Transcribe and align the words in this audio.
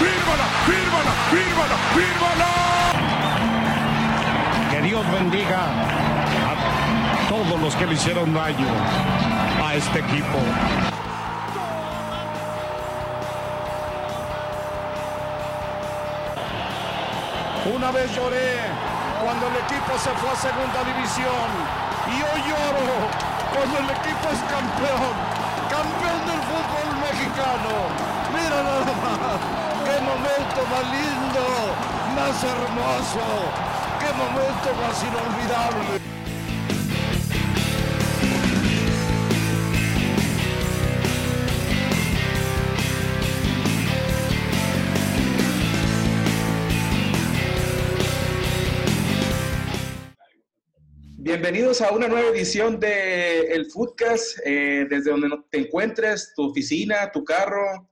fírmala, 0.00 0.46
fírmala, 0.68 1.12
fírmala, 1.32 1.76
fírmala. 1.96 2.50
Que 4.70 4.78
Dios 4.82 5.04
bendiga 5.12 5.62
a 6.50 7.28
todos 7.28 7.60
los 7.60 7.74
que 7.76 7.86
le 7.86 7.94
hicieron 7.94 8.32
daño 8.32 8.68
a 9.64 9.74
este 9.74 9.98
equipo. 10.00 10.38
Una 17.74 17.90
vez 17.92 18.14
lloré 18.16 18.60
cuando 19.22 19.46
el 19.48 19.56
equipo 19.56 19.92
se 19.98 20.10
fue 20.18 20.30
a 20.30 20.36
segunda 20.36 20.80
división 20.84 21.48
y 22.08 22.16
hoy 22.22 22.40
lloro 22.48 22.96
cuando 23.54 23.78
el 23.78 23.90
equipo 23.90 24.26
es 24.32 24.40
campeón, 24.48 25.14
campeón 25.68 26.20
del 26.26 26.40
fútbol 26.50 26.88
mexicano. 27.04 27.72
Mira 28.32 28.62
nada 28.62 28.92
más, 29.02 29.69
qué 29.90 30.00
momento 30.02 30.60
más 30.70 30.84
lindo, 30.98 31.44
más 32.14 32.44
hermoso, 32.44 33.24
qué 33.98 34.10
momento 34.22 34.68
más 34.80 35.02
inolvidable. 35.02 36.00
Bienvenidos 51.16 51.80
a 51.80 51.90
una 51.92 52.06
nueva 52.06 52.28
edición 52.28 52.78
de 52.78 53.40
El 53.52 53.66
Foodcast, 53.66 54.38
eh, 54.44 54.86
desde 54.88 55.10
donde 55.10 55.28
te 55.50 55.58
encuentres, 55.58 56.32
tu 56.36 56.50
oficina, 56.50 57.10
tu 57.10 57.24
carro, 57.24 57.88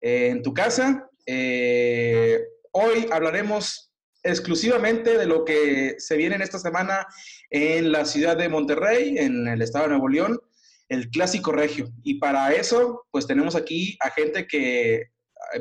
eh, 0.00 0.28
en 0.28 0.42
tu 0.42 0.52
casa. 0.52 1.07
Eh, 1.30 2.40
hoy 2.72 3.06
hablaremos 3.12 3.92
exclusivamente 4.22 5.18
de 5.18 5.26
lo 5.26 5.44
que 5.44 5.96
se 5.98 6.16
viene 6.16 6.36
en 6.36 6.42
esta 6.42 6.58
semana 6.58 7.06
en 7.50 7.92
la 7.92 8.06
ciudad 8.06 8.34
de 8.34 8.48
Monterrey, 8.48 9.18
en 9.18 9.46
el 9.46 9.60
estado 9.60 9.84
de 9.84 9.90
Nuevo 9.90 10.08
León, 10.08 10.40
el 10.88 11.10
clásico 11.10 11.52
regio. 11.52 11.90
Y 12.02 12.14
para 12.18 12.54
eso, 12.54 13.06
pues 13.10 13.26
tenemos 13.26 13.56
aquí 13.56 13.98
a 14.00 14.10
gente 14.10 14.46
que 14.46 15.02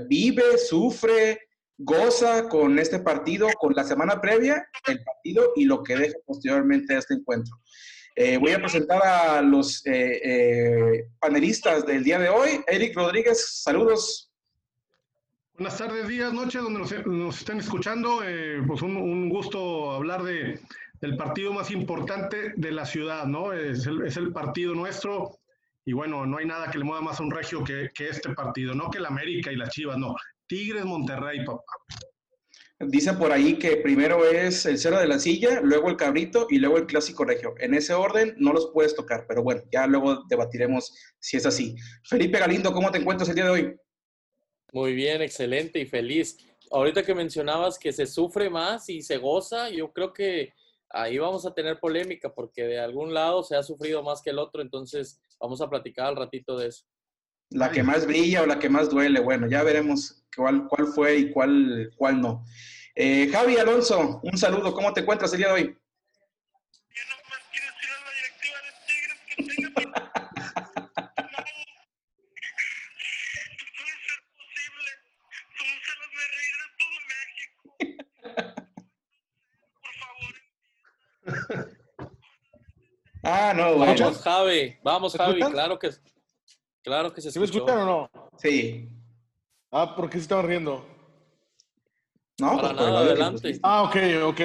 vive, 0.07 0.57
sufre, 0.57 1.37
goza 1.77 2.47
con 2.47 2.79
este 2.79 2.99
partido, 2.99 3.49
con 3.59 3.73
la 3.75 3.83
semana 3.83 4.21
previa, 4.21 4.65
el 4.87 5.03
partido 5.03 5.51
y 5.57 5.65
lo 5.65 5.83
que 5.83 5.97
deja 5.97 6.15
posteriormente 6.25 6.97
este 6.97 7.15
encuentro. 7.15 7.57
Eh, 8.15 8.37
voy 8.37 8.53
a 8.53 8.59
presentar 8.59 9.03
a 9.03 9.41
los 9.41 9.81
eh, 9.85 11.07
panelistas 11.19 11.85
del 11.85 12.05
día 12.05 12.19
de 12.19 12.29
hoy. 12.29 12.61
Eric 12.67 12.95
Rodríguez, 12.95 13.61
saludos. 13.63 14.26
Buenas 15.59 15.79
tardes, 15.79 16.07
días, 16.07 16.31
noches, 16.33 16.61
donde 16.61 16.79
nos, 16.79 17.07
nos 17.07 17.39
estén 17.39 17.57
escuchando. 17.57 18.21
Eh, 18.23 18.61
pues 18.67 18.83
un, 18.83 19.27
gusto 19.27 19.89
hablar 19.89 20.21
de, 20.21 20.59
del 21.01 21.17
partido 21.17 21.51
más 21.51 21.71
importante 21.71 22.53
de 22.55 22.71
la 22.71 22.85
ciudad, 22.85 23.25
¿no? 23.25 23.51
Es 23.53 23.87
el, 23.87 24.31
partido 24.31 24.75
nuestro. 24.75 25.39
Y 25.83 25.93
bueno, 25.93 26.27
no 26.27 26.37
hay 26.37 26.45
nada 26.45 26.69
que 26.69 26.77
le 26.77 26.83
mueva 26.83 27.01
más 27.01 27.19
a 27.19 27.23
un 27.23 27.31
regio 27.31 27.63
que, 27.63 27.89
este 27.97 28.35
partido, 28.35 28.75
no 28.75 28.91
que 28.91 28.99
el 28.99 29.07
América 29.07 29.51
y 29.51 29.55
las 29.55 29.69
Chivas, 29.69 29.97
no. 29.97 30.15
Tigres 30.45 30.85
Monterrey, 30.85 31.43
papá. 31.43 31.63
Dicen 32.79 33.17
por 33.17 33.31
ahí 33.31 33.57
que 33.57 33.77
primero 33.77 34.23
es 34.25 34.63
el 34.67 34.77
cero 34.77 34.99
de 34.99 35.07
la 35.07 35.17
silla, 35.17 35.61
luego 35.61 35.89
el 35.89 35.97
cabrito 35.97 36.45
y 36.51 36.59
luego 36.59 36.77
el 36.77 36.85
clásico 36.85 37.25
regio. 37.25 37.55
En 37.57 37.73
ese 37.73 37.95
orden 37.95 38.35
no 38.37 38.53
los 38.53 38.69
puedes 38.75 38.95
tocar, 38.95 39.25
pero 39.27 39.41
bueno, 39.41 39.63
ya 39.71 39.87
luego 39.87 40.23
debatiremos 40.29 40.93
si 41.17 41.37
es 41.37 41.47
así. 41.47 41.75
Felipe 42.03 42.37
Galindo, 42.37 42.71
¿cómo 42.71 42.91
te 42.91 42.99
encuentras 42.99 43.29
el 43.29 43.35
día 43.35 43.45
de 43.45 43.49
hoy? 43.49 43.75
Muy 44.73 44.93
bien, 44.93 45.21
excelente 45.21 45.79
y 45.79 45.85
feliz. 45.85 46.37
Ahorita 46.71 47.03
que 47.03 47.15
mencionabas 47.15 47.79
que 47.79 47.93
se 47.93 48.05
sufre 48.05 48.49
más 48.49 48.89
y 48.89 49.01
se 49.01 49.17
goza, 49.17 49.69
yo 49.69 49.93
creo 49.93 50.11
que 50.13 50.53
ahí 50.89 51.17
vamos 51.17 51.45
a 51.45 51.53
tener 51.53 51.79
polémica 51.79 52.33
porque 52.33 52.63
de 52.63 52.79
algún 52.79 53.13
lado 53.13 53.43
se 53.43 53.55
ha 53.55 53.63
sufrido 53.63 54.03
más 54.03 54.21
que 54.21 54.31
el 54.31 54.39
otro, 54.39 54.61
entonces 54.61 55.21
vamos 55.39 55.61
a 55.61 55.69
platicar 55.69 56.07
al 56.07 56.15
ratito 56.15 56.57
de 56.57 56.67
eso. 56.67 56.85
La 57.49 57.71
que 57.71 57.81
más 57.81 58.05
brilla 58.05 58.43
o 58.43 58.45
la 58.45 58.59
que 58.59 58.69
más 58.69 58.89
duele, 58.89 59.21
bueno, 59.21 59.47
ya 59.47 59.63
veremos 59.63 60.25
cuál, 60.35 60.67
cuál 60.67 60.87
fue 60.87 61.17
y 61.17 61.31
cuál, 61.31 61.91
cuál 61.95 62.21
no. 62.21 62.43
Eh, 62.93 63.29
Javi 63.31 63.57
Alonso, 63.57 64.19
un 64.23 64.37
saludo, 64.37 64.73
¿cómo 64.73 64.91
te 64.91 65.01
encuentras 65.01 65.31
el 65.31 65.39
día 65.39 65.47
de 65.47 65.53
hoy? 65.53 65.77
Ah, 83.29 83.53
no, 83.53 83.75
bueno. 83.75 83.93
Vamos, 83.99 84.21
Javi, 84.21 84.77
vamos, 84.81 85.13
Javi, 85.17 85.41
claro 85.41 85.77
que, 85.77 85.89
claro 86.81 87.13
que 87.13 87.21
se 87.21 87.27
escuchó. 87.27 87.45
¿Sí 87.45 87.51
me 87.51 87.57
escuchan 87.57 87.79
o 87.79 87.85
no? 87.85 88.29
Sí. 88.37 88.89
Ah, 89.69 89.93
¿por 89.97 90.09
qué 90.09 90.17
se 90.17 90.21
estaban 90.21 90.47
riendo? 90.47 90.87
No, 92.39 92.55
Para 92.55 92.71
nada, 92.71 92.99
adelante. 92.99 93.59
Ah, 93.63 93.83
ok, 93.83 93.97
ok. 94.23 94.41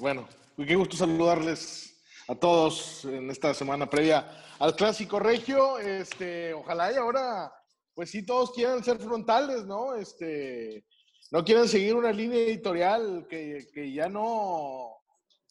Bueno, 0.00 0.26
qué 0.56 0.74
gusto 0.74 0.96
saludarles 0.96 2.02
a 2.26 2.34
todos 2.34 3.04
en 3.04 3.30
esta 3.30 3.52
semana 3.52 3.90
previa 3.90 4.26
al 4.58 4.74
Clásico 4.76 5.18
Regio. 5.18 5.78
Este, 5.78 6.54
ojalá 6.54 6.90
y 6.90 6.96
ahora, 6.96 7.52
pues 7.94 8.12
sí, 8.12 8.24
todos 8.24 8.52
quieran 8.52 8.82
ser 8.82 8.96
frontales, 8.98 9.66
¿no? 9.66 9.94
Este, 9.94 10.86
no 11.30 11.44
quieran 11.44 11.68
seguir 11.68 11.96
una 11.96 12.12
línea 12.12 12.38
editorial 12.38 13.26
que, 13.28 13.66
que 13.74 13.92
ya 13.92 14.08
no, 14.08 15.02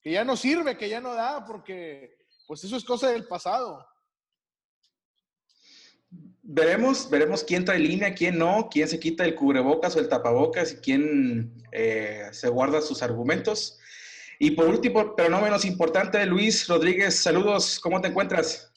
que 0.02 0.14
ya 0.14 0.24
no 0.24 0.36
sirve, 0.36 0.76
que 0.80 0.90
ya 0.90 1.00
no 1.00 1.14
da, 1.14 1.46
porque 1.46 2.21
pues 2.52 2.66
eso 2.66 2.76
es 2.76 2.84
cosa 2.84 3.10
del 3.10 3.26
pasado. 3.26 3.88
Veremos, 6.42 7.10
veremos 7.10 7.46
quién 7.46 7.64
trae 7.64 7.80
línea, 7.80 8.14
quién 8.14 8.38
no, 8.38 8.68
quién 8.70 8.90
se 8.90 9.00
quita 9.00 9.24
el 9.24 9.36
cubrebocas 9.36 9.96
o 9.96 10.00
el 10.02 10.10
tapabocas 10.10 10.74
y 10.74 10.76
quién 10.82 11.64
eh, 11.72 12.28
se 12.34 12.50
guarda 12.50 12.82
sus 12.82 13.02
argumentos. 13.04 13.80
Y 14.38 14.52
por 14.52 14.68
último, 14.68 15.16
pero 15.16 15.30
no 15.30 15.40
menos 15.40 15.64
importante, 15.64 16.26
Luis 16.26 16.68
Rodríguez, 16.68 17.16
saludos, 17.16 17.80
¿cómo 17.80 18.02
te 18.02 18.10
encuentras? 18.10 18.70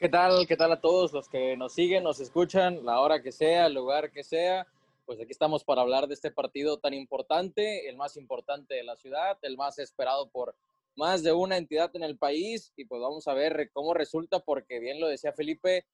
¿Qué 0.00 0.08
tal? 0.08 0.44
¿Qué 0.48 0.56
tal 0.56 0.72
a 0.72 0.80
todos 0.80 1.12
los 1.12 1.28
que 1.28 1.56
nos 1.56 1.74
siguen, 1.74 2.02
nos 2.02 2.18
escuchan, 2.18 2.84
la 2.84 2.98
hora 2.98 3.22
que 3.22 3.30
sea, 3.30 3.66
el 3.66 3.74
lugar 3.74 4.10
que 4.10 4.24
sea? 4.24 4.66
Pues 5.06 5.20
aquí 5.20 5.30
estamos 5.30 5.62
para 5.62 5.82
hablar 5.82 6.08
de 6.08 6.14
este 6.14 6.32
partido 6.32 6.78
tan 6.78 6.94
importante, 6.94 7.88
el 7.88 7.96
más 7.96 8.16
importante 8.16 8.74
de 8.74 8.82
la 8.82 8.96
ciudad, 8.96 9.38
el 9.42 9.56
más 9.56 9.78
esperado 9.78 10.28
por 10.30 10.56
más 10.96 11.22
de 11.22 11.32
una 11.32 11.56
entidad 11.56 11.90
en 11.94 12.02
el 12.02 12.18
país 12.18 12.72
y 12.76 12.84
pues 12.84 13.00
vamos 13.00 13.26
a 13.28 13.34
ver 13.34 13.70
cómo 13.72 13.94
resulta 13.94 14.40
porque 14.40 14.80
bien 14.80 15.00
lo 15.00 15.08
decía 15.08 15.32
Felipe, 15.32 15.86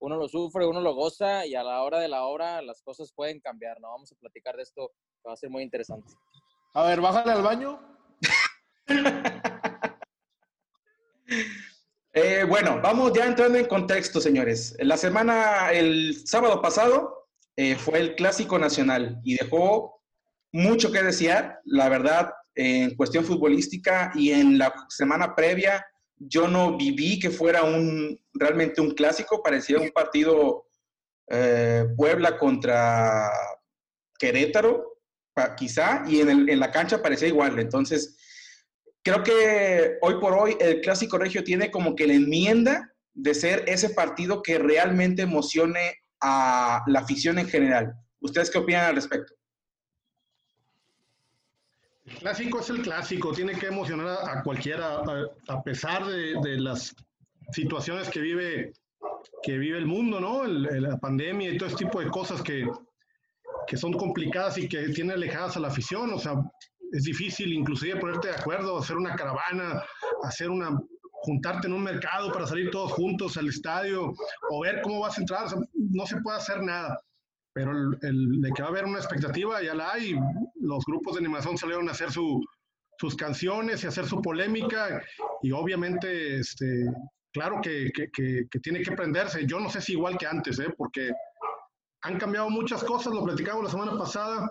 uno 0.00 0.16
lo 0.16 0.28
sufre, 0.28 0.66
uno 0.66 0.80
lo 0.80 0.94
goza 0.94 1.46
y 1.46 1.54
a 1.54 1.62
la 1.62 1.82
hora 1.82 1.98
de 2.00 2.08
la 2.08 2.24
hora 2.24 2.60
las 2.62 2.82
cosas 2.82 3.12
pueden 3.14 3.40
cambiar, 3.40 3.80
¿no? 3.80 3.88
Vamos 3.90 4.12
a 4.12 4.16
platicar 4.16 4.56
de 4.56 4.62
esto, 4.62 4.92
que 5.22 5.28
va 5.28 5.34
a 5.34 5.36
ser 5.36 5.50
muy 5.50 5.62
interesante. 5.62 6.12
A 6.74 6.84
ver, 6.84 7.00
bájale 7.00 7.32
al 7.32 7.42
baño. 7.42 7.80
eh, 12.12 12.44
bueno, 12.48 12.80
vamos 12.82 13.12
ya 13.14 13.26
entrando 13.26 13.58
en 13.58 13.66
contexto, 13.66 14.20
señores. 14.20 14.76
La 14.80 14.96
semana, 14.96 15.72
el 15.72 16.26
sábado 16.26 16.60
pasado, 16.60 17.28
eh, 17.56 17.76
fue 17.76 18.00
el 18.00 18.16
Clásico 18.16 18.58
Nacional 18.58 19.20
y 19.22 19.36
dejó 19.36 20.02
mucho 20.52 20.90
que 20.90 21.02
desear. 21.02 21.60
La 21.64 21.88
verdad, 21.88 22.32
en 22.54 22.94
cuestión 22.96 23.24
futbolística 23.24 24.12
y 24.14 24.30
en 24.30 24.58
la 24.58 24.72
semana 24.88 25.34
previa 25.34 25.84
yo 26.16 26.48
no 26.48 26.76
viví 26.76 27.18
que 27.18 27.30
fuera 27.30 27.64
un 27.64 28.18
realmente 28.32 28.80
un 28.80 28.92
clásico, 28.92 29.42
parecía 29.42 29.78
un 29.78 29.90
partido 29.90 30.66
eh, 31.28 31.84
Puebla 31.96 32.38
contra 32.38 33.30
Querétaro, 34.18 35.00
quizá, 35.56 36.04
y 36.06 36.20
en, 36.20 36.30
el, 36.30 36.50
en, 36.50 36.60
la 36.60 36.70
cancha 36.70 37.02
parecía 37.02 37.28
igual. 37.28 37.58
Entonces, 37.58 38.16
creo 39.02 39.22
que 39.22 39.96
hoy 40.02 40.20
por 40.20 40.34
hoy 40.34 40.56
el 40.60 40.80
clásico 40.80 41.18
regio 41.18 41.42
tiene 41.42 41.70
como 41.70 41.94
que 41.94 42.06
la 42.06 42.14
enmienda 42.14 42.92
de 43.14 43.34
ser 43.34 43.64
ese 43.66 43.90
partido 43.90 44.42
que 44.42 44.58
realmente 44.58 45.22
emocione 45.22 45.94
a 46.20 46.82
la 46.86 47.00
afición 47.00 47.38
en 47.38 47.48
general. 47.48 47.94
¿Ustedes 48.20 48.50
qué 48.50 48.58
opinan 48.58 48.86
al 48.86 48.96
respecto? 48.96 49.34
El 52.04 52.18
clásico 52.18 52.60
es 52.60 52.70
el 52.70 52.82
clásico, 52.82 53.32
tiene 53.32 53.58
que 53.58 53.66
emocionar 53.66 54.06
a, 54.06 54.38
a 54.38 54.42
cualquiera, 54.42 55.02
a, 55.48 55.62
pesar 55.62 56.04
de, 56.04 56.58
las 56.60 56.94
situaciones 57.52 58.10
que 58.10 58.20
vive, 58.20 58.72
que 59.42 59.56
vive 59.56 59.78
el 59.78 59.86
mundo, 59.86 60.20
¿no? 60.20 60.44
El, 60.44 60.66
el, 60.66 60.82
la 60.82 60.98
pandemia 60.98 61.50
y 61.50 61.56
todo 61.56 61.68
ese 61.68 61.78
tipo 61.78 62.00
de 62.00 62.10
cosas 62.10 62.42
que, 62.42 62.68
que 63.66 63.76
son 63.76 63.94
complicadas 63.94 64.58
y 64.58 64.68
que 64.68 64.88
tienen 64.88 65.16
alejadas 65.16 65.56
a 65.56 65.60
la 65.60 65.68
afición. 65.68 66.12
O 66.12 66.18
sea, 66.18 66.34
es 66.92 67.04
difícil 67.04 67.52
inclusive 67.52 67.98
ponerte 67.98 68.28
de 68.28 68.34
acuerdo, 68.34 68.78
hacer 68.78 68.96
una 68.96 69.16
caravana, 69.16 69.82
hacer 70.22 70.50
una 70.50 70.78
juntarte 71.24 71.68
en 71.68 71.72
un 71.72 71.82
mercado 71.82 72.30
para 72.30 72.46
salir 72.46 72.70
todos 72.70 72.92
juntos 72.92 73.38
al 73.38 73.48
estadio 73.48 74.12
o 74.50 74.60
ver 74.60 74.82
cómo 74.82 75.00
vas 75.00 75.16
a 75.16 75.22
entrar. 75.22 75.46
No 75.72 76.06
se 76.06 76.20
puede 76.20 76.36
hacer 76.36 76.62
nada. 76.62 77.00
Pero 77.54 77.70
el, 77.70 77.98
el, 78.02 78.40
de 78.42 78.50
que 78.50 78.62
va 78.62 78.68
a 78.68 78.70
haber 78.72 78.84
una 78.84 78.98
expectativa 78.98 79.62
ya 79.62 79.74
la 79.74 79.92
hay. 79.92 80.14
Los 80.56 80.84
grupos 80.84 81.14
de 81.14 81.20
animación 81.20 81.56
salieron 81.56 81.88
a 81.88 81.92
hacer 81.92 82.10
su, 82.10 82.40
sus 82.98 83.16
canciones 83.16 83.82
y 83.82 83.86
hacer 83.86 84.06
su 84.06 84.20
polémica 84.20 85.02
y 85.42 85.52
obviamente, 85.52 86.38
este, 86.40 86.86
claro 87.32 87.60
que, 87.62 87.90
que, 87.92 88.10
que, 88.12 88.58
tiene 88.60 88.82
que 88.82 88.92
prenderse. 88.92 89.46
Yo 89.46 89.60
no 89.60 89.70
sé 89.70 89.80
si 89.80 89.92
igual 89.92 90.18
que 90.18 90.26
antes, 90.26 90.58
¿eh? 90.58 90.72
porque 90.76 91.10
han 92.02 92.18
cambiado 92.18 92.50
muchas 92.50 92.84
cosas, 92.84 93.14
lo 93.14 93.24
platicamos 93.24 93.64
la 93.64 93.70
semana 93.70 93.96
pasada, 93.96 94.50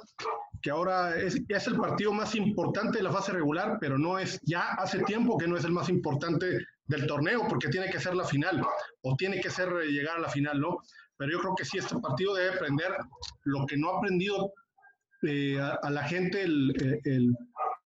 que 0.61 0.71
ahora 0.71 1.15
es, 1.17 1.39
es 1.47 1.67
el 1.67 1.75
partido 1.77 2.13
más 2.13 2.35
importante 2.35 2.97
de 2.97 3.03
la 3.03 3.11
fase 3.11 3.31
regular, 3.31 3.77
pero 3.79 3.97
no 3.97 4.17
es, 4.17 4.39
ya 4.44 4.69
hace 4.77 4.99
tiempo 5.03 5.38
que 5.38 5.47
no 5.47 5.57
es 5.57 5.65
el 5.65 5.71
más 5.71 5.89
importante 5.89 6.57
del 6.85 7.06
torneo, 7.06 7.47
porque 7.47 7.69
tiene 7.69 7.89
que 7.89 7.99
ser 7.99 8.15
la 8.15 8.25
final, 8.25 8.65
o 9.01 9.15
tiene 9.15 9.39
que 9.39 9.49
ser 9.49 9.69
eh, 9.69 9.88
llegar 9.88 10.17
a 10.17 10.21
la 10.21 10.29
final, 10.29 10.59
¿no? 10.59 10.79
Pero 11.23 11.37
yo 11.37 11.39
creo 11.39 11.55
que 11.55 11.63
sí, 11.63 11.77
este 11.77 11.97
partido 11.99 12.33
debe 12.33 12.55
aprender 12.55 12.91
lo 13.45 13.65
que 13.65 13.77
no 13.77 13.91
ha 13.91 13.97
aprendido 13.99 14.53
eh, 15.25 15.57
a, 15.57 15.75
a, 15.75 15.89
la 15.89 16.03
gente 16.03 16.41
el, 16.41 16.99
el, 17.05 17.33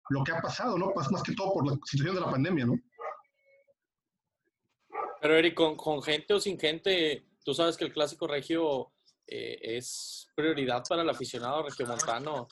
lo 0.09 0.25
que 0.25 0.33
ha 0.33 0.41
pasado, 0.41 0.79
¿no? 0.79 0.91
Más, 0.97 1.13
más 1.13 1.23
que 1.23 1.35
todo 1.35 1.53
por 1.53 1.67
la 1.67 1.75
situación 1.85 2.15
de 2.15 2.23
la 2.23 2.31
pandemia, 2.31 2.65
¿no? 2.65 2.81
Pero 5.21 5.35
Eric, 5.37 5.53
con, 5.53 5.77
con 5.77 6.03
gente 6.03 6.33
o 6.33 6.41
sin 6.41 6.59
gente, 6.59 7.27
tú 7.45 7.53
sabes 7.53 7.77
que 7.77 7.85
el 7.85 7.93
clásico 7.93 8.27
regio 8.27 8.91
eh, 9.27 9.59
es 9.61 10.31
prioridad 10.35 10.83
para 10.89 11.03
el 11.03 11.11
aficionado 11.11 11.63
regiomontano. 11.63 12.49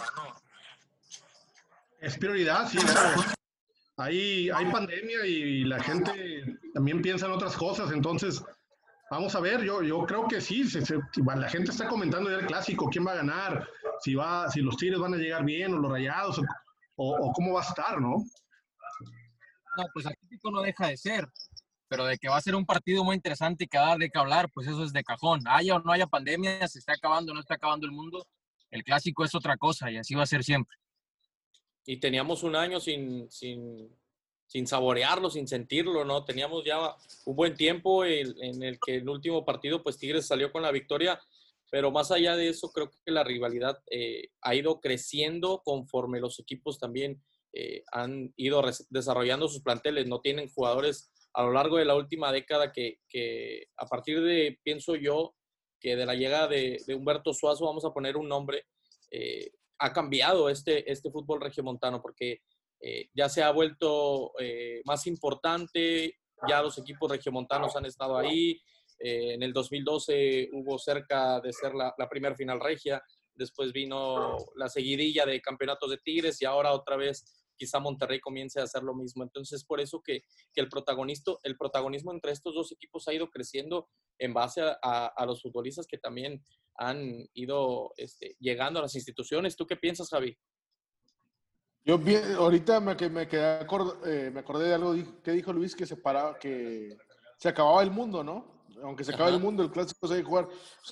Es 1.99 2.19
prioridad, 2.19 2.69
sí. 2.69 2.77
Hay, 3.97 4.51
hay 4.51 4.71
pandemia 4.71 5.25
y 5.25 5.65
la 5.65 5.83
gente 5.83 6.59
también 6.75 7.01
piensa 7.01 7.25
en 7.25 7.33
otras 7.33 7.57
cosas, 7.57 7.91
entonces 7.91 8.45
vamos 9.11 9.35
a 9.35 9.41
ver, 9.41 9.63
yo, 9.63 9.83
yo 9.83 10.05
creo 10.07 10.27
que 10.27 10.41
sí, 10.41 10.65
se, 10.65 10.85
se, 10.85 10.99
la 11.17 11.49
gente 11.49 11.71
está 11.71 11.89
comentando 11.89 12.31
ya 12.31 12.37
el 12.37 12.47
clásico, 12.47 12.89
quién 12.91 13.07
va 13.07 13.13
a 13.13 13.17
ganar, 13.17 13.69
si, 14.01 14.15
va, 14.15 14.51
si 14.51 14.61
los 14.61 14.77
Tigres 14.77 14.99
van 14.99 15.15
a 15.15 15.19
llegar 15.19 15.45
bien 15.45 15.75
o 15.75 15.79
los 15.79 15.91
Rayados, 15.91 16.41
o, 16.97 17.17
o 17.17 17.33
cómo 17.33 17.55
va 17.55 17.61
a 17.61 17.69
estar, 17.69 18.01
¿no? 18.01 18.17
No, 19.77 19.85
pues 19.93 20.07
aquí 20.07 20.39
no 20.45 20.63
deja 20.63 20.89
de 20.89 20.97
ser 20.97 21.29
pero 21.89 22.07
de 22.07 22.19
que 22.19 22.29
va 22.29 22.37
a 22.37 22.41
ser 22.41 22.57
un 22.57 22.67
partido 22.67 23.05
muy 23.05 23.15
interesante 23.15 23.65
y 23.65 23.69
que 23.69 23.79
va 23.79 23.85
a 23.85 23.89
dar 23.91 23.99
de 23.99 24.11
qué 24.11 24.19
hablar, 24.19 24.51
pues 24.53 24.67
eso 24.67 24.83
es 24.83 24.93
de 24.93 25.05
cajón. 25.05 25.41
Haya 25.47 25.77
o 25.77 25.79
no 25.79 25.93
haya 25.93 26.09
pandemia, 26.09 26.67
se 26.67 26.81
está 26.81 26.95
acabando 26.95 27.31
o 27.31 27.35
no 27.35 27.41
está 27.41 27.55
acabando 27.55 27.87
el 27.87 27.93
mundo, 27.93 28.27
el 28.71 28.83
clásico 28.83 29.25
es 29.25 29.35
otra 29.35 29.57
cosa 29.57 29.91
y 29.93 29.99
así 29.99 30.15
va 30.15 30.25
a 30.25 30.27
ser 30.27 30.43
siempre. 30.43 30.77
Y 31.87 32.01
teníamos 32.01 32.43
un 32.43 32.57
año 32.57 32.81
sin, 32.81 33.31
sin, 33.31 33.97
sin 34.55 34.69
saborearlo, 34.69 35.31
sin 35.31 35.49
sentirlo, 35.49 36.05
¿no? 36.05 36.25
Teníamos 36.25 36.65
ya 36.65 36.95
un 37.25 37.35
buen 37.35 37.57
tiempo 37.57 38.05
en, 38.05 38.63
el 38.63 38.79
que 38.79 38.97
el 38.97 39.09
último 39.09 39.45
partido, 39.45 39.83
pues 39.83 39.99
Tigres 39.99 40.29
salió 40.29 40.53
con 40.53 40.63
la 40.63 40.71
victoria, 40.71 41.21
pero 41.73 41.91
más 41.91 42.13
allá 42.13 42.37
de 42.37 42.51
eso, 42.51 42.71
creo 42.71 42.89
que 42.89 43.11
la 43.11 43.25
rivalidad 43.25 43.83
eh, 43.91 44.29
ha 44.43 44.55
ido 44.55 44.81
creciendo 44.81 45.61
conforme 45.65 46.21
los 46.21 46.39
equipos 46.39 46.79
también 46.79 47.21
eh, 47.53 47.83
han 47.91 48.33
ido 48.37 48.63
desarrollando 48.91 49.49
sus 49.49 49.61
planteles, 49.61 50.07
no 50.07 50.21
tienen 50.21 50.49
jugadores 50.49 51.11
a 51.33 51.43
lo 51.43 51.53
largo 51.53 51.79
de 51.79 51.87
la 51.87 51.97
última 51.97 52.31
década 52.31 52.71
que, 52.71 53.01
a 53.77 53.87
partir 53.87 54.23
de, 54.23 54.61
pienso 54.63 54.95
yo, 54.95 55.35
que 55.81 55.97
de 55.97 56.07
la 56.07 56.15
llegada 56.15 56.47
de, 56.47 56.81
de 56.87 56.95
Humberto 56.95 57.33
Suazo, 57.33 57.67
vamos 57.67 57.85
a 57.85 57.93
poner 57.93 58.17
un 58.17 58.29
nombre, 58.29 58.67
eh, 59.11 59.51
ha 59.79 59.93
cambiado 59.93 60.49
este, 60.49 60.91
este 60.91 61.11
fútbol 61.11 61.41
regiomontano 61.41 62.01
porque 62.01 62.43
eh, 62.87 63.09
ya 63.15 63.31
se 63.31 63.43
ha 63.43 63.51
vuelto 63.51 64.33
eh, 64.39 64.83
más 64.85 65.07
importante, 65.07 66.19
ya 66.47 66.61
los 66.61 66.77
equipos 66.77 67.11
regiomontanos 67.11 67.75
han 67.77 67.87
estado 67.87 68.19
ahí, 68.19 68.61
eh, 68.99 69.33
en 69.33 69.43
el 69.43 69.55
2012 69.55 70.51
hubo 70.53 70.79
cerca 70.79 71.41
de 71.41 71.51
ser 71.55 71.73
la, 71.75 71.95
primera 72.11 72.35
final 72.35 72.61
regia, 72.61 73.03
después 73.35 73.73
vino 73.73 74.37
la 74.57 74.69
seguidilla 74.69 75.25
de 75.25 75.41
campeonatos 75.41 75.89
de 75.89 75.97
Tigres 75.97 76.43
y 76.43 76.45
ahora 76.45 76.75
otra 76.75 76.97
vez 76.99 77.25
quizá 77.57 77.81
Monterrey 77.81 78.21
comience 78.21 78.61
a 78.61 78.65
hacer 78.65 78.83
lo 78.83 78.95
mismo. 78.95 79.23
Entonces, 79.23 79.65
por 79.65 79.81
eso 79.81 80.03
que, 80.05 80.21
el, 80.55 80.69
protagonismo 80.69 82.13
entre 82.13 82.33
estos 82.33 82.55
dos 82.55 82.71
equipos 82.71 83.09
ha 83.09 83.15
ido 83.15 83.31
creciendo 83.31 83.89
en 84.19 84.35
base 84.35 84.61
a 84.61 85.25
los 85.27 85.41
futbolistas 85.41 85.87
que 85.87 85.97
también 85.97 86.45
han 86.77 87.29
ido 87.33 87.93
este, 87.97 88.37
llegando 88.41 88.79
a 88.79 88.83
las 88.83 88.95
instituciones. 88.95 89.57
¿Tú 89.57 89.67
qué 89.67 89.77
piensas, 89.77 90.11
Javi? 90.11 90.37
Yo 91.85 92.01
ahorita 92.39 92.81
me, 92.81 92.95
me, 93.11 93.29
quedé 93.29 93.61
acord, 93.61 94.07
eh, 94.07 94.31
me 94.33 94.41
acordé 94.41 94.69
de 94.69 94.75
algo 94.75 94.95
que 95.23 95.33
dijo 95.33 95.53
Luis 95.53 95.77
que 95.77 95.85
se 95.85 95.97
paraba, 95.97 96.39
que 96.39 96.97
se 97.37 97.49
acababa 97.51 97.83
el 97.83 97.91
mundo, 97.91 98.25
¿no? 98.25 98.65
Aunque 98.83 99.05
se 99.05 99.15
acabe 99.15 99.33
el 99.33 99.41
mundo, 99.41 99.63
el 99.63 99.71
clásico 99.71 100.09
se 100.09 100.17
que 100.17 100.23
jugar. 100.23 100.49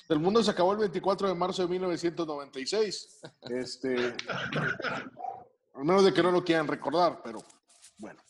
El 0.07 0.19
mundo 0.19 0.43
se 0.43 0.51
acabó 0.51 0.71
el 0.73 0.77
24 0.79 1.27
de 1.27 1.33
marzo 1.33 1.63
de 1.63 1.67
1996. 1.67 3.21
Este, 3.49 3.95
al 5.73 5.83
menos 5.83 6.05
de 6.05 6.13
que 6.13 6.21
no 6.21 6.31
lo 6.31 6.43
quieran 6.43 6.67
recordar, 6.67 7.21
pero 7.23 7.39
bueno. 7.97 8.21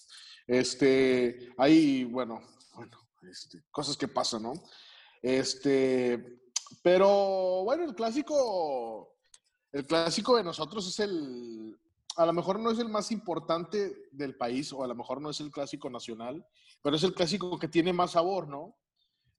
Este, 0.47 1.53
hay, 1.57 2.05
bueno, 2.05 2.41
bueno, 2.75 2.97
este, 3.29 3.61
cosas 3.71 3.97
que 3.97 4.07
pasan, 4.07 4.43
¿no? 4.43 4.53
Este, 5.21 6.41
pero 6.81 7.63
bueno, 7.63 7.83
el 7.83 7.93
clásico, 7.93 9.17
el 9.71 9.85
clásico 9.85 10.37
de 10.37 10.43
nosotros 10.43 10.87
es 10.87 10.99
el, 10.99 11.77
a 12.15 12.25
lo 12.25 12.33
mejor 12.33 12.59
no 12.59 12.71
es 12.71 12.79
el 12.79 12.89
más 12.89 13.11
importante 13.11 13.95
del 14.11 14.35
país, 14.35 14.71
o 14.73 14.83
a 14.83 14.87
lo 14.87 14.95
mejor 14.95 15.21
no 15.21 15.29
es 15.29 15.39
el 15.39 15.51
clásico 15.51 15.89
nacional, 15.89 16.45
pero 16.81 16.95
es 16.95 17.03
el 17.03 17.13
clásico 17.13 17.57
que 17.57 17.67
tiene 17.67 17.93
más 17.93 18.11
sabor, 18.11 18.47
¿no? 18.47 18.75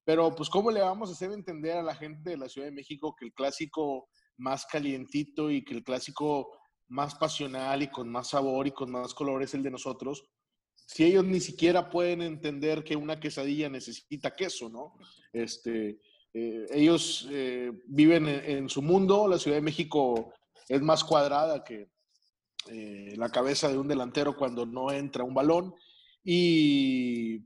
Pero 0.04 0.34
pues, 0.34 0.50
¿cómo 0.50 0.70
le 0.70 0.80
vamos 0.80 1.08
a 1.08 1.12
hacer 1.12 1.32
entender 1.32 1.76
a 1.76 1.82
la 1.82 1.94
gente 1.94 2.30
de 2.30 2.36
la 2.36 2.48
Ciudad 2.48 2.66
de 2.66 2.74
México 2.74 3.14
que 3.18 3.26
el 3.26 3.32
clásico 3.32 4.08
más 4.36 4.66
calientito 4.66 5.50
y 5.50 5.64
que 5.64 5.74
el 5.74 5.84
clásico 5.84 6.50
más 6.88 7.14
pasional 7.14 7.82
y 7.82 7.88
con 7.88 8.10
más 8.10 8.28
sabor 8.28 8.66
y 8.66 8.72
con 8.72 8.90
más 8.90 9.14
color 9.14 9.42
es 9.42 9.54
el 9.54 9.62
de 9.62 9.70
nosotros, 9.70 10.28
si 10.86 11.04
ellos 11.04 11.24
ni 11.24 11.40
siquiera 11.40 11.88
pueden 11.88 12.20
entender 12.20 12.84
que 12.84 12.96
una 12.96 13.18
quesadilla 13.18 13.68
necesita 13.68 14.34
queso, 14.34 14.68
¿no? 14.68 14.94
Este, 15.32 16.00
eh, 16.34 16.66
ellos 16.70 17.26
eh, 17.30 17.72
viven 17.86 18.28
en, 18.28 18.44
en, 18.44 18.68
su 18.68 18.82
mundo, 18.82 19.26
la 19.26 19.38
Ciudad 19.38 19.56
de 19.56 19.62
México 19.62 20.32
es 20.68 20.82
más 20.82 21.02
cuadrada 21.02 21.64
que 21.64 21.93
eh, 22.70 23.14
la 23.16 23.28
cabeza 23.28 23.68
de 23.68 23.78
un 23.78 23.88
delantero 23.88 24.36
cuando 24.36 24.66
no 24.66 24.90
entra 24.90 25.24
un 25.24 25.34
balón 25.34 25.74
y 26.24 27.42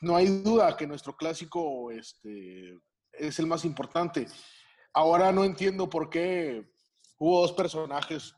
no 0.00 0.16
hay 0.16 0.26
duda 0.42 0.76
que 0.76 0.86
nuestro 0.86 1.16
clásico 1.16 1.90
este, 1.90 2.78
es 3.12 3.38
el 3.38 3.46
más 3.46 3.64
importante. 3.64 4.26
Ahora 4.92 5.32
no 5.32 5.44
entiendo 5.44 5.88
por 5.88 6.08
qué 6.08 6.66
hubo 7.18 7.40
dos 7.40 7.52
personajes, 7.52 8.34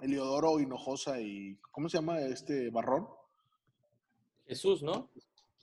Eliodoro 0.00 0.58
Hinojosa 0.58 1.20
y, 1.20 1.56
¿cómo 1.70 1.88
se 1.88 1.98
llama 1.98 2.20
este 2.20 2.70
Barrón? 2.70 3.08
Jesús, 4.46 4.82
¿no? 4.82 5.10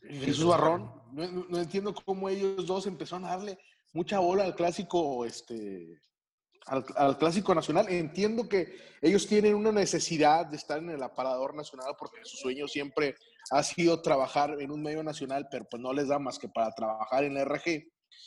Jesús 0.01 0.45
Barrón. 0.45 0.91
No, 1.11 1.27
no, 1.49 1.57
entiendo 1.57 1.93
cómo 1.93 2.29
ellos 2.29 2.65
dos 2.65 2.87
empezaron 2.87 3.25
a 3.25 3.29
darle 3.29 3.59
mucha 3.91 4.19
bola 4.19 4.45
al 4.45 4.55
clásico, 4.55 5.25
este, 5.25 5.99
al, 6.65 7.17
clásico 7.17 7.53
nacional. 7.55 7.87
Entiendo 7.89 8.47
que 8.47 8.75
ellos 9.01 9.27
tienen 9.27 9.55
una 9.55 9.71
necesidad 9.71 10.45
de 10.45 10.57
estar 10.57 10.79
en 10.79 10.89
el 10.89 11.03
aparador 11.03 11.55
nacional 11.55 11.95
porque 11.97 12.19
su 12.23 12.37
sueño 12.37 12.67
siempre 12.67 13.15
ha 13.51 13.63
sido 13.63 14.01
trabajar 14.01 14.59
en 14.59 14.71
un 14.71 14.81
medio 14.81 15.03
nacional, 15.03 15.47
pero 15.49 15.65
pues 15.69 15.81
no 15.81 15.93
les 15.93 16.07
da 16.07 16.19
más 16.19 16.37
que 16.37 16.49
para 16.49 16.71
trabajar 16.71 17.23
en 17.23 17.33
la 17.33 17.45
RG. 17.45 17.83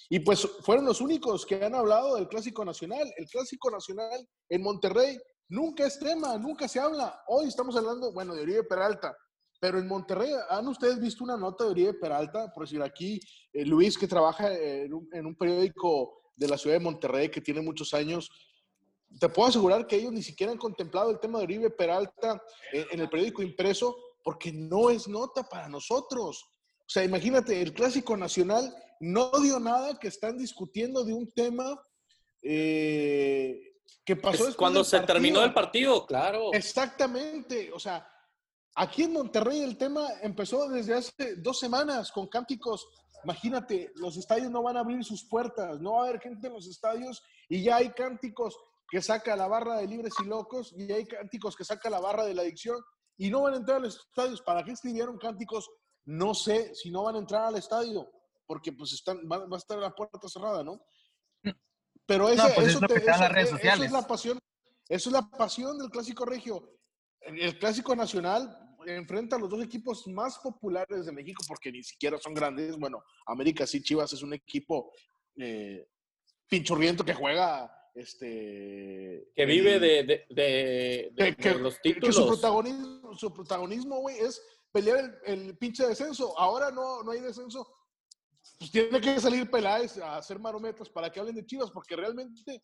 Y 0.08 0.20
pues 0.20 0.46
fueron 0.62 0.84
los 0.84 1.00
únicos 1.00 1.46
que 1.46 1.64
han 1.64 1.74
hablado 1.74 2.16
del 2.16 2.28
Clásico 2.28 2.64
Nacional. 2.64 3.10
El 3.16 3.26
Clásico 3.26 3.70
Nacional 3.70 4.28
en 4.48 4.62
Monterrey 4.62 5.18
nunca 5.48 5.86
es 5.86 5.98
tema, 5.98 6.36
nunca 6.38 6.68
se 6.68 6.80
habla. 6.80 7.22
Hoy 7.28 7.48
estamos 7.48 7.76
hablando, 7.76 8.12
bueno, 8.12 8.34
de 8.34 8.42
Oribe 8.42 8.64
Peralta, 8.64 9.16
pero 9.62 9.78
en 9.78 9.86
Monterrey, 9.86 10.32
¿han 10.50 10.66
ustedes 10.66 10.98
visto 11.00 11.22
una 11.22 11.36
nota 11.36 11.62
de 11.62 11.70
Oribe 11.70 11.94
Peralta? 11.94 12.52
Por 12.52 12.64
decir 12.64 12.82
aquí, 12.82 13.20
eh, 13.52 13.64
Luis, 13.64 13.96
que 13.96 14.08
trabaja 14.08 14.52
en 14.52 14.92
un, 14.92 15.36
periódico 15.36 16.21
de 16.36 16.48
la 16.48 16.58
ciudad 16.58 16.76
de 16.76 16.84
Monterrey 16.84 17.30
que 17.30 17.40
tiene 17.40 17.60
muchos 17.60 17.94
años, 17.94 18.30
te 19.20 19.28
puedo 19.28 19.48
asegurar 19.48 19.86
que 19.86 19.96
ellos 19.96 20.12
ni 20.12 20.22
siquiera 20.22 20.52
han 20.52 20.58
contemplado 20.58 21.10
el 21.10 21.20
tema 21.20 21.38
de 21.38 21.44
Oribe 21.44 21.70
Peralta 21.70 22.42
en, 22.72 22.86
en 22.90 23.00
el 23.00 23.10
periódico 23.10 23.42
impreso 23.42 23.96
porque 24.24 24.52
no 24.52 24.90
es 24.90 25.08
nota 25.08 25.42
para 25.48 25.68
nosotros. 25.68 26.44
O 26.80 26.88
sea, 26.88 27.04
imagínate, 27.04 27.60
el 27.60 27.72
Clásico 27.72 28.16
Nacional 28.16 28.74
no 29.00 29.30
dio 29.40 29.58
nada 29.58 29.98
que 29.98 30.08
están 30.08 30.38
discutiendo 30.38 31.04
de 31.04 31.12
un 31.12 31.30
tema 31.32 31.80
eh, 32.42 33.60
que 34.04 34.16
pasó 34.16 34.48
es 34.48 34.56
cuando 34.56 34.84
se 34.84 34.98
partido. 34.98 35.14
terminó 35.14 35.44
el 35.44 35.52
partido, 35.52 36.06
claro. 36.06 36.52
Exactamente, 36.52 37.72
o 37.72 37.78
sea, 37.78 38.06
aquí 38.74 39.04
en 39.04 39.12
Monterrey 39.12 39.60
el 39.60 39.76
tema 39.76 40.06
empezó 40.22 40.68
desde 40.68 40.94
hace 40.94 41.36
dos 41.36 41.58
semanas 41.58 42.10
con 42.10 42.26
cánticos. 42.28 42.88
Imagínate, 43.24 43.92
los 43.96 44.16
estadios 44.16 44.50
no 44.50 44.62
van 44.62 44.76
a 44.76 44.80
abrir 44.80 45.04
sus 45.04 45.24
puertas, 45.28 45.80
no 45.80 45.92
va 45.94 46.04
a 46.04 46.08
haber 46.08 46.20
gente 46.20 46.46
en 46.48 46.52
los 46.54 46.66
estadios 46.66 47.22
y 47.48 47.62
ya 47.62 47.76
hay 47.76 47.90
cánticos 47.90 48.56
que 48.88 49.00
saca 49.00 49.36
la 49.36 49.46
barra 49.46 49.76
de 49.76 49.86
libres 49.86 50.12
y 50.22 50.26
locos 50.26 50.72
y 50.76 50.90
hay 50.92 51.06
cánticos 51.06 51.56
que 51.56 51.64
saca 51.64 51.88
la 51.88 52.00
barra 52.00 52.24
de 52.24 52.34
la 52.34 52.42
adicción 52.42 52.78
y 53.16 53.30
no 53.30 53.42
van 53.42 53.54
a 53.54 53.56
entrar 53.58 53.76
a 53.78 53.80
los 53.80 53.96
estadios. 53.96 54.42
¿Para 54.42 54.62
qué 54.64 54.72
escribieron 54.72 55.16
cánticos? 55.18 55.70
No 56.04 56.34
sé 56.34 56.74
si 56.74 56.90
no 56.90 57.04
van 57.04 57.14
a 57.16 57.18
entrar 57.18 57.44
al 57.44 57.56
estadio 57.56 58.10
porque 58.46 58.72
pues 58.72 58.92
están, 58.92 59.18
va, 59.30 59.38
va, 59.46 59.56
a 59.56 59.58
estar 59.58 59.78
la 59.78 59.94
puerta 59.94 60.18
cerrada, 60.28 60.62
¿no? 60.64 60.80
Pero 62.06 62.28
ese- 62.28 62.42
No, 62.42 62.54
pues 62.54 62.66
es 62.68 62.76
eso, 62.76 62.86
te- 62.86 62.96
eso- 62.96 63.06
las 63.06 63.32
redes 63.32 63.52
eso 63.52 63.84
es 63.84 63.92
la 63.92 64.06
pasión. 64.06 64.38
Eso 64.88 65.08
es 65.08 65.12
la 65.12 65.22
pasión 65.30 65.78
del 65.78 65.88
clásico 65.90 66.24
regio. 66.24 66.76
El 67.20 67.58
clásico 67.58 67.94
nacional 67.94 68.61
enfrenta 68.86 69.36
a 69.36 69.38
los 69.38 69.48
dos 69.50 69.62
equipos 69.62 70.06
más 70.08 70.38
populares 70.38 71.06
de 71.06 71.12
México 71.12 71.42
porque 71.48 71.70
ni 71.72 71.82
siquiera 71.82 72.18
son 72.18 72.34
grandes. 72.34 72.76
Bueno, 72.78 73.02
América 73.26 73.66
sí, 73.66 73.82
Chivas 73.82 74.12
es 74.12 74.22
un 74.22 74.32
equipo 74.34 74.92
eh, 75.36 75.88
pinchurriento 76.48 77.04
que 77.04 77.14
juega 77.14 77.72
este 77.94 79.28
Que 79.34 79.46
vive 79.46 79.78
de, 79.78 80.02
de, 80.04 80.26
de- 80.30 81.12
que, 81.16 81.36
que- 81.36 81.54
los 81.54 81.74
que 81.78 81.94
títulos. 81.94 82.16
su 82.16 82.26
protagonismo, 82.26 83.14
su 83.16 83.32
protagonismo, 83.32 84.00
güey, 84.00 84.18
es 84.18 84.42
pelear 84.72 85.20
el, 85.26 85.44
el 85.46 85.58
pinche 85.58 85.86
descenso. 85.86 86.38
Ahora 86.38 86.70
no, 86.70 87.02
no 87.02 87.10
hay 87.10 87.20
descenso. 87.20 87.66
Pues 88.58 88.70
tiene 88.70 89.00
que 89.00 89.20
salir 89.20 89.50
Peláez 89.50 89.98
a 89.98 90.16
hacer 90.16 90.38
marometas 90.38 90.88
para 90.88 91.10
que 91.10 91.20
hablen 91.20 91.34
de 91.36 91.46
Chivas, 91.46 91.70
porque 91.70 91.94
realmente, 91.94 92.60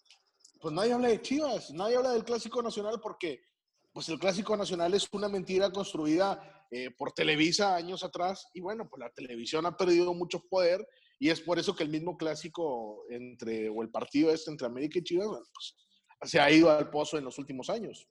pues 0.61 0.75
nadie 0.75 0.93
habla 0.93 1.09
de 1.09 1.23
Chivas, 1.23 1.71
nadie 1.73 1.97
habla 1.97 2.11
del 2.13 2.25
Clásico 2.25 2.61
Nacional, 2.63 3.01
porque 3.01 3.41
pues 3.99 4.11
el 4.11 4.21
Clásico 4.21 4.57
Nacional 4.57 4.95
es 4.95 5.09
una 5.11 5.29
mentira 5.29 5.73
construida 5.73 6.65
eh, 6.71 6.89
por 6.97 7.11
Televisa 7.11 7.75
años 7.75 8.05
atrás, 8.05 8.49
y 8.55 8.61
bueno, 8.61 8.89
pues 8.89 9.01
la 9.01 9.11
televisión 9.11 9.67
ha 9.67 9.77
perdido 9.77 10.15
mucho 10.15 10.41
poder, 10.49 10.87
y 11.19 11.31
es 11.31 11.41
por 11.41 11.59
eso 11.59 11.75
que 11.75 11.83
el 11.83 11.89
mismo 11.89 12.17
clásico 12.17 13.03
entre, 13.11 13.69
o 13.69 13.83
el 13.83 13.91
partido 13.91 14.33
este 14.33 14.53
entre 14.53 14.69
América 14.69 15.01
y 15.01 15.03
Chivas, 15.03 15.27
bueno, 15.27 15.45
pues, 15.53 15.75
se 16.31 16.39
ha 16.39 16.49
ido 16.49 16.71
al 16.71 16.91
pozo 16.91 17.19
en 17.19 17.25
los 17.25 17.41
últimos 17.41 17.69
años. 17.71 18.07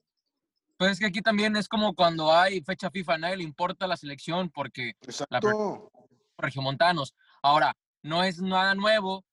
Pues 0.76 0.92
es 0.92 0.98
que 0.98 1.06
aquí 1.06 1.22
también 1.22 1.56
es 1.56 1.68
como 1.68 1.94
cuando 1.94 2.34
hay 2.34 2.60
fecha 2.60 2.90
FIFA, 2.90 3.14
a 3.14 3.18
nadie 3.18 3.38
le 3.38 3.44
importa 3.44 3.86
la 3.86 3.96
selección 3.96 4.50
porque 4.50 4.92
la 5.00 5.38
Exacto. 5.38 5.90
regiomontanos. 6.36 7.14
Ahora, 7.40 7.74
no 8.02 8.24
es 8.24 8.42
nada 8.42 8.74
nuevo 8.74 9.24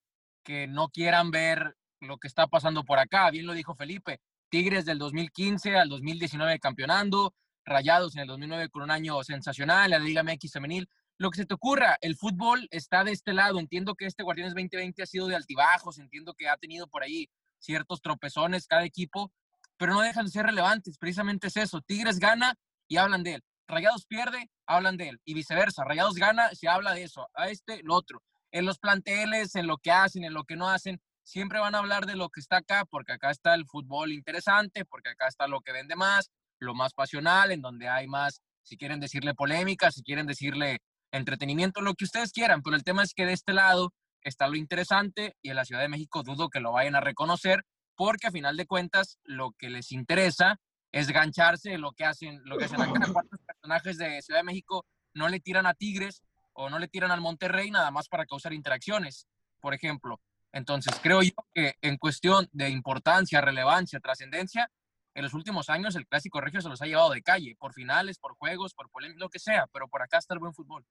que 0.42 0.68
no 0.68 0.88
quieran 0.88 1.32
ver 1.32 1.76
lo 2.00 2.18
que 2.18 2.30
está 2.30 2.48
pasando 2.48 2.86
por 2.86 2.98
acá. 2.98 3.30
Bien 3.30 3.46
lo 3.46 3.52
dijo 3.52 3.76
Felipe. 3.76 4.22
Tigres 4.56 4.86
del 4.86 5.00
2015 5.00 5.76
al 5.76 5.90
2019 5.90 6.60
campeonando, 6.60 7.36
Rayados 7.66 8.16
en 8.16 8.22
el 8.22 8.28
2009 8.28 8.70
con 8.70 8.84
un 8.84 8.92
año 8.92 9.22
sensacional, 9.22 9.92
la 9.92 10.00
Liga 10.00 10.24
MX 10.24 10.54
femenil. 10.54 10.88
Lo 11.18 11.30
que 11.30 11.40
se 11.40 11.46
te 11.46 11.56
ocurra, 11.56 11.98
el 12.00 12.16
fútbol 12.16 12.66
está 12.72 13.04
de 13.04 13.12
este 13.12 13.34
lado. 13.34 13.60
Entiendo 13.60 13.96
que 13.96 14.06
este 14.06 14.24
Guardianes 14.24 14.54
2020 14.54 15.04
ha 15.04 15.06
sido 15.06 15.28
de 15.28 15.36
altibajos, 15.36 16.00
entiendo 16.00 16.34
que 16.36 16.48
ha 16.48 16.56
tenido 16.56 16.88
por 16.88 17.04
ahí 17.04 17.28
ciertos 17.60 18.02
tropezones 18.02 18.66
cada 18.66 18.86
equipo, 18.86 19.30
pero 19.76 19.94
no 19.94 20.00
dejan 20.00 20.24
de 20.24 20.32
ser 20.32 20.46
relevantes. 20.46 20.98
Precisamente 20.98 21.48
es 21.48 21.58
eso. 21.58 21.82
Tigres 21.82 22.18
gana 22.20 22.56
y 22.88 22.96
hablan 22.96 23.24
de 23.24 23.34
él. 23.34 23.44
Rayados 23.68 24.06
pierde, 24.06 24.50
hablan 24.66 24.96
de 24.96 25.10
él. 25.10 25.22
Y 25.26 25.34
viceversa. 25.34 25.84
Rayados 25.84 26.16
gana, 26.16 26.56
se 26.56 26.70
habla 26.70 26.94
de 26.94 27.04
eso. 27.04 27.28
A 27.34 27.50
este, 27.50 27.84
lo 27.84 27.94
otro. 27.94 28.24
En 28.52 28.66
los 28.66 28.80
planteles, 28.80 29.54
en 29.56 29.68
lo 29.68 29.80
que 29.80 29.92
hacen, 29.92 30.24
en 30.24 30.34
lo 30.34 30.46
que 30.46 30.56
no 30.56 30.70
hacen, 30.70 31.02
siempre 31.26 31.60
van 31.60 31.76
a 31.76 31.80
hablar 31.80 32.06
de 32.06 32.16
lo 32.16 32.30
que 32.30 32.40
está 32.40 32.58
acá, 32.58 32.86
porque 32.90 33.14
acá 33.14 33.32
está 33.32 33.54
el 33.56 33.66
fútbol 33.66 34.14
interesante, 34.14 34.86
porque 34.86 35.10
acá 35.10 35.28
está 35.28 35.48
lo 35.48 35.60
que 35.62 35.74
vende 35.74 35.96
más, 35.96 36.32
lo 36.60 36.74
más 36.74 36.94
pasional, 36.94 37.52
en 37.52 37.62
donde 37.62 37.90
hay 37.90 38.08
más, 38.08 38.42
si 38.64 38.78
quieren 38.78 39.00
decirle 39.00 39.34
polémica, 39.34 39.92
si 39.92 40.04
quieren 40.04 40.28
decirle 40.28 40.80
entretenimiento, 41.12 41.82
lo 41.82 41.96
que 41.96 42.06
ustedes 42.06 42.32
quieran. 42.32 42.62
Pero 42.62 42.76
el 42.76 42.84
tema 42.84 43.04
es 43.04 43.14
que 43.14 43.26
de 43.26 43.34
este 43.34 43.54
lado 43.54 43.92
está 44.22 44.48
lo 44.48 44.56
interesante 44.56 45.36
y 45.42 45.50
en 45.50 45.56
la 45.56 45.66
Ciudad 45.66 45.82
de 45.82 45.90
México 45.90 46.24
dudo 46.24 46.50
que 46.50 46.60
lo 46.60 46.72
vayan 46.72 46.96
a 46.96 47.02
reconocer, 47.02 47.64
porque 47.96 48.28
a 48.28 48.32
final 48.32 48.56
de 48.56 48.68
cuentas 48.68 49.18
lo 49.24 49.52
que 49.58 49.70
les 49.70 49.92
interesa 49.92 50.60
es 50.92 51.10
gancharse 51.10 51.78
lo 51.78 51.92
que 51.92 52.06
hacen, 52.06 52.40
lo 52.46 52.58
que 52.58 52.66
hacen 52.66 52.82
acá. 52.82 52.94
¿Cuántos 53.14 53.40
personajes 53.46 53.98
de 53.98 54.22
Ciudad 54.22 54.40
de 54.40 54.46
México 54.46 54.86
no 55.14 55.28
le 55.28 55.40
tiran 55.40 55.66
a 55.66 55.74
Tigres 55.74 56.22
o 56.54 56.70
no 56.70 56.80
le 56.80 56.88
tiran 56.88 57.12
al 57.12 57.22
Monterrey 57.22 57.72
nada 57.72 57.90
más 57.92 58.08
para 58.08 58.26
causar 58.26 58.54
interacciones, 58.54 59.28
por 59.60 59.74
ejemplo? 59.74 60.22
Entonces, 60.56 60.98
creo 61.04 61.22
yo 61.22 61.32
que 61.54 61.76
en 61.82 61.98
cuestión 61.98 62.48
de 62.54 62.70
importancia, 62.70 63.42
relevancia, 63.42 64.00
trascendencia, 64.00 64.72
en 65.14 65.24
los 65.24 65.34
últimos 65.34 65.70
años 65.70 65.96
el 65.98 66.08
clásico 66.08 66.40
regio 66.40 66.62
se 66.62 66.70
los 66.70 66.82
ha 66.82 66.86
llevado 66.86 67.12
de 67.12 67.22
calle, 67.22 67.58
por 67.60 67.74
finales, 67.74 68.18
por 68.20 68.36
juegos, 68.36 68.74
por 68.74 68.90
polémicas, 68.90 69.20
lo 69.20 69.30
que 69.30 69.40
sea, 69.40 69.68
pero 69.74 69.90
por 69.90 70.02
acá 70.02 70.18
está 70.18 70.34
el 70.34 70.40
buen 70.40 70.54
fútbol. 70.54 70.86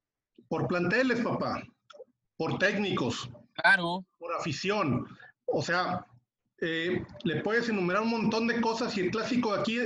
Por 0.49 0.66
planteles, 0.68 1.21
papá. 1.21 1.62
Por 2.37 2.59
técnicos. 2.59 3.30
Claro. 3.54 4.04
Por 4.18 4.35
afición. 4.35 5.06
O 5.47 5.62
sea, 5.62 6.04
eh, 6.61 7.02
le 7.23 7.40
puedes 7.42 7.66
enumerar 7.71 8.02
un 8.02 8.11
montón 8.11 8.47
de 8.47 8.61
cosas 8.61 8.94
y 8.99 9.00
el 9.00 9.11
clásico 9.11 9.54
de 9.54 9.61
aquí, 9.61 9.78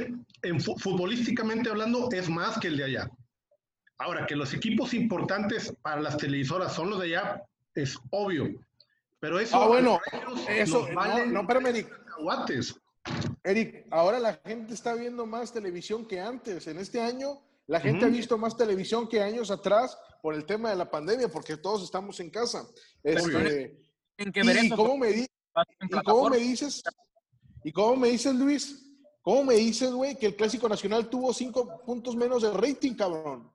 en 0.43 0.61
fu- 0.61 0.77
futbolísticamente 0.77 1.71
hablando, 1.71 2.09
es 2.11 2.29
más 2.29 2.59
que 2.59 2.67
el 2.67 2.79
de 2.79 2.85
allá. 2.85 3.11
Ahora, 3.99 4.27
que 4.27 4.35
los 4.35 4.55
equipos 4.55 4.93
importantes 4.93 5.73
para 5.83 6.01
las 6.01 6.17
televisoras 6.17 6.73
son 6.75 6.91
los 6.91 7.01
de 7.01 7.07
allá, 7.17 7.43
es 7.75 7.97
obvio. 8.11 8.49
Pero 9.21 9.39
eso. 9.41 9.57
Ah, 9.57 9.67
bueno, 9.67 9.99
eso, 10.49 10.81
nos 10.81 10.89
no, 10.91 10.95
vale 10.95 11.27
no, 11.27 11.41
espérame, 11.41 11.67
Eric. 11.67 11.89
cacahuates. 12.05 12.75
Eric, 13.43 13.87
ahora 13.91 14.19
la 14.19 14.35
gente 14.45 14.75
está 14.75 14.95
viendo 14.95 15.27
más 15.27 15.53
televisión 15.53 16.07
que 16.07 16.21
antes. 16.21 16.67
En 16.67 16.79
este 16.79 17.01
año, 17.01 17.41
la 17.67 17.81
gente 17.81 18.05
ha 18.05 18.09
Ujú. 18.09 18.17
visto 18.17 18.39
más 18.39 18.57
televisión 18.57 19.09
que 19.09 19.23
años 19.23 19.51
atrás 19.51 19.99
por 20.23 20.35
el 20.35 20.45
tema 20.45 20.71
de 20.71 20.77
la 20.77 20.91
pandemia, 20.91 21.29
porque 21.29 21.57
todos 21.57 21.83
estamos 21.83 22.21
en 22.21 22.31
casa. 22.31 22.67
Este, 23.03 23.79
que 24.33 24.43
ver 24.43 24.65
y, 24.65 24.71
cómo 24.71 24.97
me 24.99 25.09
di- 25.09 25.27
en 25.81 25.89
¿Y 25.89 26.03
cómo 26.03 26.29
me 26.31 26.37
dices? 26.39 26.83
¿Y 27.65 27.73
cómo 27.73 27.97
me 27.97 28.09
dices, 28.09 28.35
Luis? 28.35 28.85
¿Cómo 29.23 29.45
me 29.45 29.55
dices, 29.55 29.91
güey, 29.91 30.17
que 30.17 30.27
el 30.27 30.37
Clásico 30.37 30.69
Nacional 30.69 31.09
tuvo 31.09 31.33
cinco 31.35 31.83
puntos 31.85 32.15
menos 32.17 32.43
de 32.43 32.51
rating, 32.53 32.95
cabrón? 32.95 33.53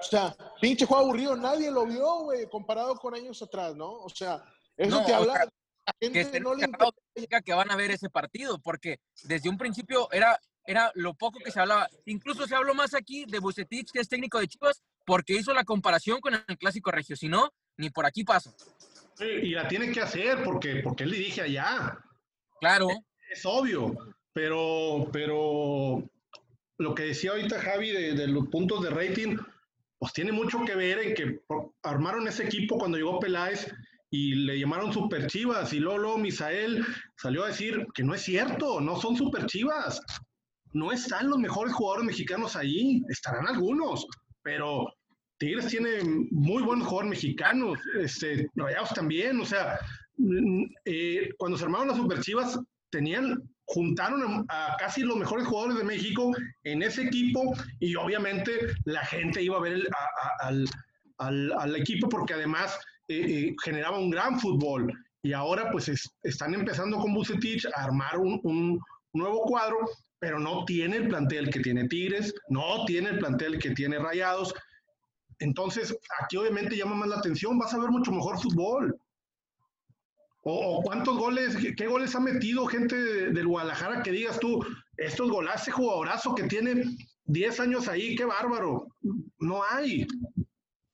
O 0.00 0.02
sea, 0.02 0.34
pinche 0.60 0.86
juego 0.86 1.02
aburrido, 1.04 1.36
nadie 1.36 1.70
lo 1.70 1.84
vio, 1.84 2.20
güey, 2.20 2.48
comparado 2.48 2.94
con 2.96 3.14
años 3.14 3.42
atrás, 3.42 3.74
¿no? 3.74 3.90
O 3.90 4.08
sea, 4.08 4.42
eso 4.78 5.00
No, 5.00 5.04
te 5.04 5.12
o 5.12 5.16
habla. 5.16 5.32
sea, 5.34 5.44
la 5.44 5.92
que 6.00 6.10
gente 6.24 6.40
no 6.40 6.54
le 6.54 6.66
significa 7.14 7.42
que 7.42 7.52
van 7.52 7.70
a 7.70 7.76
ver 7.76 7.90
ese 7.90 8.08
partido, 8.10 8.58
porque 8.60 9.00
desde 9.24 9.48
un 9.48 9.58
principio 9.58 10.10
era, 10.12 10.38
era 10.64 10.90
lo 10.94 11.14
poco 11.14 11.38
que 11.40 11.50
se 11.50 11.60
hablaba. 11.60 11.88
Incluso 12.06 12.46
se 12.46 12.54
habló 12.54 12.74
más 12.74 12.94
aquí 12.94 13.24
de 13.26 13.38
Bucetich, 13.38 13.90
que 13.92 14.00
es 14.00 14.08
técnico 14.08 14.38
de 14.38 14.48
Chivas, 14.48 14.82
porque 15.04 15.34
hizo 15.34 15.52
la 15.52 15.64
comparación 15.64 16.20
con 16.20 16.34
el 16.34 16.58
clásico 16.58 16.90
regio. 16.90 17.16
Si 17.16 17.28
no, 17.28 17.50
ni 17.76 17.90
por 17.90 18.06
aquí 18.06 18.24
pasa. 18.24 18.54
Sí, 19.16 19.24
Y 19.24 19.50
la 19.50 19.66
tiene 19.66 19.90
que 19.90 20.00
hacer 20.00 20.44
porque, 20.44 20.76
porque 20.76 21.04
él 21.04 21.10
dirige 21.10 21.42
allá. 21.42 21.98
Claro. 22.60 22.88
Es 23.30 23.44
obvio, 23.44 23.94
pero, 24.32 25.08
pero 25.12 26.02
lo 26.78 26.94
que 26.94 27.02
decía 27.04 27.32
ahorita 27.32 27.60
Javi 27.60 27.90
de, 27.90 28.12
de 28.14 28.28
los 28.28 28.46
puntos 28.48 28.82
de 28.82 28.90
rating, 28.90 29.36
pues 29.98 30.12
tiene 30.12 30.32
mucho 30.32 30.64
que 30.64 30.74
ver 30.76 30.98
en 31.00 31.14
que 31.14 31.40
armaron 31.82 32.28
ese 32.28 32.44
equipo 32.44 32.78
cuando 32.78 32.96
llegó 32.98 33.18
Peláez 33.18 33.72
y 34.10 34.34
le 34.34 34.58
llamaron 34.58 34.92
Super 34.92 35.26
Chivas 35.26 35.72
y 35.72 35.80
luego 35.80 36.16
Misael 36.18 36.84
salió 37.16 37.44
a 37.44 37.48
decir 37.48 37.86
que 37.94 38.02
no 38.02 38.14
es 38.14 38.22
cierto, 38.22 38.80
no 38.80 38.96
son 39.00 39.16
Super 39.16 39.46
Chivas. 39.46 40.00
No 40.72 40.92
están 40.92 41.30
los 41.30 41.38
mejores 41.38 41.72
jugadores 41.74 42.06
mexicanos 42.06 42.54
allí, 42.56 43.02
estarán 43.08 43.46
algunos, 43.48 44.06
pero 44.42 44.86
Tigres 45.38 45.66
tiene 45.68 46.02
muy 46.30 46.62
buenos 46.62 46.86
jugadores 46.86 47.10
mexicanos, 47.10 47.78
este, 48.00 48.48
Rayados 48.54 48.90
también, 48.90 49.40
o 49.40 49.46
sea, 49.46 49.78
eh, 50.84 51.30
cuando 51.38 51.56
se 51.56 51.64
armaron 51.64 51.88
las 51.88 51.96
Super 51.96 52.20
Chivas, 52.20 52.58
tenían, 52.90 53.42
juntaron 53.66 54.44
a 54.48 54.76
casi 54.78 55.02
los 55.02 55.16
mejores 55.16 55.46
jugadores 55.46 55.78
de 55.78 55.84
México 55.84 56.32
en 56.64 56.82
ese 56.82 57.02
equipo 57.04 57.54
y 57.80 57.94
obviamente 57.96 58.52
la 58.84 59.04
gente 59.04 59.42
iba 59.42 59.56
a 59.58 59.60
ver 59.60 59.72
el- 59.74 59.88
a- 59.88 60.44
a- 60.44 60.48
al, 60.48 60.64
al- 61.18 61.52
al 61.52 61.76
equipo 61.76 62.08
porque 62.08 62.34
además 62.34 62.78
eh, 63.08 63.54
generaba 63.64 63.98
un 63.98 64.10
gran 64.10 64.38
fútbol. 64.38 64.92
Y 65.22 65.32
ahora 65.32 65.70
pues 65.72 65.88
es- 65.88 66.10
están 66.22 66.54
empezando 66.54 66.98
con 66.98 67.12
Bucetich 67.14 67.66
a 67.74 67.84
armar 67.84 68.18
un, 68.18 68.38
un 68.44 68.80
nuevo 69.12 69.42
cuadro, 69.42 69.78
pero 70.18 70.38
no 70.38 70.64
tiene 70.64 70.96
el 70.98 71.08
plantel 71.08 71.50
que 71.50 71.60
tiene 71.60 71.88
Tigres, 71.88 72.34
no 72.48 72.84
tiene 72.86 73.10
el 73.10 73.18
plantel 73.18 73.58
que 73.58 73.70
tiene 73.70 73.98
Rayados. 73.98 74.54
Entonces, 75.40 75.96
aquí 76.22 76.36
obviamente 76.36 76.76
llama 76.76 76.96
más 76.96 77.08
la 77.08 77.16
atención, 77.18 77.58
vas 77.58 77.72
a 77.74 77.78
ver 77.78 77.90
mucho 77.90 78.10
mejor 78.12 78.40
fútbol. 78.40 78.98
O, 80.42 80.78
o 80.78 80.82
cuántos 80.82 81.16
goles, 81.16 81.56
qué, 81.56 81.74
qué 81.74 81.86
goles 81.86 82.14
ha 82.14 82.20
metido 82.20 82.66
gente 82.66 82.96
de- 82.96 83.30
del 83.32 83.46
Guadalajara 83.46 84.02
que 84.02 84.12
digas 84.12 84.38
tú, 84.40 84.64
estos 84.96 85.30
goles, 85.30 85.52
ese 85.56 85.70
jugadorazo 85.72 86.34
que 86.34 86.44
tiene 86.44 86.84
10 87.24 87.60
años 87.60 87.88
ahí, 87.88 88.14
qué 88.16 88.24
bárbaro. 88.24 88.86
No 89.38 89.62
hay. 89.70 90.06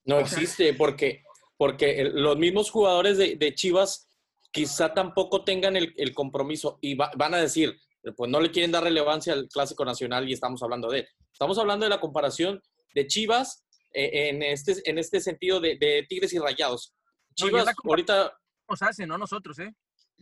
No 0.03 0.17
O 0.17 0.25
sea, 0.25 0.39
existe, 0.39 0.73
porque, 0.73 1.23
porque 1.57 2.03
los 2.13 2.37
mismos 2.37 2.69
jugadores 2.71 3.17
de, 3.17 3.35
de 3.35 3.53
Chivas 3.53 4.07
quizá 4.51 4.93
tampoco 4.93 5.43
tengan 5.43 5.75
el, 5.75 5.93
el 5.97 6.13
compromiso 6.13 6.77
y 6.81 6.95
va- 6.95 7.11
van 7.17 7.33
a 7.33 7.37
decir, 7.41 7.77
pues 8.15 8.29
no 8.29 8.39
le 8.39 8.51
quieren 8.51 8.71
dar 8.71 8.83
relevancia 8.83 9.33
al 9.33 9.47
Clásico 9.47 9.83
Nacional 9.83 10.29
y 10.29 10.33
estamos 10.33 10.61
hablando 10.63 10.89
de 10.89 10.99
él. 10.99 11.07
Estamos 11.31 11.57
hablando 11.57 11.85
de 11.85 11.89
la 11.89 11.99
comparación 11.99 12.61
de 12.93 13.07
Chivas 13.07 13.65
eh, 13.93 14.29
en, 14.29 14.43
este, 14.43 14.75
en 14.85 14.97
este 14.97 15.19
sentido 15.19 15.59
de, 15.59 15.77
de 15.77 16.05
Tigres 16.07 16.31
y 16.33 16.39
Rayados. 16.39 16.93
Chivas 17.33 17.67
ahorita, 17.83 18.37
Nos 18.69 18.81
hace, 18.81 19.05
no 19.05 19.17
nosotros, 19.17 19.59
¿eh? 19.59 19.73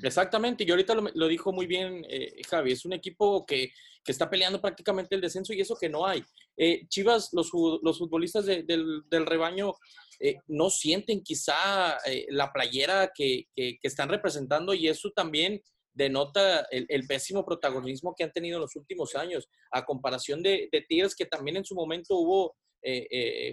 Exactamente, 0.02 0.64
y 0.64 0.72
ahorita 0.72 0.96
lo, 0.96 1.04
lo 1.14 1.28
dijo 1.28 1.52
muy 1.52 1.68
bien 1.68 2.04
eh, 2.10 2.42
Javi, 2.50 2.72
es 2.72 2.84
un 2.84 2.94
equipo 2.94 3.46
que, 3.46 3.72
que, 4.04 4.12
está 4.12 4.28
peleando 4.28 4.60
prácticamente 4.60 5.14
el 5.14 5.22
descenso 5.22 5.54
y 5.54 5.62
eso 5.62 5.78
que 5.80 5.88
no 5.90 6.08
hay. 6.08 6.24
Eh, 6.58 6.88
Chivas, 6.88 7.30
los, 7.34 7.52
los 7.84 8.00
futbolistas 8.00 8.48
de, 8.48 8.64
del, 8.64 9.04
del, 9.08 9.26
rebaño 9.28 9.76
eh, 10.20 10.38
no 10.48 10.70
sienten 10.70 11.22
quizá 11.24 11.98
eh, 12.06 12.26
la 12.30 12.52
playera 12.52 13.12
que, 13.14 13.46
que, 13.56 13.78
están 13.82 14.10
representando 14.10 14.74
y 14.74 14.88
eso 14.88 15.12
también 15.16 15.62
denota 15.94 16.66
el, 16.72 17.06
pésimo 17.08 17.46
protagonismo 17.46 18.16
que 18.18 18.24
han 18.24 18.32
tenido 18.32 18.58
en 18.58 18.62
los 18.62 18.76
últimos 18.76 19.16
años, 19.16 19.48
a 19.72 19.86
comparación 19.86 20.42
de, 20.42 20.70
Tigres 20.88 21.16
que 21.16 21.26
también 21.26 21.58
en 21.58 21.66
su 21.66 21.76
momento 21.76 22.16
hubo 22.16 22.56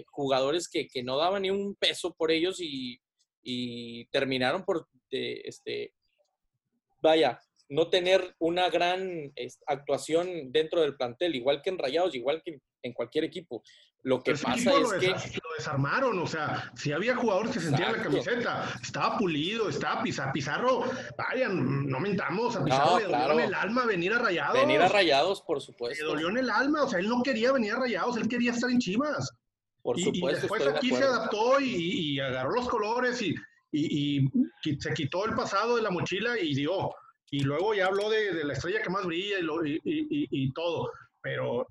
jugadores 0.07 0.67
que, 0.67 0.87
que, 0.87 1.03
no 1.03 1.17
daban 1.17 1.43
ni 1.43 1.51
un 1.51 1.75
peso 1.75 2.13
por 2.13 2.31
ellos 2.31 2.59
y, 2.59 2.99
y 3.43 4.05
terminaron 4.07 4.65
por 4.65 4.87
este, 5.11 5.93
vaya, 7.01 7.39
no 7.69 7.89
tener 7.89 8.35
una 8.39 8.69
gran 8.69 9.33
actuación 9.65 10.51
dentro 10.51 10.81
del 10.81 10.95
plantel, 10.95 11.35
igual 11.35 11.61
que 11.61 11.69
en 11.69 11.77
Rayados, 11.77 12.15
igual 12.15 12.41
que 12.43 12.59
en 12.83 12.93
cualquier 12.93 13.25
equipo. 13.25 13.63
Lo 14.03 14.21
que 14.21 14.33
pasa 14.33 14.53
es 14.55 14.93
que... 14.99 15.07
Lo 15.09 15.55
desarmaron, 15.57 16.17
o 16.17 16.25
sea, 16.25 16.71
si 16.75 16.91
había 16.91 17.15
jugadores 17.15 17.51
que 17.51 17.59
sentían 17.59 17.93
la 17.93 18.01
camiseta, 18.01 18.67
estaba 18.81 19.17
pulido, 19.17 19.69
estaba 19.69 20.01
Pizarro, 20.01 20.31
Pizarro 20.33 20.83
vaya, 21.17 21.49
no 21.49 21.99
mentamos, 21.99 22.55
a 22.55 22.63
Pizarro 22.63 22.91
no, 22.91 22.99
le 22.99 23.05
dolió 23.05 23.31
en 23.33 23.39
el 23.41 23.53
alma 23.53 23.85
venir 23.85 24.13
a 24.13 24.19
Rayados. 24.19 24.59
Venir 24.59 24.81
a 24.81 24.87
Rayados, 24.87 25.41
por 25.41 25.61
supuesto. 25.61 26.03
Le 26.03 26.09
dolió 26.09 26.29
en 26.29 26.37
el 26.37 26.49
alma, 26.49 26.83
o 26.83 26.89
sea, 26.89 26.99
él 26.99 27.07
no 27.07 27.21
quería 27.21 27.51
venir 27.51 27.73
a 27.73 27.79
Rayados, 27.79 28.17
él 28.17 28.27
quería 28.27 28.51
estar 28.51 28.69
en 28.69 28.79
Chivas. 28.79 29.29
Por 29.83 29.99
supuesto. 29.99 30.29
Y, 30.29 30.49
después 30.49 30.67
aquí 30.67 30.89
de 30.91 30.97
se 30.97 31.03
adaptó 31.03 31.59
y, 31.59 32.13
y, 32.13 32.19
agarró 32.19 32.55
los 32.55 32.69
colores 32.69 33.21
y, 33.21 33.35
y, 33.71 34.29
se 34.79 34.93
quitó 34.93 35.25
el 35.25 35.35
pasado 35.35 35.75
de 35.75 35.81
la 35.81 35.91
mochila 35.91 36.39
y 36.39 36.55
dio. 36.55 36.91
Y 37.29 37.41
luego 37.41 37.73
ya 37.73 37.87
habló 37.87 38.09
de, 38.09 38.33
de 38.33 38.43
la 38.43 38.53
estrella 38.53 38.81
que 38.81 38.89
más 38.89 39.05
brilla 39.05 39.39
y, 39.39 39.41
lo, 39.41 39.61
y 39.63 40.53
todo. 40.53 40.91
Pero 41.21 41.67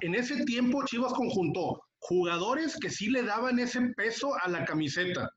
en 0.00 0.14
ese 0.14 0.44
tiempo 0.44 0.84
Chivas 0.86 1.12
conjuntó 1.12 1.82
jugadores 1.98 2.78
que 2.78 2.90
sí 2.90 3.08
le 3.10 3.22
daban 3.22 3.58
ese 3.58 3.80
peso 3.96 4.32
a 4.42 4.48
la 4.48 4.64
camiseta. 4.64 5.30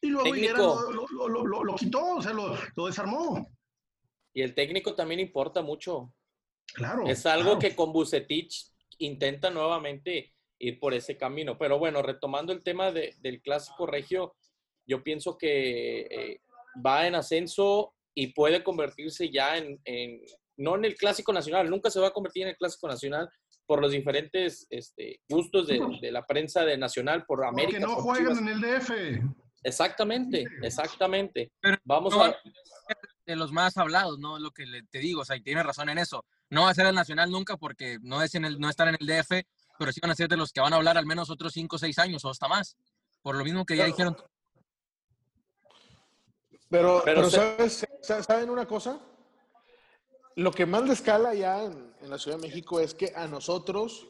Y 0.00 0.08
luego 0.08 0.34
Higuera 0.34 0.58
lo, 0.58 0.90
lo, 0.90 1.28
lo, 1.28 1.64
lo, 1.64 1.74
quitó, 1.76 2.16
o 2.16 2.22
sea, 2.22 2.32
lo, 2.32 2.86
desarmó. 2.86 3.46
Y 4.34 4.42
el 4.42 4.54
técnico 4.54 4.94
también 4.94 5.20
importa 5.20 5.62
mucho. 5.62 6.12
Claro. 6.74 7.06
Es 7.06 7.24
algo 7.26 7.58
claro. 7.58 7.58
que 7.58 7.76
con 7.76 7.92
Bucetich 7.92 8.72
intenta 8.98 9.50
nuevamente 9.50 10.34
ir 10.58 10.80
por 10.80 10.94
ese 10.94 11.16
camino. 11.16 11.56
Pero 11.58 11.78
bueno, 11.78 12.02
retomando 12.02 12.52
el 12.52 12.62
tema 12.62 12.90
de, 12.90 13.14
del 13.20 13.42
clásico 13.42 13.86
regio, 13.86 14.34
yo 14.86 15.02
pienso 15.02 15.38
que 15.38 16.00
eh, 16.00 16.40
va 16.84 17.06
en 17.06 17.14
ascenso 17.14 17.94
y 18.14 18.28
puede 18.28 18.62
convertirse 18.62 19.30
ya 19.30 19.56
en, 19.56 19.80
en, 19.84 20.20
no 20.62 20.76
en 20.76 20.84
el 20.84 20.94
clásico 20.94 21.32
nacional, 21.32 21.68
nunca 21.68 21.90
se 21.90 22.00
va 22.00 22.08
a 22.08 22.12
convertir 22.12 22.44
en 22.44 22.50
el 22.50 22.56
clásico 22.56 22.88
nacional 22.88 23.28
por 23.66 23.80
los 23.80 23.92
diferentes 23.92 24.66
este, 24.70 25.20
gustos 25.28 25.66
de, 25.66 25.80
de, 26.00 26.12
la 26.12 26.24
prensa 26.24 26.64
de 26.64 26.76
nacional, 26.76 27.24
por 27.26 27.44
América. 27.44 27.80
Porque 27.80 27.86
no 27.86 27.94
por 27.94 28.04
juegan 28.04 28.36
Chivas. 28.36 28.38
en 28.38 28.48
el 28.48 28.60
DF. 28.60 28.90
Exactamente, 29.62 30.44
exactamente. 30.62 31.52
Pero 31.60 31.76
Vamos 31.84 32.14
no, 32.14 32.24
a... 32.24 32.36
De 33.24 33.36
los 33.36 33.52
más 33.52 33.76
hablados, 33.76 34.18
¿no? 34.18 34.38
Lo 34.38 34.50
que 34.50 34.64
te 34.90 34.98
digo, 34.98 35.20
o 35.22 35.24
sea, 35.24 35.36
y 35.36 35.42
tienes 35.42 35.64
razón 35.64 35.88
en 35.88 35.98
eso. 35.98 36.24
No 36.50 36.62
va 36.62 36.70
a 36.70 36.74
ser 36.74 36.86
el 36.86 36.94
nacional 36.94 37.30
nunca 37.30 37.56
porque 37.56 37.98
no, 38.02 38.22
es 38.22 38.34
en 38.34 38.44
el, 38.44 38.58
no 38.58 38.68
están 38.68 38.88
en 38.88 38.96
el 38.98 39.06
DF, 39.06 39.46
pero 39.78 39.92
sí 39.92 40.00
van 40.00 40.10
a 40.10 40.16
ser 40.16 40.28
de 40.28 40.36
los 40.36 40.52
que 40.52 40.60
van 40.60 40.72
a 40.72 40.76
hablar 40.76 40.98
al 40.98 41.06
menos 41.06 41.30
otros 41.30 41.52
5 41.52 41.76
o 41.76 41.78
6 41.78 41.98
años 42.00 42.24
o 42.24 42.30
hasta 42.30 42.48
más. 42.48 42.76
Por 43.22 43.36
lo 43.36 43.44
mismo 43.44 43.64
que 43.64 43.76
ya 43.76 43.84
dijeron. 43.84 44.16
Pero, 46.68 47.02
pero, 47.04 47.22
pero 47.22 47.30
¿sabes, 47.30 47.86
¿saben 48.00 48.50
una 48.50 48.66
cosa? 48.66 49.00
Lo 50.36 50.50
que 50.50 50.66
más 50.66 50.84
le 50.84 50.94
escala 50.94 51.34
ya 51.34 51.64
en, 51.64 51.94
en, 52.00 52.10
la 52.10 52.18
Ciudad 52.18 52.38
de 52.38 52.48
México 52.48 52.80
es 52.80 52.94
que 52.94 53.12
a 53.14 53.26
nosotros 53.26 54.08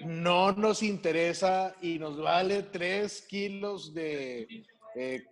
no 0.00 0.52
nos 0.52 0.82
interesa 0.82 1.74
y 1.80 1.98
nos 1.98 2.20
vale 2.20 2.64
tres 2.64 3.22
kilos 3.22 3.94
de 3.94 4.64
eh, 4.94 5.24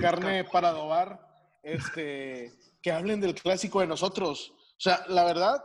carne 0.00 0.44
para 0.44 0.68
adobar, 0.68 1.20
este, 1.62 2.52
que 2.82 2.92
hablen 2.92 3.20
del 3.20 3.34
clásico 3.34 3.80
de 3.80 3.86
nosotros. 3.86 4.50
O 4.50 4.80
sea, 4.80 5.04
la 5.08 5.24
verdad, 5.24 5.64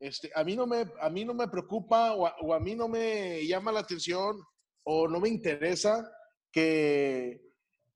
este, 0.00 0.30
a, 0.34 0.44
mí 0.44 0.56
no 0.56 0.66
me, 0.66 0.86
a 1.00 1.08
mí 1.08 1.24
no 1.24 1.34
me 1.34 1.48
preocupa 1.48 2.12
o 2.12 2.26
a, 2.26 2.36
o 2.40 2.54
a 2.54 2.60
mí 2.60 2.74
no 2.74 2.88
me 2.88 3.46
llama 3.46 3.72
la 3.72 3.80
atención 3.80 4.42
o 4.84 5.08
no 5.08 5.20
me 5.20 5.28
interesa 5.28 6.10
que 6.50 7.51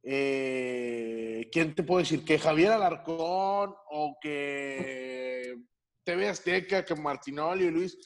eh, 0.09 1.49
¿quién 1.51 1.75
te 1.75 1.83
puede 1.83 2.05
decir? 2.05 2.25
Que 2.25 2.39
Javier 2.39 2.71
Alarcón 2.71 3.75
o 3.91 4.17
que 4.23 5.53
TV 6.05 6.29
Azteca, 6.29 6.85
que 6.85 6.95
Martinoli 6.95 7.65
y 7.65 7.71
Luis. 7.71 7.99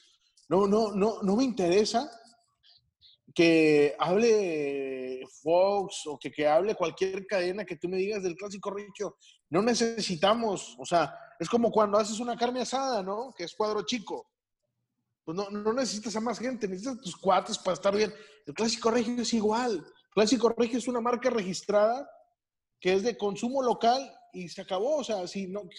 No, 0.49 0.65
no, 0.65 0.91
no, 0.93 1.21
no 1.21 1.35
me 1.35 1.43
interesa 1.43 2.09
que 3.35 3.95
hable 3.99 5.21
Fox 5.43 6.07
o 6.07 6.17
que, 6.17 6.31
que 6.31 6.47
hable 6.47 6.73
cualquier 6.73 7.25
cadena 7.27 7.65
que 7.65 7.77
tú 7.77 7.87
me 7.87 7.97
digas 7.97 8.23
del 8.23 8.35
clásico 8.35 8.71
Richo. 8.71 9.17
No 9.51 9.61
necesitamos, 9.61 10.75
o 10.79 10.85
sea, 10.85 11.15
es 11.39 11.47
como 11.47 11.71
cuando 11.71 11.99
haces 11.99 12.19
una 12.19 12.35
carne 12.35 12.61
asada, 12.61 13.03
¿no? 13.03 13.31
Que 13.37 13.43
es 13.43 13.53
cuadro 13.53 13.85
chico. 13.85 14.27
Pues 15.23 15.37
no, 15.37 15.51
no 15.51 15.71
necesitas 15.71 16.15
a 16.15 16.19
más 16.19 16.39
gente, 16.39 16.67
necesitas 16.67 16.99
tus 16.99 17.15
cuates 17.15 17.59
para 17.59 17.75
estar 17.75 17.95
bien. 17.95 18.11
El 18.47 18.55
clásico 18.55 18.89
regio 18.89 19.21
es 19.21 19.33
igual. 19.35 19.85
Clásico 20.11 20.49
Regio 20.49 20.77
es 20.77 20.87
una 20.87 21.01
marca 21.01 21.29
registrada 21.29 22.09
que 22.79 22.93
es 22.93 23.03
de 23.03 23.17
consumo 23.17 23.61
local 23.61 24.13
y 24.33 24.49
se 24.49 24.61
acabó. 24.61 24.97
O 24.97 25.03
sea, 25.03 25.27
si 25.27 25.47
no, 25.47 25.61
o 25.61 25.69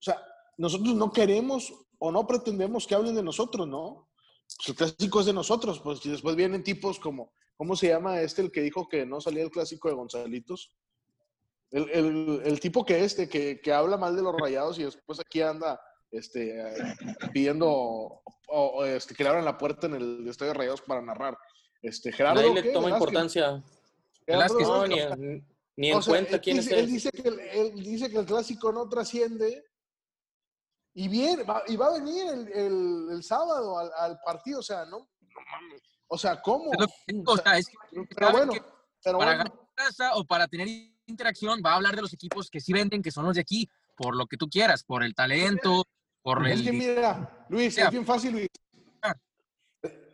sea, 0.00 0.20
nosotros 0.58 0.94
no 0.94 1.12
queremos 1.12 1.72
o 1.98 2.10
no 2.10 2.26
pretendemos 2.26 2.86
que 2.86 2.94
hablen 2.94 3.14
de 3.14 3.22
nosotros, 3.22 3.66
¿no? 3.66 4.08
Pues 4.56 4.68
el 4.68 4.74
clásico 4.74 5.20
es 5.20 5.26
de 5.26 5.32
nosotros, 5.32 5.80
pues 5.80 6.04
y 6.06 6.10
después 6.10 6.36
vienen 6.36 6.62
tipos 6.62 6.98
como, 7.00 7.32
¿cómo 7.56 7.74
se 7.74 7.88
llama 7.88 8.20
este 8.20 8.42
el 8.42 8.52
que 8.52 8.62
dijo 8.62 8.88
que 8.88 9.04
no 9.04 9.20
salía 9.20 9.42
el 9.42 9.50
clásico 9.50 9.88
de 9.88 9.94
Gonzalitos? 9.94 10.72
El, 11.70 11.90
el, 11.90 12.42
el 12.44 12.60
tipo 12.60 12.84
que 12.84 13.04
este, 13.04 13.28
que, 13.28 13.60
que, 13.60 13.72
habla 13.72 13.96
mal 13.96 14.14
de 14.14 14.22
los 14.22 14.36
rayados 14.36 14.78
y 14.78 14.84
después 14.84 15.18
aquí 15.18 15.42
anda 15.42 15.80
este, 16.12 16.62
pidiendo 17.32 17.68
o, 17.68 18.22
o, 18.48 18.84
este, 18.84 19.14
que 19.14 19.24
le 19.24 19.30
abran 19.30 19.44
la 19.44 19.58
puerta 19.58 19.88
en 19.88 19.94
el 19.94 20.28
estadio 20.28 20.52
de 20.52 20.58
rayados 20.58 20.80
para 20.82 21.02
narrar. 21.02 21.36
Este, 21.82 22.12
Gerardo, 22.12 22.40
Nadie 22.40 22.62
le 22.62 22.72
toma 22.72 22.90
importancia. 22.90 23.62
Velázquez, 24.26 24.66
no, 24.66 24.86
ni, 24.86 24.96
ni 25.76 25.90
en 25.90 25.96
o 25.96 26.02
sea, 26.02 26.12
cuenta 26.12 26.40
quién 26.40 26.56
dice, 26.56 26.74
es 26.74 26.80
él 26.80 26.86
dice, 26.86 27.10
que 27.10 27.28
el, 27.28 27.40
él 27.40 27.74
dice 27.74 28.10
que 28.10 28.18
el 28.18 28.26
clásico 28.26 28.72
no 28.72 28.88
trasciende 28.88 29.64
y 30.94 31.08
bien, 31.08 31.44
va, 31.48 31.62
y 31.66 31.76
va 31.76 31.88
a 31.88 31.98
venir 31.98 32.26
el, 32.26 32.48
el, 32.52 33.08
el 33.12 33.22
sábado 33.22 33.78
al, 33.78 33.90
al, 33.98 34.18
partido, 34.24 34.60
o 34.60 34.62
sea, 34.62 34.86
no, 34.86 34.98
no 35.20 35.40
mames. 35.52 35.82
O 36.08 36.16
sea, 36.16 36.40
¿cómo? 36.40 36.70
Pero, 36.70 37.22
o 37.26 37.36
sea, 37.36 37.58
es 37.58 37.68
que, 37.68 37.76
pero 38.14 38.32
bueno, 38.32 38.52
pero 39.04 39.18
para 39.18 39.36
bueno. 39.36 39.50
ganar 39.52 39.68
casa 39.74 40.14
o 40.14 40.24
para 40.24 40.48
tener 40.48 40.66
interacción 41.06 41.60
va 41.64 41.72
a 41.72 41.76
hablar 41.76 41.94
de 41.94 42.02
los 42.02 42.12
equipos 42.14 42.48
que 42.50 42.60
sí 42.60 42.72
venden, 42.72 43.02
que 43.02 43.10
son 43.10 43.26
los 43.26 43.34
de 43.34 43.42
aquí, 43.42 43.68
por 43.94 44.16
lo 44.16 44.26
que 44.26 44.38
tú 44.38 44.48
quieras, 44.48 44.84
por 44.84 45.02
el 45.02 45.14
talento, 45.14 45.84
por 46.22 46.46
es 46.48 46.60
el... 46.60 46.64
que 46.64 46.72
mira, 46.72 47.46
Luis, 47.50 47.76
Ya. 47.76 47.84
es 47.84 47.90
bien 47.90 48.06
fácil, 48.06 48.32
Luis. 48.32 48.48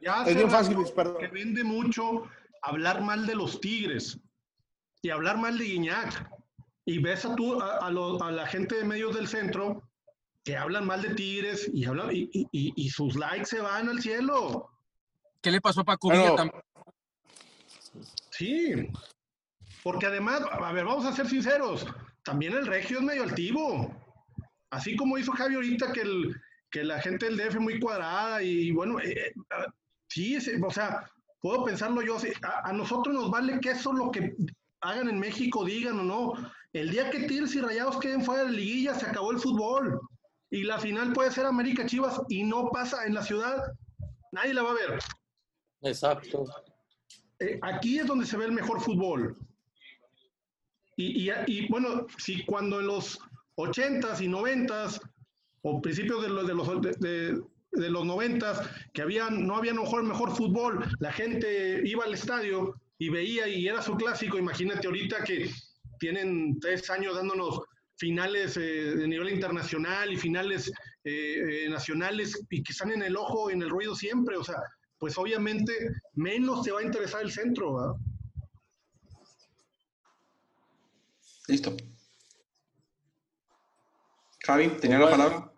Ya 0.01 0.25
Es 0.27 0.35
bien 0.35 0.51
fácil, 0.51 0.75
Luis, 0.75 0.91
perdón. 0.91 1.19
que 1.19 1.29
vende 1.29 1.63
mucho 1.63 2.25
hablar 2.63 3.03
mal 3.03 3.27
de 3.27 3.35
los 3.35 3.61
Tigres 3.61 4.19
y 5.03 5.11
hablar 5.11 5.39
mal 5.39 5.59
de 5.59 5.65
Guiñac. 5.65 6.31
Y 6.85 6.99
ves 6.99 7.25
a, 7.25 7.37
tú, 7.37 7.61
a, 7.61 7.79
a, 7.79 7.91
lo, 7.91 8.23
a 8.23 8.33
la 8.33 8.47
gente 8.47 8.77
de 8.77 8.85
medios 8.85 9.15
del 9.15 9.29
centro 9.29 9.83
que 10.45 10.57
hablan 10.57 10.87
mal 10.87 11.03
de 11.03 11.15
Tigres 11.15 11.71
y, 11.73 11.85
hablan, 11.85 12.11
y, 12.13 12.29
y, 12.33 12.49
y 12.75 12.91
sus 12.91 13.15
likes 13.15 13.47
se 13.47 13.61
van 13.61 13.89
al 13.89 14.01
cielo. 14.01 14.69
¿Qué 15.41 15.51
le 15.51 15.61
pasó 15.61 15.83
a 15.83 15.85
Paco 15.85 16.09
Pero-? 16.09 16.37
Sí. 18.31 18.89
Porque 19.83 20.07
además, 20.07 20.43
a 20.51 20.73
ver, 20.73 20.85
vamos 20.85 21.05
a 21.05 21.13
ser 21.13 21.29
sinceros, 21.29 21.87
también 22.25 22.53
el 22.53 22.67
regio 22.67 22.99
es 22.99 23.05
medio 23.05 23.25
altivo. 23.25 23.93
Así 24.71 24.97
como 24.97 25.19
hizo 25.19 25.33
Javi 25.33 25.57
ahorita 25.57 25.93
que, 25.93 26.03
el, 26.03 26.41
que 26.71 26.85
la 26.85 27.01
gente 27.01 27.27
del 27.27 27.37
DF 27.37 27.57
muy 27.57 27.81
cuadrada 27.81 28.43
y 28.43 28.71
bueno, 28.71 29.01
eh, 29.01 29.35
sí, 30.09 30.41
sí, 30.41 30.53
o 30.65 30.71
sea, 30.71 31.11
puedo 31.43 31.65
pensarlo 31.65 32.01
yo, 32.01 32.17
a, 32.43 32.71
a, 32.71 32.73
nosotros 32.73 33.15
nos 33.15 33.31
vale 33.31 33.61
que 33.61 33.73
eso 33.73 33.93
lo 33.93 34.11
que 34.11 34.35
hagan 34.81 35.09
en 35.09 35.19
México, 35.19 35.65
digan 35.65 35.99
o 35.99 36.05
no. 36.05 36.33
El 36.73 36.91
día 36.91 37.11
que 37.11 37.25
Tigres 37.25 37.55
y 37.55 37.61
Rayados 37.61 37.99
queden 37.99 38.25
fuera 38.25 38.45
de 38.45 38.53
liguilla, 38.53 38.95
se 38.95 39.07
acabó 39.07 39.33
el 39.33 39.39
fútbol. 39.39 40.01
Y 40.51 40.65
la 40.65 40.79
final 40.79 41.13
puede 41.13 41.33
ser 41.33 41.47
América 41.47 41.85
Chivas 41.85 42.21
y 42.29 42.45
no 42.45 42.69
pasa 42.71 43.05
en 43.07 43.15
la 43.15 43.23
ciudad, 43.23 43.73
nadie 44.33 44.55
la 44.55 44.63
va 44.63 44.71
a 44.71 44.75
ver. 44.75 44.99
Exacto. 45.83 46.45
Eh, 47.41 47.59
aquí 47.63 47.99
es 47.99 48.07
donde 48.07 48.27
se 48.27 48.37
ve 48.37 48.45
el 48.45 48.53
mejor 48.53 48.81
fútbol. 48.81 49.37
Y, 50.97 51.29
y, 51.29 51.33
y, 51.47 51.69
bueno, 51.69 52.07
si 52.19 52.45
cuando 52.45 52.81
en 52.81 52.87
los 52.87 53.19
80s 53.57 54.21
y 54.21 54.29
90s, 54.29 55.01
o 55.63 55.81
principios 55.81 56.23
de 56.23 56.29
los, 56.29 56.47
de 56.47 56.55
los, 56.55 56.83
de, 57.01 57.43
de, 57.73 57.91
los 57.91 58.05
90s, 58.05 58.69
que 58.93 59.03
habían, 59.03 59.47
no 59.47 59.57
había 59.57 59.75
mejor, 59.75 60.03
mejor 60.03 60.35
fútbol, 60.35 60.85
la 61.01 61.13
gente 61.13 61.83
iba 61.85 62.05
al 62.05 62.15
estadio 62.15 62.75
y 62.99 63.09
veía 63.09 63.49
y 63.49 63.67
era 63.67 63.83
su 63.83 63.97
clásico, 63.97 64.39
imagínate 64.39 64.87
ahorita 64.87 65.25
que 65.25 65.51
tienen 65.99 66.59
tres 66.61 66.89
años 66.91 67.17
dándonos 67.17 67.61
finales 67.97 68.57
eh, 68.57 68.61
de 68.97 69.07
nivel 69.07 69.31
internacional 69.31 70.13
y 70.13 70.17
finales 70.17 70.69
eh, 71.05 71.65
eh, 71.65 71.69
nacionales 71.69 72.45
y 72.51 72.63
que 72.63 72.73
están 72.73 72.91
en 72.91 73.03
el 73.03 73.17
ojo, 73.17 73.51
en 73.51 73.63
el 73.63 73.71
ruido 73.71 73.95
siempre. 73.95 74.37
O 74.37 74.43
sea, 74.43 74.57
pues 74.99 75.17
obviamente 75.19 75.73
menos 76.15 76.63
te 76.65 76.73
va 76.73 76.81
a 76.81 76.83
interesar 76.83 77.23
el 77.23 77.31
centro. 77.31 77.77
¿verdad? 77.77 77.95
Listo. 81.47 81.77
Javi, 84.45 84.69
¿tenía 84.81 84.99
la 84.99 85.11
palabra? 85.11 85.52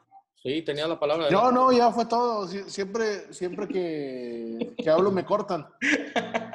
Sí, 0.45 0.61
tenía 0.63 0.87
la 0.87 1.01
palabra. 1.01 1.31
No, 1.31 1.51
no, 1.51 1.73
ya 1.73 1.91
fue 1.91 2.05
todo. 2.05 2.47
Sie- 2.47 2.69
Siempre, 2.69 3.33
siempre 3.33 3.67
que, 3.67 4.75
que 4.77 4.91
hablo 4.91 5.11
me 5.11 5.25
cortan. 5.25 5.67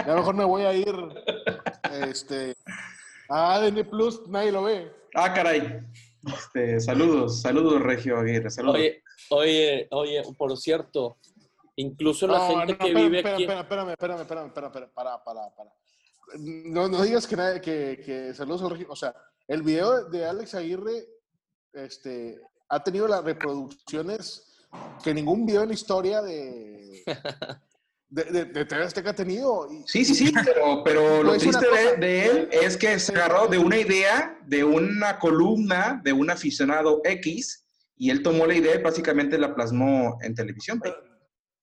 Ya 0.05 0.15
mejor 0.15 0.35
me 0.35 0.43
voy 0.45 0.61
a 0.61 0.73
ir 0.73 0.93
este, 2.07 2.55
a 3.29 3.55
ADN 3.55 3.89
Plus, 3.89 4.27
nadie 4.27 4.51
lo 4.51 4.63
ve. 4.63 4.91
Ah, 5.15 5.33
caray. 5.33 5.81
Este, 6.27 6.79
saludos, 6.79 7.41
saludos, 7.41 7.81
Regio 7.81 8.19
Aguirre. 8.19 8.51
Saludos. 8.51 8.75
Oye, 8.75 9.01
oye, 9.31 9.87
oye, 9.89 10.21
por 10.37 10.55
cierto, 10.57 11.17
incluso 11.75 12.27
la 12.27 12.37
No, 12.37 12.47
gente 12.59 12.73
no, 12.73 12.77
que 12.77 12.85
espérame, 12.89 13.03
vive 13.05 13.17
espérame, 13.17 13.33
aquí. 13.35 13.43
espérame, 13.43 13.61
espérame, 13.63 13.91
espérame, 13.91 14.21
espérame, 14.21 14.45
espérame, 14.67 14.91
para, 14.93 15.23
para, 15.23 15.49
para. 15.55 15.69
No, 16.37 16.87
no 16.87 17.01
digas 17.01 17.25
que, 17.25 17.35
nadie- 17.35 17.59
que, 17.61 18.01
que 18.05 18.33
saludos 18.35 18.61
al 18.61 18.69
Regio. 18.69 18.85
O 18.89 18.95
sea, 18.95 19.15
el 19.47 19.63
video 19.63 20.05
de 20.09 20.25
Alex 20.27 20.53
Aguirre 20.53 21.07
este, 21.73 22.39
ha 22.69 22.83
tenido 22.83 23.07
las 23.07 23.23
reproducciones 23.23 24.67
que 25.03 25.13
ningún 25.13 25.45
video 25.45 25.63
en 25.63 25.69
la 25.69 25.73
historia 25.73 26.21
de, 26.21 27.03
de, 28.09 28.23
de, 28.23 28.45
de 28.45 28.65
TV 28.65 28.83
Azteca 28.83 29.09
ha 29.09 29.15
tenido. 29.15 29.67
Sí, 29.85 30.05
sí, 30.05 30.13
sí, 30.13 30.33
pero, 30.45 30.83
pero 30.83 31.23
lo 31.23 31.37
triste 31.37 31.65
de, 31.67 31.97
de 31.97 32.25
él 32.25 32.49
es 32.51 32.77
que 32.77 32.99
se 32.99 33.13
agarró 33.13 33.47
de 33.47 33.57
una 33.57 33.77
idea, 33.77 34.39
de 34.45 34.63
una 34.63 35.17
columna, 35.19 35.99
de 36.03 36.13
un 36.13 36.29
aficionado 36.29 37.01
X, 37.03 37.65
y 37.97 38.11
él 38.11 38.23
tomó 38.23 38.45
la 38.45 38.53
idea 38.53 38.75
y 38.75 38.83
básicamente 38.83 39.37
la 39.37 39.53
plasmó 39.53 40.19
en 40.21 40.35
televisión. 40.35 40.79
güey. 40.79 40.93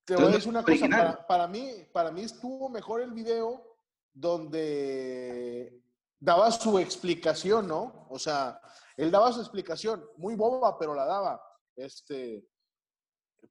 Te 0.05 0.15
voy 0.15 0.25
a 0.25 0.29
decir 0.29 0.49
una 0.49 0.63
cosa, 0.63 0.87
para, 0.87 1.27
para 1.27 1.47
mí, 1.47 1.85
para 1.91 2.11
mí 2.11 2.21
estuvo 2.21 2.69
mejor 2.69 3.01
el 3.01 3.11
video 3.11 3.75
donde 4.13 5.81
daba 6.19 6.49
su 6.51 6.79
explicación, 6.79 7.67
¿no? 7.67 8.07
O 8.09 8.17
sea, 8.17 8.61
él 8.97 9.11
daba 9.11 9.31
su 9.31 9.39
explicación, 9.39 10.03
muy 10.17 10.35
boba, 10.35 10.77
pero 10.77 10.95
la 10.95 11.05
daba. 11.05 11.41
Este, 11.75 12.47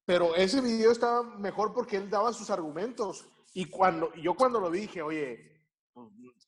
pero 0.05 0.35
ese 0.35 0.61
video 0.61 0.91
estaba 0.91 1.23
mejor 1.23 1.73
porque 1.73 1.97
él 1.97 2.11
daba 2.11 2.33
sus 2.33 2.51
argumentos. 2.51 3.29
Y 3.55 3.71
cuando 3.71 4.13
yo 4.15 4.35
cuando 4.35 4.61
lo 4.61 4.71
vi 4.71 4.81
dije, 4.81 5.03
oye, 5.03 5.65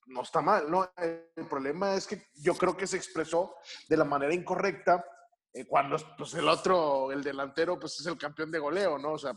no 0.06 0.22
está 0.22 0.42
mal, 0.42 0.70
¿no? 0.70 0.90
El 0.96 1.46
problema 1.48 1.94
es 1.94 2.06
que 2.06 2.26
yo 2.34 2.54
creo 2.54 2.76
que 2.76 2.86
se 2.86 2.96
expresó 2.96 3.54
de 3.88 3.96
la 3.96 4.04
manera 4.04 4.34
incorrecta 4.34 5.04
eh, 5.52 5.66
cuando 5.66 5.96
pues, 6.16 6.34
el 6.34 6.48
otro, 6.48 7.10
el 7.12 7.22
delantero, 7.22 7.78
pues 7.78 7.98
es 8.00 8.06
el 8.06 8.18
campeón 8.18 8.50
de 8.50 8.58
goleo, 8.58 8.98
¿no? 8.98 9.12
O 9.12 9.18
sea, 9.18 9.32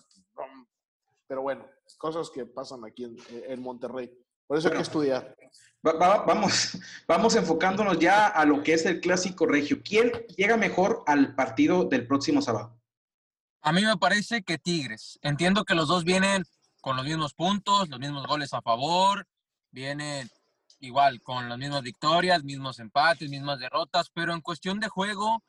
pero 1.28 1.44
bueno, 1.44 1.66
cosas 1.98 2.30
que 2.30 2.46
pasan 2.46 2.84
aquí 2.84 3.06
en 3.30 3.62
Monterrey. 3.62 4.12
Por 4.52 4.58
eso 4.58 4.68
hay 4.68 4.72
que 4.74 4.78
Bueno. 4.80 4.82
estudiar. 4.82 5.38
Va- 5.88 5.94
va- 5.94 6.26
vamos, 6.26 6.78
vamos 7.08 7.36
enfocándonos 7.38 7.98
ya 8.00 8.28
a 8.28 8.44
lo 8.44 8.62
que 8.64 8.74
es 8.74 8.86
el 8.86 9.00
clásico 9.00 9.46
regio. 9.46 9.82
¿Quién 9.82 10.12
llega 10.36 10.58
mejor 10.58 11.04
al 11.08 11.34
partido 11.36 11.86
del 11.86 12.06
próximo 12.06 12.42
sábado? 12.42 12.78
A 13.62 13.72
mí 13.72 13.82
me 13.86 13.96
parece 13.96 14.44
que 14.44 14.58
Tigres. 14.58 15.18
Entiendo 15.22 15.64
que 15.64 15.74
los 15.74 15.88
dos 15.88 16.04
vienen 16.04 16.44
con 16.82 16.98
los 16.98 17.06
mismos 17.06 17.34
puntos, 17.34 17.88
los 17.88 17.98
mismos 18.02 18.28
goles 18.28 18.54
a 18.54 18.62
favor, 18.62 19.26
vienen 19.72 20.30
igual 20.82 21.22
con 21.22 21.48
las 21.48 21.58
mismas 21.58 21.82
victorias, 21.84 22.44
mismos 22.44 22.80
empates, 22.80 23.30
mismas 23.30 23.58
derrotas, 23.58 24.10
pero 24.14 24.34
en 24.34 24.42
cuestión 24.42 24.82
de 24.82 24.90
juego, 24.90 25.42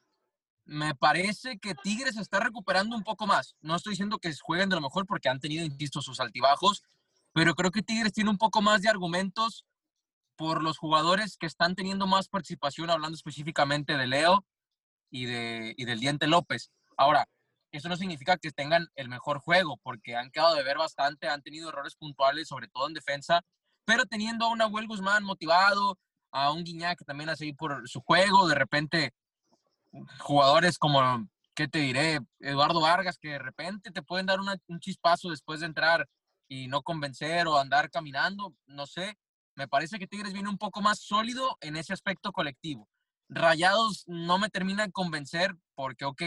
me 0.64 0.94
parece 0.94 1.58
que 1.58 1.74
Tigres 1.74 2.16
está 2.18 2.38
recuperando 2.38 2.94
un 2.94 3.02
poco 3.02 3.26
más. 3.26 3.56
No 3.62 3.74
estoy 3.74 3.94
diciendo 3.94 4.18
que 4.18 4.32
jueguen 4.40 4.68
de 4.68 4.76
lo 4.76 4.82
mejor 4.82 5.06
porque 5.08 5.28
han 5.28 5.40
tenido, 5.40 5.64
insisto, 5.66 6.00
sus 6.00 6.20
altibajos, 6.20 6.84
pero 7.32 7.54
creo 7.54 7.70
que 7.70 7.82
Tigres 7.82 8.12
tiene 8.12 8.30
un 8.30 8.38
poco 8.38 8.62
más 8.62 8.82
de 8.82 8.88
argumentos 8.88 9.64
por 10.36 10.62
los 10.62 10.78
jugadores 10.78 11.36
que 11.36 11.46
están 11.46 11.74
teniendo 11.74 12.06
más 12.06 12.28
participación, 12.28 12.90
hablando 12.90 13.16
específicamente 13.16 13.96
de 13.96 14.06
Leo 14.06 14.44
y, 15.10 15.26
de, 15.26 15.74
y 15.76 15.84
del 15.84 16.00
Diente 16.00 16.26
López. 16.26 16.70
Ahora, 16.96 17.28
eso 17.70 17.88
no 17.88 17.96
significa 17.96 18.36
que 18.36 18.50
tengan 18.50 18.88
el 18.96 19.08
mejor 19.08 19.38
juego, 19.38 19.78
porque 19.82 20.16
han 20.16 20.30
quedado 20.30 20.54
de 20.54 20.62
ver 20.62 20.78
bastante, 20.78 21.28
han 21.28 21.42
tenido 21.42 21.70
errores 21.70 21.96
puntuales, 21.96 22.48
sobre 22.48 22.68
todo 22.68 22.86
en 22.86 22.94
defensa, 22.94 23.42
pero 23.84 24.04
teniendo 24.04 24.46
a 24.46 24.50
un 24.50 24.60
Abuel 24.60 24.86
Guzmán 24.86 25.24
motivado, 25.24 25.98
a 26.30 26.52
un 26.52 26.64
Guiñac 26.64 26.98
que 26.98 27.04
también 27.04 27.30
hace 27.30 27.44
ahí 27.44 27.52
por 27.52 27.88
su 27.88 28.00
juego, 28.00 28.46
de 28.46 28.54
repente 28.54 29.14
jugadores 30.20 30.78
como, 30.78 31.28
¿qué 31.54 31.68
te 31.68 31.78
diré? 31.78 32.20
Eduardo 32.40 32.80
Vargas, 32.80 33.18
que 33.18 33.28
de 33.28 33.38
repente 33.38 33.90
te 33.90 34.02
pueden 34.02 34.26
dar 34.26 34.38
un 34.40 34.80
chispazo 34.80 35.30
después 35.30 35.60
de 35.60 35.66
entrar 35.66 36.08
y 36.52 36.68
no 36.68 36.82
convencer 36.82 37.46
o 37.46 37.56
andar 37.58 37.90
caminando, 37.90 38.54
no 38.66 38.86
sé. 38.86 39.16
Me 39.54 39.68
parece 39.68 39.98
que 39.98 40.06
Tigres 40.06 40.34
viene 40.34 40.50
un 40.50 40.58
poco 40.58 40.82
más 40.82 40.98
sólido 40.98 41.56
en 41.62 41.76
ese 41.76 41.94
aspecto 41.94 42.30
colectivo. 42.30 42.90
Rayados 43.30 44.04
no 44.06 44.38
me 44.38 44.50
terminan 44.50 44.88
de 44.88 44.92
convencer 44.92 45.56
porque, 45.74 46.04
ok, 46.04 46.22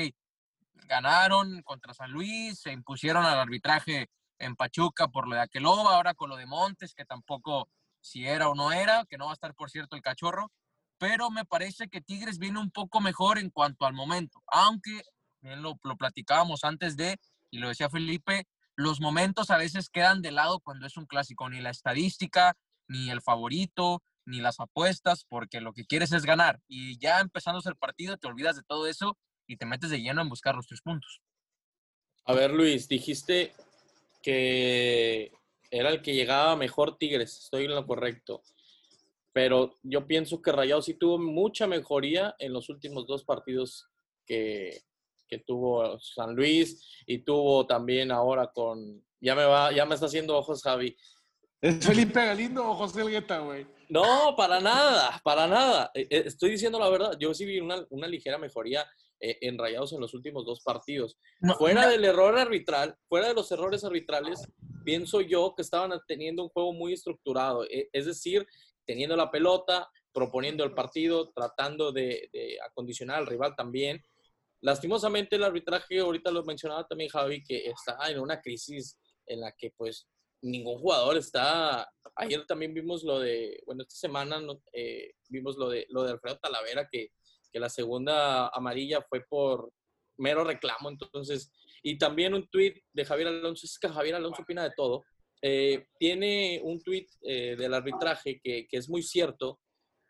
ganaron 0.88 1.62
contra 1.62 1.94
San 1.94 2.10
Luis, 2.10 2.60
se 2.60 2.72
impusieron 2.72 3.24
al 3.24 3.38
arbitraje 3.38 4.10
en 4.40 4.56
Pachuca 4.56 5.10
por 5.10 5.28
lo 5.28 5.36
de 5.36 5.42
Aqueloba, 5.42 5.96
ahora 5.96 6.16
con 6.16 6.32
lo 6.32 6.38
de 6.38 6.48
Montes, 6.48 6.96
que 6.96 7.06
tampoco 7.06 7.70
si 8.02 8.26
era 8.26 8.50
o 8.50 8.56
no 8.56 8.72
era, 8.72 9.06
que 9.06 9.20
no 9.20 9.26
va 9.26 9.32
a 9.32 9.36
estar, 9.36 9.54
por 9.54 9.70
cierto, 9.70 9.96
el 9.96 10.02
cachorro, 10.02 10.52
pero 10.98 11.30
me 11.30 11.46
parece 11.46 11.88
que 11.88 12.02
Tigres 12.02 12.40
viene 12.40 12.58
un 12.58 12.72
poco 12.72 13.00
mejor 13.00 13.38
en 13.38 13.52
cuanto 13.52 13.86
al 13.86 13.94
momento, 13.94 14.42
aunque 14.48 15.04
bien 15.42 15.62
lo, 15.62 15.80
lo 15.84 15.98
platicábamos 15.98 16.64
antes 16.64 16.98
de, 16.98 17.20
y 17.52 17.60
lo 17.60 17.68
decía 17.68 17.92
Felipe, 17.92 18.48
los 18.76 19.00
momentos 19.00 19.50
a 19.50 19.58
veces 19.58 19.90
quedan 19.90 20.22
de 20.22 20.32
lado 20.32 20.60
cuando 20.60 20.86
es 20.86 20.98
un 20.98 21.06
clásico, 21.06 21.50
ni 21.50 21.62
la 21.62 21.70
estadística, 21.70 22.56
ni 22.88 23.10
el 23.10 23.22
favorito, 23.22 24.04
ni 24.26 24.40
las 24.42 24.60
apuestas, 24.60 25.26
porque 25.28 25.62
lo 25.62 25.74
que 25.74 25.86
quieres 25.86 26.12
es 26.12 26.26
ganar. 26.26 26.60
Y 26.68 26.98
ya 27.00 27.20
empezándose 27.20 27.70
el 27.70 27.78
partido, 27.78 28.18
te 28.18 28.28
olvidas 28.28 28.56
de 28.56 28.64
todo 28.64 28.88
eso 28.88 29.18
y 29.48 29.58
te 29.58 29.66
metes 29.66 29.90
de 29.90 30.02
lleno 30.02 30.22
en 30.22 30.30
buscar 30.30 30.56
los 30.56 30.68
tres 30.68 30.82
puntos. 30.82 31.22
A 32.26 32.34
ver, 32.34 32.52
Luis, 32.52 32.88
dijiste 32.88 33.54
que 34.22 35.32
era 35.70 35.90
el 35.90 36.02
que 36.02 36.16
llegaba 36.16 36.56
mejor 36.56 36.98
Tigres, 36.98 37.38
estoy 37.44 37.66
en 37.66 37.76
lo 37.76 37.86
correcto. 37.86 38.42
Pero 39.32 39.76
yo 39.84 40.08
pienso 40.08 40.42
que 40.42 40.52
Rayados 40.52 40.86
sí 40.86 40.96
tuvo 40.96 41.20
mucha 41.20 41.68
mejoría 41.68 42.36
en 42.40 42.54
los 42.54 42.70
últimos 42.70 43.06
dos 43.06 43.24
partidos 43.24 43.88
que, 44.26 44.82
que 45.28 45.40
tuvo 45.40 46.00
San 46.00 46.36
Luis 46.36 47.04
y 47.06 47.20
tuvo 47.20 47.66
también 47.66 48.12
ahora 48.12 48.52
con. 48.54 49.04
Ya 49.20 49.36
me 49.36 49.46
va, 49.46 49.72
ya 49.72 49.86
me 49.86 49.96
está 49.96 50.08
haciendo 50.08 50.38
ojos, 50.38 50.62
Javi. 50.62 50.96
¿Es 51.62 51.86
Felipe 51.86 52.24
Galindo 52.26 52.70
o 52.70 52.76
José 52.76 53.02
Elgueta, 53.02 53.40
güey? 53.40 53.66
No, 53.90 54.36
para 54.36 54.60
nada, 54.60 55.20
para 55.24 55.48
nada. 55.48 55.92
Eh, 55.94 56.08
eh, 56.10 56.24
Estoy 56.26 56.52
diciendo 56.52 56.80
la 56.80 56.90
verdad. 56.90 57.18
Yo 57.20 57.34
sí 57.34 57.46
vi 57.46 57.60
una, 57.60 57.86
una 57.90 58.08
ligera 58.08 58.38
mejoría 58.38 58.86
eh, 59.20 59.38
en 59.42 59.58
Rayados 59.58 59.94
en 59.94 60.02
los 60.02 60.14
últimos 60.14 60.46
dos 60.46 60.62
partidos. 60.62 61.18
No, 61.40 61.56
Fuera 61.56 61.88
del 61.88 62.04
error 62.06 62.38
arbitral, 62.38 62.96
fuera 63.08 63.28
de 63.28 63.34
los 63.34 63.52
errores 63.52 63.84
arbitrales, 63.84 64.48
pienso 64.84 65.22
yo 65.22 65.54
que 65.56 65.62
estaban 65.62 65.92
teniendo 66.08 66.44
un 66.44 66.50
juego 66.50 66.74
muy 66.74 66.94
estructurado. 66.94 67.66
Es 67.70 68.06
decir, 68.06 68.46
teniendo 68.86 69.16
la 69.16 69.32
pelota, 69.32 69.90
proponiendo 70.14 70.64
el 70.64 70.74
partido, 70.74 71.32
tratando 71.32 71.92
de, 71.92 72.30
de 72.32 72.58
acondicionar 72.64 73.18
al 73.18 73.28
rival 73.28 73.56
también. 73.56 74.04
Lastimosamente 74.66 75.36
el 75.36 75.44
arbitraje, 75.44 76.00
ahorita 76.00 76.32
lo 76.32 76.44
mencionaba 76.44 76.88
también 76.88 77.12
Javi, 77.12 77.44
que 77.44 77.68
está 77.70 78.00
en 78.10 78.20
una 78.20 78.42
crisis 78.42 79.00
en 79.28 79.42
la 79.42 79.52
que 79.52 79.70
pues 79.78 80.08
ningún 80.42 80.80
jugador 80.80 81.18
está... 81.18 81.88
Ayer 82.16 82.48
también 82.48 82.74
vimos 82.74 83.04
lo 83.04 83.20
de, 83.20 83.62
bueno, 83.68 83.84
esta 83.84 83.96
semana 83.96 84.42
eh, 84.74 85.14
vimos 85.30 85.56
lo 85.58 85.70
de, 85.70 85.86
lo 85.90 86.02
de 86.02 86.14
Alfredo 86.14 86.40
Talavera, 86.40 86.88
que, 86.92 87.12
que 87.52 87.60
la 87.60 87.70
segunda 87.70 88.48
amarilla 88.48 89.06
fue 89.08 89.24
por 89.30 89.72
mero 90.18 90.44
reclamo, 90.44 90.90
entonces, 90.90 91.52
y 91.84 92.00
también 92.00 92.34
un 92.34 92.48
tuit 92.50 92.76
de 92.92 93.06
Javier 93.06 93.28
Alonso, 93.28 93.68
es 93.68 93.78
que 93.78 93.88
Javier 93.90 94.16
Alonso 94.16 94.42
opina 94.42 94.64
de 94.64 94.74
todo, 94.76 95.04
eh, 95.44 95.86
tiene 96.00 96.60
un 96.64 96.82
tuit 96.82 97.08
eh, 97.22 97.56
del 97.56 97.74
arbitraje 97.76 98.40
que, 98.44 98.66
que 98.68 98.78
es 98.78 98.90
muy 98.90 99.04
cierto, 99.04 99.60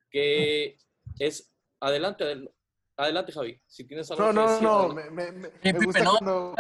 que 0.10 0.78
es, 1.20 1.52
adelante, 1.82 2.24
adel- 2.24 2.52
adelante 2.98 3.32
Javi, 3.32 3.60
si 3.66 3.84
tienes 3.86 4.10
algo 4.12 4.24
No, 4.24 4.30
que 4.30 4.36
no, 4.36 4.48
decir, 4.50 4.64
no, 4.64 4.80
adelante. 4.80 5.12
me, 5.12 5.32
me- 5.32 5.32
me- 5.40 5.48
Eh, 5.62 5.74
me 5.74 5.80
gusta 5.86 6.04
no, 6.04 6.12
cuando, 6.12 6.56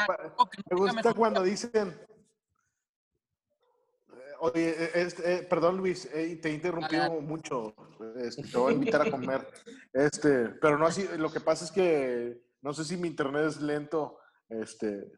no 0.69 0.78
me 0.78 0.93
gusta 0.93 1.13
cuando 1.13 1.43
dicen, 1.43 2.00
eh, 4.13 4.19
oye, 4.41 4.69
eh, 4.84 4.91
este, 4.95 5.36
eh, 5.36 5.43
perdón 5.43 5.78
Luis, 5.78 6.06
eh, 6.13 6.38
te 6.41 6.50
he 6.50 6.54
interrumpido 6.54 7.21
mucho, 7.21 7.76
este, 8.17 8.43
te 8.43 8.58
voy 8.58 8.71
a 8.71 8.76
invitar 8.76 9.02
a 9.02 9.12
comer, 9.12 9.48
este, 9.93 10.50
pero 10.62 10.78
no 10.78 10.86
así, 10.88 11.08
lo 11.17 11.32
que 11.32 11.39
pasa 11.41 11.65
es 11.65 11.71
que 11.71 12.41
no 12.62 12.74
sé 12.74 12.84
si 12.84 12.98
mi 12.98 13.08
internet 13.08 13.45
es 13.48 13.62
lento, 13.62 14.17
este, 14.50 15.12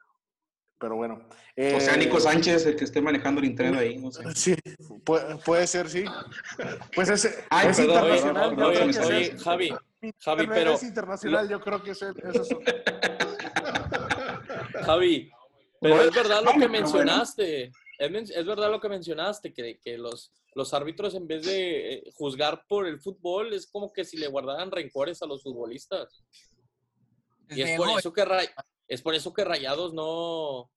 pero 0.80 0.96
bueno. 0.96 1.28
O 1.76 1.80
sea, 1.80 1.96
Eh, 1.96 1.98
Nico 1.98 2.20
Sánchez, 2.20 2.66
el 2.68 2.76
que 2.76 2.84
esté 2.84 3.02
manejando 3.02 3.40
el 3.42 3.48
internet 3.48 3.80
ahí, 3.82 3.98
no 3.98 4.12
sé. 4.12 4.24
Sí, 4.36 4.56
puede, 5.04 5.38
puede 5.38 5.66
ser, 5.66 5.90
sí. 5.90 6.06
Pues 6.96 7.10
ese, 7.10 7.46
Ay, 7.50 7.70
es 7.70 7.78
perdón, 7.78 7.96
internacional. 8.12 8.60
oye. 8.64 9.38
Javi, 9.40 9.74
Javi, 10.20 10.48
pero 10.48 10.74
es 10.74 10.84
internacional, 10.84 11.50
yo 11.50 11.60
creo 11.60 11.84
que 11.84 11.92
ese, 11.92 12.10
eso 12.24 12.42
es 12.42 12.50
Javi, 14.86 15.30
pero 15.82 16.02
es 16.02 16.14
verdad 16.16 16.42
lo 16.44 16.52
que 16.54 16.70
mencionaste. 16.70 17.72
Es, 18.00 18.30
es 18.30 18.46
verdad 18.46 18.70
lo 18.70 18.80
que 18.80 18.90
mencionaste, 18.90 19.54
que, 19.54 19.80
que 19.80 19.98
los, 19.98 20.32
los 20.54 20.74
árbitros 20.74 21.16
en 21.16 21.28
vez 21.28 21.46
de 21.46 21.94
eh, 21.96 22.04
juzgar 22.14 22.64
por 22.68 22.86
el 22.88 23.00
fútbol, 23.00 23.54
es 23.54 23.68
como 23.68 23.92
que 23.92 24.06
si 24.06 24.18
le 24.18 24.28
guardaran 24.28 24.72
rencores 24.72 25.22
a 25.22 25.26
los 25.26 25.42
futbolistas. 25.42 26.24
Y 27.50 27.62
es 27.62 27.78
por 27.78 27.90
eso 27.98 28.14
que, 28.14 28.26
Ray- 28.26 28.50
es 28.88 29.02
por 29.02 29.16
eso 29.16 29.34
que 29.34 29.44
Rayados 29.44 29.94
no, 29.94 30.70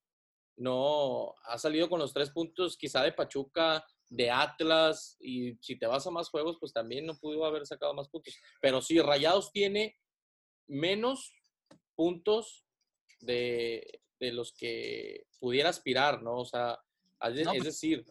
no 0.56 1.34
ha 1.44 1.58
salido 1.58 1.90
con 1.90 2.00
los 2.00 2.14
tres 2.14 2.30
puntos, 2.30 2.76
quizá 2.78 3.02
de 3.02 3.12
Pachuca, 3.12 3.84
de 4.10 4.30
Atlas, 4.30 5.16
y 5.20 5.54
si 5.60 5.76
te 5.78 5.86
vas 5.86 6.06
a 6.06 6.10
más 6.10 6.28
juegos, 6.28 6.58
pues 6.60 6.72
también 6.72 7.06
no 7.06 7.14
pudo 7.16 7.44
haber 7.46 7.64
sacado 7.64 7.94
más 7.94 8.08
puntos. 8.08 8.34
Pero 8.60 8.82
sí, 8.82 9.00
Rayados 9.00 9.52
tiene 9.52 9.96
menos 10.66 11.32
puntos 11.94 12.64
de, 13.20 14.00
de 14.18 14.32
los 14.32 14.52
que 14.52 15.26
pudiera 15.38 15.68
aspirar, 15.70 16.22
¿no? 16.22 16.38
O 16.38 16.44
sea, 16.44 16.78
es, 17.22 17.34
No, 17.44 17.52
es 17.52 17.58
pues- 17.58 17.64
decir, 17.64 18.04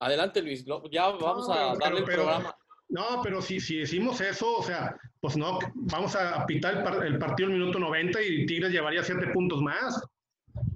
adelante 0.00 0.42
Luis, 0.42 0.64
ya 0.90 1.08
vamos 1.10 1.48
No, 1.48 1.54
a 1.54 1.72
pero- 1.72 1.78
darle 1.78 1.98
el 2.00 2.04
pero- 2.04 2.22
programa. 2.24 2.56
No, 2.88 3.20
pero 3.20 3.42
si, 3.42 3.58
si 3.58 3.78
decimos 3.78 4.20
eso, 4.20 4.58
o 4.58 4.62
sea, 4.62 4.96
pues 5.20 5.36
no, 5.36 5.58
vamos 5.74 6.14
a 6.14 6.46
pitar 6.46 6.76
el, 6.76 6.84
par- 6.84 7.04
el 7.04 7.18
partido 7.18 7.48
al 7.48 7.54
minuto 7.54 7.80
90 7.80 8.22
y 8.22 8.46
Tigres 8.46 8.70
llevaría 8.70 9.02
siete 9.02 9.26
puntos 9.32 9.60
más. 9.60 10.00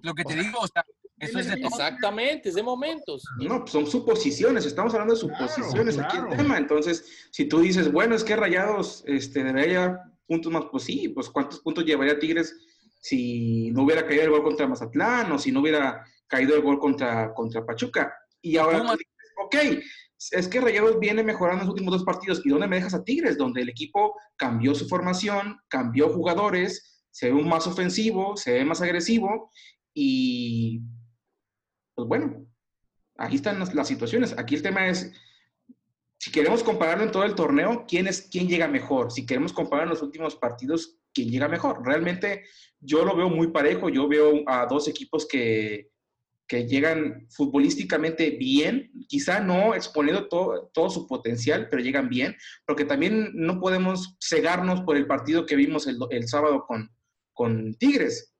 Lo 0.02 0.12
que 0.14 0.24
te 0.24 0.34
digo, 0.34 0.58
o 0.60 0.66
sea, 0.66 0.84
eso 1.20 1.38
es 1.38 1.48
de. 1.48 1.54
Exactamente, 1.54 2.48
es 2.48 2.54
de 2.54 2.62
momentos. 2.62 3.22
No, 3.38 3.60
pues 3.60 3.72
son 3.72 3.86
suposiciones, 3.86 4.64
estamos 4.64 4.92
hablando 4.94 5.14
de 5.14 5.20
suposiciones 5.20 5.98
aquí 5.98 6.16
claro. 6.16 6.32
el 6.32 6.38
tema. 6.38 6.58
Entonces, 6.58 7.28
si 7.30 7.44
tú 7.44 7.60
dices, 7.60 7.92
bueno, 7.92 8.14
es 8.14 8.24
que 8.24 8.36
Rayados 8.36 9.04
este, 9.06 9.44
debería 9.44 9.68
llevar 9.68 10.00
puntos 10.26 10.52
más, 10.52 10.64
pues 10.70 10.84
sí, 10.84 11.08
pues 11.10 11.28
¿cuántos 11.28 11.60
puntos 11.60 11.84
llevaría 11.84 12.18
Tigres 12.18 12.56
si 13.00 13.70
no 13.72 13.84
hubiera 13.84 14.06
caído 14.06 14.24
el 14.24 14.30
gol 14.30 14.42
contra 14.42 14.66
Mazatlán 14.66 15.30
o 15.32 15.38
si 15.38 15.52
no 15.52 15.60
hubiera 15.60 16.04
caído 16.26 16.56
el 16.56 16.62
gol 16.62 16.78
contra, 16.78 17.34
contra 17.34 17.64
Pachuca? 17.64 18.14
Y 18.40 18.56
ahora 18.56 18.80
tú 18.80 18.92
dices, 18.92 19.32
ok, 19.44 19.82
es 20.32 20.48
que 20.48 20.60
Rayados 20.60 20.98
viene 20.98 21.22
mejorando 21.22 21.62
en 21.62 21.66
los 21.66 21.72
últimos 21.74 21.92
dos 21.92 22.04
partidos. 22.04 22.40
¿Y 22.44 22.50
dónde 22.50 22.66
me 22.66 22.76
dejas 22.76 22.94
a 22.94 23.04
Tigres? 23.04 23.36
Donde 23.36 23.62
el 23.62 23.68
equipo 23.68 24.14
cambió 24.36 24.74
su 24.74 24.88
formación, 24.88 25.58
cambió 25.68 26.08
jugadores, 26.10 27.04
se 27.10 27.32
ve 27.32 27.42
más 27.42 27.66
ofensivo, 27.66 28.36
se 28.36 28.52
ve 28.52 28.64
más 28.64 28.80
agresivo 28.80 29.50
y 29.94 30.82
pues 32.06 32.08
bueno, 32.08 32.46
ahí 33.18 33.34
están 33.34 33.58
las, 33.58 33.88
situaciones. 33.88 34.34
Aquí 34.38 34.54
el 34.54 34.62
tema 34.62 34.88
es, 34.88 35.12
si 36.18 36.30
queremos 36.30 36.62
compararlo 36.62 37.04
en 37.04 37.10
todo 37.10 37.24
el 37.24 37.34
torneo, 37.34 37.84
¿quién, 37.86 38.06
es, 38.06 38.28
quién 38.30 38.48
llega 38.48 38.68
mejor? 38.68 39.10
Si 39.10 39.26
queremos 39.26 39.52
comparar 39.52 39.84
en 39.84 39.90
los 39.90 40.02
últimos 40.02 40.36
partidos, 40.36 40.98
¿quién 41.12 41.28
llega 41.28 41.48
mejor? 41.48 41.84
Realmente 41.84 42.44
yo 42.80 43.04
lo 43.04 43.14
veo 43.14 43.28
muy 43.28 43.48
parejo. 43.48 43.88
Yo 43.88 44.08
veo 44.08 44.42
a 44.46 44.66
dos 44.66 44.88
equipos 44.88 45.26
que, 45.26 45.90
que 46.48 46.66
llegan 46.66 47.26
futbolísticamente 47.30 48.30
bien, 48.30 48.90
quizá 49.06 49.40
no 49.40 49.74
exponiendo 49.74 50.28
todo, 50.28 50.70
todo 50.72 50.88
su 50.88 51.06
potencial, 51.06 51.68
pero 51.70 51.82
llegan 51.82 52.08
bien, 52.08 52.36
porque 52.66 52.84
también 52.84 53.32
no 53.34 53.60
podemos 53.60 54.16
cegarnos 54.20 54.80
por 54.80 54.96
el 54.96 55.06
partido 55.06 55.44
que 55.44 55.56
vimos 55.56 55.86
el, 55.86 56.28
sábado 56.28 56.64
con, 56.66 56.90
con 57.34 57.74
Tigres, 57.74 58.34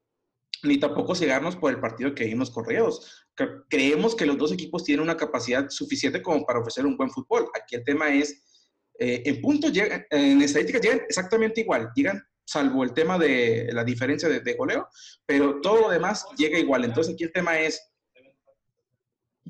ni 0.63 0.79
tampoco 0.79 1.15
cegarnos 1.15 1.57
por 1.57 1.73
el 1.73 1.81
partido 1.81 2.15
que 2.15 2.25
vimos 2.25 2.51
con 2.51 2.65
Rayados. 2.65 3.20
Cre- 3.41 3.65
Creemos 3.71 4.15
que 4.15 4.27
los 4.27 4.37
dos 4.37 4.53
equipos 4.53 4.85
tienen 4.85 5.03
una 5.03 5.17
capacidad 5.17 5.69
suficiente 5.71 6.21
como 6.23 6.45
para 6.45 6.61
ofrecer 6.61 6.85
un 6.85 6.97
buen 6.97 7.11
fútbol. 7.11 7.49
Aquí 7.55 7.75
el 7.77 7.85
tema 7.85 8.13
es, 8.13 8.43
eh, 8.99 9.23
en 9.25 9.41
puntos, 9.41 9.73
en 9.75 10.43
estadísticas 10.43 10.83
llegan 10.83 11.01
exactamente 11.09 11.63
igual, 11.63 11.91
llegan 11.95 12.23
salvo 12.45 12.83
el 12.83 12.93
tema 12.93 13.17
de 13.17 13.69
la 13.73 13.85
diferencia 13.85 14.29
de, 14.29 14.41
de 14.41 14.55
goleo, 14.55 14.89
pero 15.25 15.61
todo 15.61 15.83
lo 15.83 15.89
demás 15.89 16.27
llega 16.37 16.59
igual. 16.59 16.85
Entonces 16.85 17.15
aquí 17.15 17.25
el 17.25 17.33
tema 17.33 17.59
es, 17.61 17.81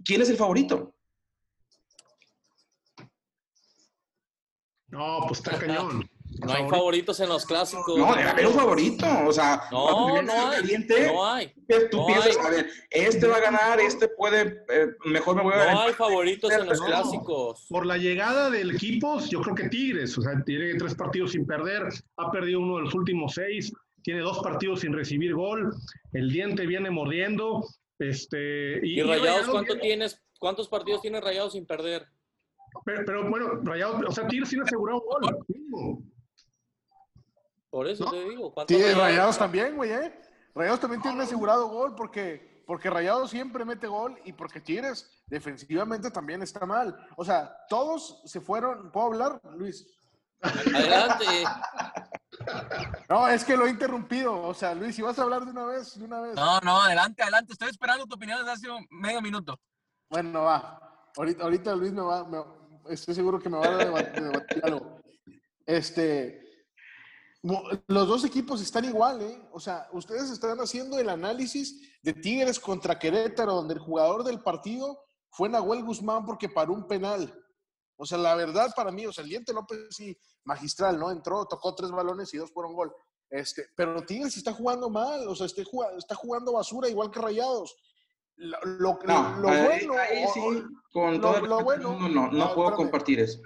¿quién 0.04 0.20
es 0.22 0.28
el 0.28 0.36
favorito? 0.36 0.94
No, 4.88 5.24
pues 5.26 5.38
está 5.38 5.58
cañón. 5.58 6.08
No 6.50 6.64
hay 6.64 6.68
favoritos 6.68 7.20
en 7.20 7.28
los 7.28 7.46
clásicos. 7.46 7.96
No, 7.98 8.14
debe 8.14 8.28
haber 8.30 8.46
un 8.46 8.54
favorito. 8.54 9.06
O 9.26 9.32
sea, 9.32 9.62
No, 9.70 10.22
no 10.22 10.32
hay. 10.32 10.56
caliente, 10.60 11.06
No 11.12 11.26
hay. 11.26 11.52
tú 11.90 11.96
no 11.98 12.06
piensas, 12.06 12.36
hay. 12.38 12.46
a 12.46 12.50
ver, 12.50 12.70
este 12.90 13.26
va 13.26 13.36
a 13.36 13.40
ganar, 13.40 13.80
este 13.80 14.08
puede, 14.08 14.64
eh, 14.72 14.88
mejor 15.06 15.36
me 15.36 15.42
voy 15.42 15.52
a... 15.54 15.72
No 15.72 15.80
hay 15.82 15.92
favoritos 15.92 16.50
en 16.52 16.66
los 16.66 16.80
clásicos. 16.80 17.66
Por 17.68 17.86
la 17.86 17.96
llegada 17.96 18.50
del 18.50 18.72
equipo, 18.72 19.20
yo 19.20 19.40
creo 19.40 19.54
que 19.54 19.68
Tigres, 19.68 20.16
o 20.18 20.22
sea, 20.22 20.42
tiene 20.44 20.74
tres 20.74 20.94
partidos 20.94 21.32
sin 21.32 21.46
perder, 21.46 21.88
ha 22.16 22.30
perdido 22.30 22.60
uno 22.60 22.76
de 22.76 22.82
los 22.82 22.94
últimos 22.94 23.34
seis, 23.34 23.72
tiene 24.02 24.20
dos 24.20 24.38
partidos 24.40 24.80
sin 24.80 24.92
recibir 24.92 25.34
gol, 25.34 25.74
el 26.12 26.30
diente 26.30 26.66
viene 26.66 26.90
mordiendo, 26.90 27.64
este... 27.98 28.80
¿Y 28.86 29.02
Rayados 29.02 29.48
cuánto 29.48 29.74
viene- 29.74 29.80
tienes? 29.88 30.22
¿Cuántos 30.38 30.68
partidos 30.68 31.02
tiene 31.02 31.20
Rayados 31.20 31.52
sin 31.52 31.66
perder? 31.66 32.06
Pero, 32.84 33.02
pero, 33.04 33.28
bueno, 33.28 33.60
Rayados, 33.62 34.00
o 34.08 34.12
sea, 34.12 34.26
Tigres 34.26 34.48
tiene 34.48 34.64
asegurado 34.64 35.02
un 35.02 35.06
gol. 35.06 36.04
Por 37.70 37.86
eso 37.88 38.04
No. 38.04 38.10
te 38.10 38.28
digo. 38.28 38.52
¿cuántos 38.52 38.76
Sí, 38.76 38.82
Rayados 38.94 39.38
también, 39.38 39.76
güey, 39.76 39.90
¿eh? 39.92 40.20
Rayados 40.54 40.80
también 40.80 41.00
tiene 41.02 41.22
asegurado 41.22 41.68
gol 41.68 41.94
porque, 41.94 42.64
porque 42.66 42.90
Rayados 42.90 43.30
siempre 43.30 43.64
mete 43.64 43.86
gol 43.86 44.18
y 44.24 44.32
porque 44.32 44.60
Tigres 44.60 45.22
defensivamente 45.28 46.10
también 46.10 46.42
está 46.42 46.66
mal. 46.66 46.96
O 47.16 47.24
sea, 47.24 47.56
todos 47.68 48.22
se 48.26 48.40
fueron. 48.40 48.90
¿Puedo 48.90 49.06
hablar, 49.06 49.40
Luis? 49.56 49.86
Adelante. 50.42 51.24
No, 53.08 53.28
es 53.28 53.44
que 53.44 53.56
lo 53.56 53.66
he 53.66 53.70
interrumpido. 53.70 54.40
O 54.42 54.54
sea, 54.54 54.74
Luis, 54.74 54.94
si 54.96 55.02
vas 55.02 55.18
a 55.18 55.22
hablar 55.22 55.44
de 55.44 55.50
una 55.50 55.64
vez, 55.66 55.98
de 55.98 56.04
una 56.04 56.20
vez. 56.20 56.34
No, 56.34 56.58
no, 56.60 56.80
adelante, 56.82 57.22
adelante. 57.22 57.52
Estoy 57.52 57.68
esperando 57.68 58.06
tu 58.06 58.14
opinión 58.14 58.38
desde 58.38 58.52
hace 58.52 58.70
un 58.70 58.86
medio 58.90 59.20
minuto. 59.20 59.58
Bueno, 60.08 60.42
va. 60.42 61.10
Ahorita, 61.16 61.44
ahorita 61.44 61.74
Luis 61.76 61.92
me 61.92 62.02
va, 62.02 62.24
me- 62.24 62.42
estoy 62.88 63.14
seguro 63.14 63.38
que 63.38 63.48
me 63.48 63.58
va 63.58 63.66
a 63.66 63.76
debatir, 63.76 64.22
debatir 64.22 64.60
algo. 64.64 65.00
Este, 65.66 66.49
los 67.42 68.06
dos 68.08 68.24
equipos 68.24 68.60
están 68.60 68.84
igual, 68.84 69.22
¿eh? 69.22 69.48
O 69.52 69.60
sea, 69.60 69.88
ustedes 69.92 70.30
están 70.30 70.58
haciendo 70.58 70.98
el 70.98 71.08
análisis 71.08 71.80
de 72.02 72.12
Tigres 72.12 72.60
contra 72.60 72.98
Querétaro, 72.98 73.54
donde 73.54 73.74
el 73.74 73.80
jugador 73.80 74.24
del 74.24 74.40
partido 74.42 74.98
fue 75.30 75.48
Nahuel 75.48 75.82
Guzmán 75.84 76.26
porque 76.26 76.48
paró 76.48 76.74
un 76.74 76.86
penal. 76.86 77.34
O 77.96 78.04
sea, 78.04 78.18
la 78.18 78.34
verdad 78.34 78.72
para 78.76 78.90
mí, 78.90 79.06
o 79.06 79.12
sea, 79.12 79.24
el 79.24 79.30
Diente 79.30 79.52
López 79.52 79.78
sí, 79.90 80.16
magistral, 80.44 80.98
¿no? 80.98 81.10
Entró, 81.10 81.46
tocó 81.46 81.74
tres 81.74 81.90
balones 81.90 82.32
y 82.34 82.38
dos 82.38 82.50
fueron 82.52 82.74
gol. 82.74 82.92
Este, 83.30 83.66
pero 83.76 84.02
Tigres 84.04 84.36
está 84.36 84.52
jugando 84.52 84.90
mal, 84.90 85.26
o 85.28 85.34
sea, 85.34 85.46
está 85.46 85.62
jugando, 85.64 85.98
está 85.98 86.14
jugando 86.14 86.52
basura 86.52 86.88
igual 86.88 87.10
que 87.10 87.20
Rayados. 87.20 87.76
Lo, 88.36 88.58
lo- 88.64 88.98
No, 89.04 89.36
lo 89.38 89.48
ahí- 89.50 89.64
bueno, 89.86 89.94
ahí 89.98 90.24
sí, 90.34 90.40
con 90.92 91.14
lo- 91.14 91.20
todo 91.20 91.36
el 91.58 91.64
bueno- 91.64 91.92
no, 91.98 92.08
no 92.08 92.30
no, 92.30 92.54
puedo 92.54 92.68
espérame. 92.70 92.76
compartir 92.76 93.20
eso. 93.20 93.38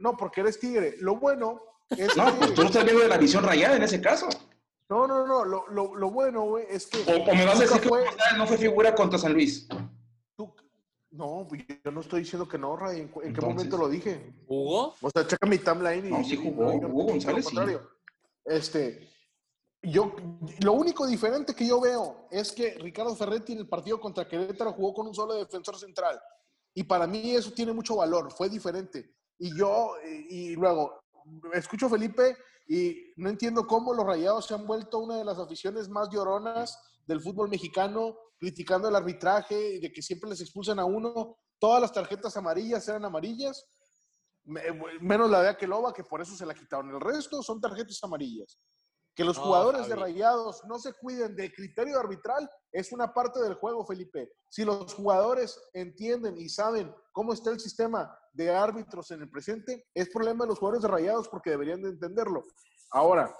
no, 0.00 0.16
porque 0.16 0.40
eres 0.42 0.58
tigre. 0.60 0.94
Lo 1.00 1.16
bueno 1.16 1.60
es 1.90 2.16
No, 2.16 2.26
que- 2.26 2.32
pues 2.38 2.54
tú 2.54 2.62
no 2.62 2.68
estás 2.68 2.84
viendo 2.84 3.02
de 3.02 3.08
la 3.08 3.18
visión 3.18 3.44
rayada 3.44 3.76
en 3.76 3.82
ese 3.82 4.00
caso. 4.00 4.28
no, 4.88 5.06
no, 5.06 5.26
no, 5.26 5.44
lo, 5.44 5.66
lo, 5.68 5.94
lo 5.94 6.10
bueno, 6.10 6.42
güey, 6.44 6.64
es 6.68 6.86
que 6.86 6.98
O, 7.12 7.30
o 7.30 7.34
me 7.34 7.44
vas 7.44 7.58
a 7.58 7.62
decir 7.62 7.80
que 7.80 7.88
fue- 7.88 8.04
no 8.36 8.46
fue 8.46 8.56
figura 8.58 8.94
contra 8.94 9.18
San 9.18 9.32
Luis. 9.34 9.66
tú- 10.36 10.54
no, 11.10 11.46
yo 11.84 11.90
no 11.90 12.00
estoy 12.00 12.20
diciendo 12.20 12.46
que 12.48 12.58
no, 12.58 12.76
Ray. 12.76 13.00
¿En, 13.22 13.32
qué 13.34 13.40
momento 13.40 13.76
lo 13.78 13.88
dije? 13.88 14.32
¿Jugó? 14.46 14.94
O 15.00 15.10
sea, 15.10 15.26
checa 15.26 15.46
mi 15.46 15.58
timeline 15.58 16.06
y 16.06 16.10
No, 16.10 16.24
sí 16.24 16.36
jugó, 16.36 16.72
y- 16.72 16.76
Hugo 16.84 17.04
y- 17.08 17.12
González, 17.12 17.44
lo 17.44 17.50
sí. 17.50 17.56
contrario. 17.56 17.90
Este, 18.44 19.08
yo, 19.82 20.14
lo 20.60 20.72
único 20.72 21.06
diferente 21.06 21.54
que 21.54 21.66
yo 21.66 21.80
veo 21.80 22.26
es 22.30 22.52
que 22.52 22.74
Ricardo 22.78 23.14
Ferretti 23.14 23.52
en 23.52 23.58
el 23.60 23.68
partido 23.68 24.00
contra 24.00 24.26
Querétaro 24.28 24.72
jugó 24.72 24.94
con 24.94 25.06
un 25.06 25.14
solo 25.14 25.34
defensor 25.34 25.76
central. 25.78 26.20
Y 26.74 26.84
para 26.84 27.06
mí 27.06 27.34
eso 27.34 27.52
tiene 27.52 27.72
mucho 27.72 27.96
valor, 27.96 28.30
fue 28.32 28.48
diferente. 28.48 29.14
Y 29.38 29.56
yo, 29.56 29.92
y, 30.04 30.50
y 30.52 30.56
luego, 30.56 31.00
escucho 31.52 31.88
Felipe 31.88 32.36
y 32.68 33.12
no 33.16 33.28
entiendo 33.30 33.66
cómo 33.66 33.94
los 33.94 34.04
Rayados 34.06 34.46
se 34.46 34.54
han 34.54 34.66
vuelto 34.66 34.98
una 34.98 35.16
de 35.16 35.24
las 35.24 35.38
aficiones 35.38 35.88
más 35.88 36.08
lloronas 36.10 36.78
del 37.06 37.20
fútbol 37.20 37.48
mexicano, 37.48 38.16
criticando 38.38 38.88
el 38.88 38.96
arbitraje 38.96 39.76
y 39.76 39.80
de 39.80 39.90
que 39.90 40.02
siempre 40.02 40.28
les 40.30 40.40
expulsan 40.40 40.78
a 40.78 40.84
uno. 40.84 41.36
Todas 41.58 41.80
las 41.80 41.92
tarjetas 41.92 42.36
amarillas 42.36 42.86
eran 42.88 43.04
amarillas, 43.04 43.66
me- 44.44 44.62
menos 45.00 45.30
la 45.30 45.42
de 45.42 45.48
Akeloba, 45.48 45.92
que 45.92 46.04
por 46.04 46.20
eso 46.20 46.36
se 46.36 46.46
la 46.46 46.54
quitaron. 46.54 46.90
El 46.94 47.00
resto 47.00 47.42
son 47.42 47.60
tarjetas 47.60 47.98
amarillas. 48.02 48.58
Que 49.18 49.24
los 49.24 49.36
No, 49.36 49.46
jugadores 49.46 49.88
de. 49.88 49.96
Rayados 49.96 50.62
no 50.68 50.78
se 50.78 50.92
cuiden 50.92 51.34
del 51.34 51.52
criterio 51.52 51.98
arbitral 51.98 52.48
es 52.70 52.92
una 52.92 53.12
parte 53.12 53.40
del 53.40 53.54
juego, 53.54 53.84
Felipe. 53.84 54.30
Si 54.48 54.64
los 54.64 54.94
jugadores 54.94 55.60
entienden 55.72 56.38
y 56.38 56.48
saben 56.48 56.94
cómo 57.10 57.32
está 57.32 57.50
el 57.50 57.58
sistema 57.58 58.16
de 58.32 58.54
árbitros 58.54 59.10
en 59.10 59.22
el 59.22 59.28
presente, 59.28 59.88
es 59.92 60.08
problema 60.10 60.44
de 60.44 60.50
los 60.50 60.60
jugadores 60.60 60.82
de 60.82 60.88
Rayados 60.88 61.28
porque 61.28 61.50
deberían 61.50 61.82
de 61.82 61.88
entenderlo. 61.88 62.44
Ahora, 62.92 63.36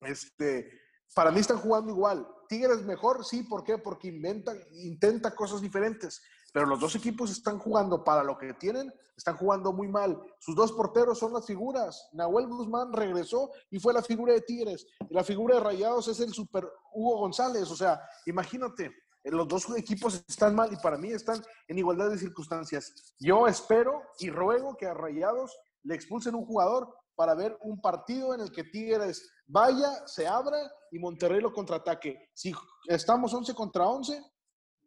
este, 0.00 0.68
para 1.14 1.30
mí 1.30 1.38
están 1.38 1.58
jugando 1.58 1.92
igual. 1.92 2.26
Tigres 2.48 2.82
mejor, 2.82 3.24
sí, 3.24 3.44
¿por 3.44 3.62
qué? 3.62 3.78
Porque 3.78 4.08
inventan, 4.08 4.58
intenta 4.72 5.32
cosas 5.32 5.60
diferentes. 5.60 6.24
Pero 6.54 6.66
los 6.66 6.78
dos 6.78 6.94
equipos 6.94 7.32
están 7.32 7.58
jugando 7.58 8.04
para 8.04 8.22
lo 8.22 8.38
que 8.38 8.54
tienen, 8.54 8.94
están 9.16 9.36
jugando 9.36 9.72
muy 9.72 9.88
mal. 9.88 10.16
Sus 10.38 10.54
dos 10.54 10.70
porteros 10.70 11.18
son 11.18 11.32
las 11.32 11.44
figuras. 11.44 12.08
Nahuel 12.12 12.46
Guzmán 12.46 12.92
regresó 12.92 13.50
y 13.72 13.80
fue 13.80 13.92
la 13.92 14.02
figura 14.02 14.34
de 14.34 14.40
Tigres. 14.40 14.86
La 15.10 15.24
figura 15.24 15.56
de 15.56 15.60
Rayados 15.62 16.06
es 16.06 16.20
el 16.20 16.32
super 16.32 16.64
Hugo 16.92 17.18
González. 17.18 17.68
O 17.72 17.74
sea, 17.74 18.00
imagínate, 18.26 18.92
los 19.24 19.48
dos 19.48 19.68
equipos 19.76 20.24
están 20.28 20.54
mal 20.54 20.72
y 20.72 20.76
para 20.76 20.96
mí 20.96 21.10
están 21.10 21.42
en 21.66 21.78
igualdad 21.78 22.08
de 22.08 22.18
circunstancias. 22.18 23.16
Yo 23.18 23.48
espero 23.48 24.00
y 24.20 24.30
ruego 24.30 24.76
que 24.76 24.86
a 24.86 24.94
Rayados 24.94 25.58
le 25.82 25.96
expulsen 25.96 26.36
un 26.36 26.46
jugador 26.46 26.88
para 27.16 27.34
ver 27.34 27.58
un 27.62 27.80
partido 27.80 28.32
en 28.32 28.40
el 28.40 28.52
que 28.52 28.62
Tigres 28.62 29.28
vaya, 29.48 30.06
se 30.06 30.28
abra 30.28 30.58
y 30.92 31.00
Monterrey 31.00 31.40
lo 31.40 31.52
contraataque. 31.52 32.28
Si 32.32 32.54
estamos 32.86 33.34
11 33.34 33.54
contra 33.54 33.88
11, 33.88 34.22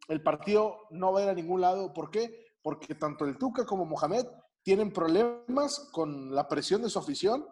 el 0.08 0.22
partido 0.22 0.86
no 0.90 1.12
va 1.12 1.20
a 1.20 1.22
ir 1.24 1.28
a 1.28 1.34
ningún 1.34 1.60
lado. 1.60 1.92
¿Por 1.92 2.10
qué? 2.10 2.46
Porque 2.62 2.94
tanto 2.94 3.24
el 3.24 3.38
Tuca 3.38 3.64
como 3.64 3.84
Mohamed 3.84 4.26
tienen 4.62 4.92
problemas 4.92 5.88
con 5.92 6.34
la 6.34 6.48
presión 6.48 6.82
de 6.82 6.90
su 6.90 6.98
afición 6.98 7.46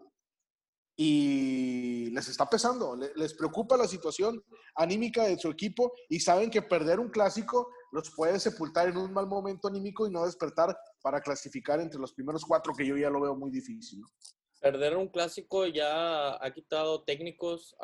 y 0.98 2.10
les 2.10 2.28
está 2.28 2.48
pesando, 2.48 2.96
les 2.96 3.34
preocupa 3.34 3.76
la 3.76 3.86
situación 3.86 4.42
anímica 4.74 5.24
de 5.24 5.38
su 5.38 5.50
equipo 5.50 5.92
y 6.08 6.20
saben 6.20 6.50
que 6.50 6.62
perder 6.62 6.98
un 7.00 7.10
clásico 7.10 7.68
los 7.92 8.10
puede 8.16 8.40
sepultar 8.40 8.88
en 8.88 8.96
un 8.96 9.12
mal 9.12 9.26
momento 9.26 9.68
anímico 9.68 10.06
y 10.06 10.10
no 10.10 10.24
despertar 10.24 10.74
para 11.02 11.20
clasificar 11.20 11.80
entre 11.80 12.00
los 12.00 12.14
primeros 12.14 12.46
cuatro, 12.46 12.72
que 12.74 12.86
yo 12.86 12.96
ya 12.96 13.10
lo 13.10 13.20
veo 13.20 13.36
muy 13.36 13.50
difícil. 13.50 14.02
Perder 14.58 14.96
un 14.96 15.08
clásico 15.08 15.66
ya 15.66 16.42
ha 16.42 16.52
quitado 16.54 17.04
técnicos, 17.04 17.76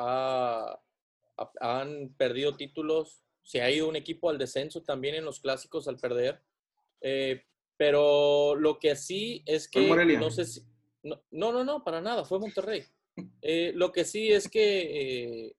han 1.59 2.15
perdido 2.17 2.57
títulos, 2.57 3.23
se 3.43 3.61
ha 3.61 3.69
ido 3.69 3.87
un 3.87 3.95
equipo 3.95 4.29
al 4.29 4.37
descenso 4.37 4.81
también 4.81 5.15
en 5.15 5.25
los 5.25 5.39
clásicos 5.39 5.87
al 5.87 5.97
perder. 5.97 6.41
Eh, 7.01 7.43
pero 7.77 8.55
lo 8.55 8.79
que 8.79 8.95
sí 8.95 9.43
es 9.45 9.67
que 9.67 9.87
no 10.17 10.31
sé 10.31 10.45
si, 10.45 10.61
no, 11.03 11.21
no, 11.31 11.63
no, 11.63 11.83
para 11.83 12.01
nada, 12.01 12.23
fue 12.23 12.39
Monterrey. 12.39 12.85
Eh, 13.41 13.73
lo 13.75 13.91
que 13.91 14.05
sí 14.05 14.31
es 14.31 14.49
que 14.49 15.53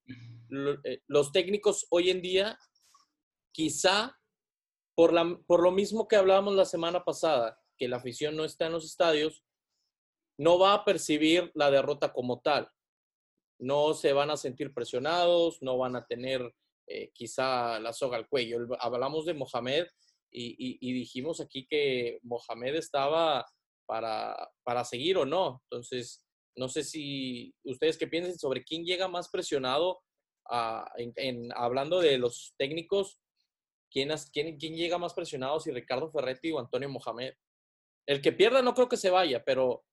eh, 0.50 1.02
los 1.06 1.32
técnicos 1.32 1.86
hoy 1.90 2.10
en 2.10 2.22
día, 2.22 2.58
quizá 3.52 4.18
por, 4.94 5.12
la, 5.12 5.38
por 5.46 5.62
lo 5.62 5.70
mismo 5.70 6.08
que 6.08 6.16
hablábamos 6.16 6.54
la 6.54 6.64
semana 6.64 7.04
pasada, 7.04 7.60
que 7.76 7.88
la 7.88 7.96
afición 7.96 8.36
no 8.36 8.44
está 8.44 8.66
en 8.66 8.72
los 8.72 8.84
estadios, 8.84 9.44
no 10.38 10.58
va 10.58 10.74
a 10.74 10.84
percibir 10.84 11.50
la 11.54 11.70
derrota 11.70 12.12
como 12.12 12.40
tal. 12.40 12.70
No 13.58 13.94
se 13.94 14.12
van 14.12 14.30
a 14.30 14.36
sentir 14.36 14.72
presionados, 14.72 15.62
no 15.62 15.78
van 15.78 15.94
a 15.96 16.06
tener 16.06 16.54
eh, 16.86 17.10
quizá 17.12 17.78
la 17.80 17.92
soga 17.92 18.16
al 18.16 18.28
cuello. 18.28 18.66
Hablamos 18.80 19.26
de 19.26 19.34
Mohamed 19.34 19.86
y, 20.30 20.92
dijimos 20.92 21.40
aquí 21.40 21.66
que 21.66 22.18
Mohamed 22.22 22.74
estaba 22.74 23.46
para, 23.86 24.36
para 24.64 24.84
seguir 24.84 25.16
o 25.16 25.24
no. 25.24 25.62
Entonces, 25.70 26.24
no 26.56 26.68
sé 26.68 26.82
si 26.82 27.54
ustedes 27.64 27.96
qué 27.96 28.06
piensen 28.06 28.38
sobre 28.38 28.64
quién 28.64 28.84
llega 28.84 29.08
más 29.08 29.28
presionado, 29.28 30.00
en, 30.96 31.50
hablando 31.54 32.00
de 32.00 32.18
los 32.18 32.54
técnicos, 32.58 33.18
¿quién, 33.90 34.10
quién, 34.32 34.58
quién 34.58 34.74
llega 34.74 34.98
más 34.98 35.14
presionado, 35.14 35.60
si 35.60 35.70
Ricardo 35.70 36.10
Ferretti 36.10 36.52
o 36.52 36.58
Antonio 36.58 36.88
Mohamed. 36.88 37.34
El 38.06 38.20
que 38.20 38.32
pierda 38.32 38.60
no 38.60 38.74
creo 38.74 38.88
que 38.88 38.96
se 38.96 39.10
vaya, 39.10 39.42
pero 39.44 39.84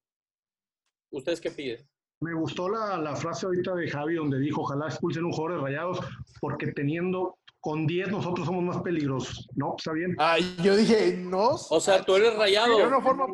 ¿ustedes 1.12 1.39
qué 1.39 1.51
piden? 1.51 1.88
Me 2.21 2.34
gustó 2.34 2.69
la, 2.69 2.97
la, 2.97 3.15
frase 3.15 3.47
ahorita 3.47 3.73
de 3.75 3.89
Javi 3.89 4.15
donde 4.15 4.39
dijo, 4.39 4.62
ojalá 4.62 4.86
expulsen 4.86 5.25
un 5.25 5.31
jugador 5.31 5.57
de 5.60 5.67
rayados, 5.67 5.99
porque 6.39 6.67
teniendo 6.67 7.38
con 7.62 7.86
10 7.86 8.12
nosotros 8.12 8.45
somos 8.45 8.63
más 8.63 8.81
peligrosos, 8.81 9.47
¿no? 9.55 9.75
¿Está 9.77 9.93
bien? 9.93 10.15
Ah, 10.17 10.38
yo 10.63 10.75
dije, 10.75 11.15
¿no? 11.17 11.51
O 11.69 11.79
sea, 11.79 12.03
tú 12.03 12.15
eres 12.15 12.36
rayado. 12.36 12.75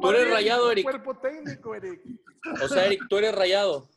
tú 0.02 0.10
eres 0.10 0.30
rayado, 0.30 0.72
Eric. 0.72 0.84
Cuerpo 0.84 1.16
técnico, 1.18 1.74
Eric. 1.74 2.02
O 2.62 2.68
sea, 2.68 2.86
Eric, 2.86 3.04
tú 3.10 3.18
eres 3.18 3.34
rayado. 3.34 3.90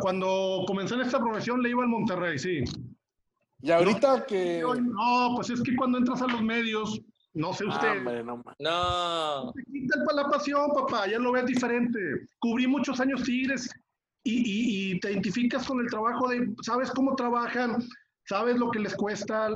Cuando 0.00 0.64
comencé 0.66 0.94
en 0.94 1.02
esta 1.02 1.18
profesión 1.18 1.60
le 1.62 1.70
iba 1.70 1.82
al 1.82 1.88
Monterrey, 1.88 2.38
sí. 2.38 2.64
Y 3.60 3.70
ahorita 3.70 4.24
que... 4.26 4.62
No, 4.62 5.32
pues 5.36 5.50
es 5.50 5.62
que 5.62 5.76
cuando 5.76 5.98
entras 5.98 6.22
a 6.22 6.26
los 6.26 6.42
medios, 6.42 7.00
no 7.34 7.52
sé 7.52 7.64
usted. 7.64 8.02
no. 8.02 8.42
no. 8.58 9.52
Te 9.52 9.62
quita 9.64 9.96
la 10.14 10.28
pasión, 10.28 10.70
papá, 10.74 11.06
ya 11.06 11.18
lo 11.18 11.32
ves 11.32 11.46
diferente. 11.46 11.98
Cubrí 12.38 12.66
muchos 12.66 13.00
años 13.00 13.22
Tigres 13.22 13.70
y, 14.24 15.00
te 15.00 15.12
identificas 15.12 15.66
con 15.66 15.80
el 15.80 15.88
trabajo 15.88 16.28
de, 16.28 16.54
sabes 16.62 16.90
cómo 16.90 17.16
trabajan, 17.16 17.82
sabes 18.26 18.56
lo 18.56 18.70
que 18.70 18.78
les 18.78 18.94
cuesta 18.94 19.50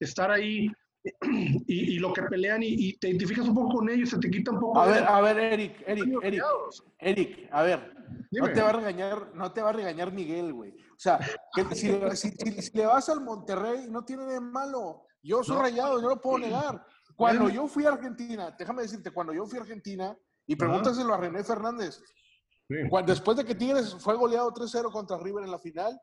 estar 0.00 0.30
ahí 0.30 0.70
y, 1.66 1.98
lo 1.98 2.12
que 2.12 2.22
pelean 2.22 2.62
y, 2.62 2.94
te 2.94 3.08
identificas 3.08 3.46
un 3.46 3.54
poco 3.54 3.78
con 3.78 3.90
ellos, 3.90 4.10
se 4.10 4.18
te 4.18 4.30
quita 4.30 4.50
un 4.50 4.60
poco. 4.60 4.80
A 4.80 4.86
ver, 4.86 5.04
a 5.04 5.20
ver, 5.20 5.38
Eric, 5.38 5.82
Eric, 5.86 6.08
Eric, 6.22 6.42
Eric, 6.98 7.48
a 7.52 7.62
ver, 7.62 7.94
no 8.30 8.52
te 8.52 8.60
va 8.60 8.70
a 8.70 8.72
regañar, 8.72 9.34
no 9.34 9.52
te 9.52 9.62
va 9.62 9.70
a 9.70 9.72
regañar 9.72 10.12
Miguel, 10.12 10.52
güey. 10.52 10.70
O 10.70 11.00
sea, 11.00 11.20
que 11.54 11.64
si, 11.74 11.88
le 12.74 12.86
vas 12.86 13.08
al 13.08 13.20
Monterrey, 13.20 13.86
no 13.88 14.04
tiene 14.04 14.24
de 14.24 14.40
malo. 14.40 15.04
Yo 15.22 15.42
soy 15.44 15.58
rayado, 15.58 16.00
no 16.00 16.08
lo 16.08 16.20
puedo 16.20 16.38
negar. 16.38 16.84
Cuando 17.18 17.48
yo 17.48 17.66
fui 17.66 17.84
a 17.84 17.88
Argentina, 17.88 18.54
déjame 18.56 18.82
decirte, 18.82 19.10
cuando 19.10 19.32
yo 19.32 19.44
fui 19.44 19.58
a 19.58 19.62
Argentina, 19.62 20.16
y 20.46 20.54
pregúntaselo 20.54 21.12
a 21.12 21.16
René 21.16 21.42
Fernández, 21.42 22.00
después 23.04 23.36
de 23.36 23.44
que 23.44 23.56
Tigres 23.56 23.96
fue 23.98 24.14
goleado 24.14 24.54
3-0 24.54 24.92
contra 24.92 25.18
River 25.18 25.42
en 25.42 25.50
la 25.50 25.58
final, 25.58 26.00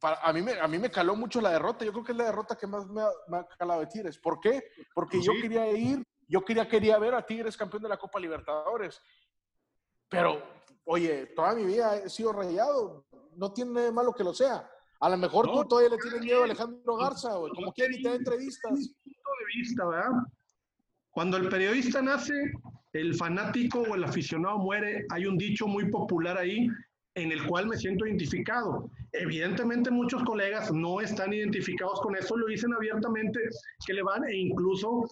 a, 0.00 0.32
mí 0.32 0.40
me, 0.40 0.58
a 0.58 0.66
mí 0.66 0.78
me 0.78 0.90
caló 0.90 1.14
mucho 1.14 1.42
la 1.42 1.50
derrota. 1.50 1.84
Yo 1.84 1.92
creo 1.92 2.04
que 2.04 2.12
es 2.12 2.18
la 2.18 2.24
derrota 2.24 2.56
que 2.56 2.66
más 2.66 2.86
me 2.88 3.02
ha, 3.02 3.46
calado 3.58 3.80
de 3.80 3.88
Tigres. 3.88 4.18
¿Por 4.18 4.40
qué? 4.40 4.62
Porque 4.94 5.18
pues 5.18 5.26
yo 5.26 5.32
quería 5.38 5.70
ir, 5.70 6.02
yo 6.26 6.42
quería, 6.46 6.66
quería 6.66 6.98
ver 6.98 7.14
a 7.14 7.26
Tigres 7.26 7.54
campeón 7.54 7.82
de 7.82 7.90
la 7.90 7.98
Copa 7.98 8.18
Libertadores. 8.18 9.02
Pero, 10.08 10.42
oye, 10.86 11.26
toda 11.36 11.54
mi 11.54 11.64
vida 11.64 11.96
he 11.96 12.08
sido 12.08 12.32
rayado. 12.32 13.04
No 13.36 13.52
tiene 13.52 13.82
de 13.82 13.92
malo 13.92 14.14
que 14.14 14.24
lo 14.24 14.32
sea. 14.32 14.66
A 15.00 15.10
lo 15.10 15.18
mejor 15.18 15.50
tú 15.50 15.62
todavía 15.68 15.90
le 15.90 15.98
tienes 15.98 16.20
miedo 16.20 16.40
a 16.40 16.44
Alejandro 16.44 16.96
Garza, 16.96 17.34
güey. 17.34 17.52
Como 17.52 17.70
quiera 17.72 17.94
y 17.94 18.02
te 18.02 18.08
da 18.08 18.14
entrevistas. 18.14 18.72
Vista, 19.56 19.86
¿verdad? 19.86 20.10
Cuando 21.10 21.36
el 21.36 21.48
periodista 21.48 22.00
nace, 22.02 22.52
el 22.92 23.14
fanático 23.14 23.80
o 23.80 23.94
el 23.94 24.04
aficionado 24.04 24.58
muere. 24.58 25.04
Hay 25.10 25.26
un 25.26 25.36
dicho 25.36 25.66
muy 25.66 25.90
popular 25.90 26.38
ahí 26.38 26.68
en 27.14 27.32
el 27.32 27.46
cual 27.46 27.66
me 27.66 27.76
siento 27.76 28.06
identificado. 28.06 28.90
Evidentemente 29.12 29.90
muchos 29.90 30.22
colegas 30.24 30.72
no 30.72 31.00
están 31.00 31.32
identificados 31.32 32.00
con 32.00 32.16
eso, 32.16 32.36
lo 32.36 32.46
dicen 32.46 32.72
abiertamente 32.72 33.40
que 33.84 33.94
le 33.94 34.02
van 34.02 34.24
e 34.24 34.36
incluso 34.36 35.04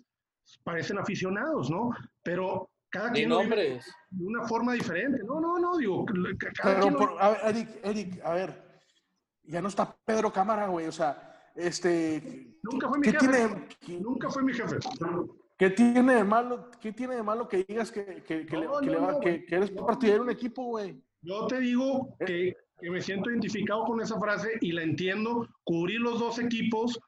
parecen 0.64 0.98
aficionados, 0.98 1.70
¿no? 1.70 1.90
Pero 2.22 2.70
cada 2.90 3.12
quien 3.12 3.29
de 3.29 3.81
una 4.24 4.46
forma 4.46 4.72
diferente. 4.72 5.22
No, 5.24 5.40
no, 5.40 5.59
no, 5.59 5.77
digo, 5.77 6.07
cada 6.55 6.81
a 6.81 7.31
ver, 7.31 7.40
Eric, 7.44 7.68
Eric, 7.83 8.24
a 8.24 8.35
ver, 8.35 8.81
ya 9.42 9.61
no 9.61 9.68
está 9.68 9.94
Pedro 10.05 10.33
Cámara, 10.33 10.68
güey, 10.68 10.87
o 10.87 10.92
sea, 10.92 11.28
este... 11.59 12.57
Nunca 12.62 12.88
fue 12.88 12.99
mi 12.99 13.07
jefe. 13.07 13.18
Tiene, 13.81 14.01
nunca 14.01 14.31
fue 14.31 14.42
mi 14.42 14.53
jefe. 14.53 14.77
¿Qué 15.57 15.71
tiene 15.71 16.14
de 16.14 16.25
malo, 16.25 16.71
qué 16.81 16.92
tiene 16.92 17.16
de 17.16 17.23
malo 17.23 17.49
que 17.49 17.64
digas 17.64 17.90
que, 17.90 18.23
que, 18.23 18.47
que, 18.47 18.66
que, 19.23 19.44
que 19.44 19.55
eres 19.55 19.71
partidario 19.73 20.23
de 20.23 20.29
un 20.29 20.31
equipo, 20.31 20.64
güey? 20.64 21.03
Yo 21.23 21.47
te 21.47 21.59
digo 21.61 22.16
que, 22.25 22.55
que, 22.81 22.90
me 22.90 23.01
siento 23.01 23.31
identificado 23.31 23.85
con 23.85 24.01
esa 24.01 24.18
frase 24.21 24.51
y 24.61 24.73
la 24.73 24.83
entiendo. 24.83 25.49
Cubrí 25.64 25.94
los 25.94 26.21
dos 26.21 26.38
equipos 26.38 26.99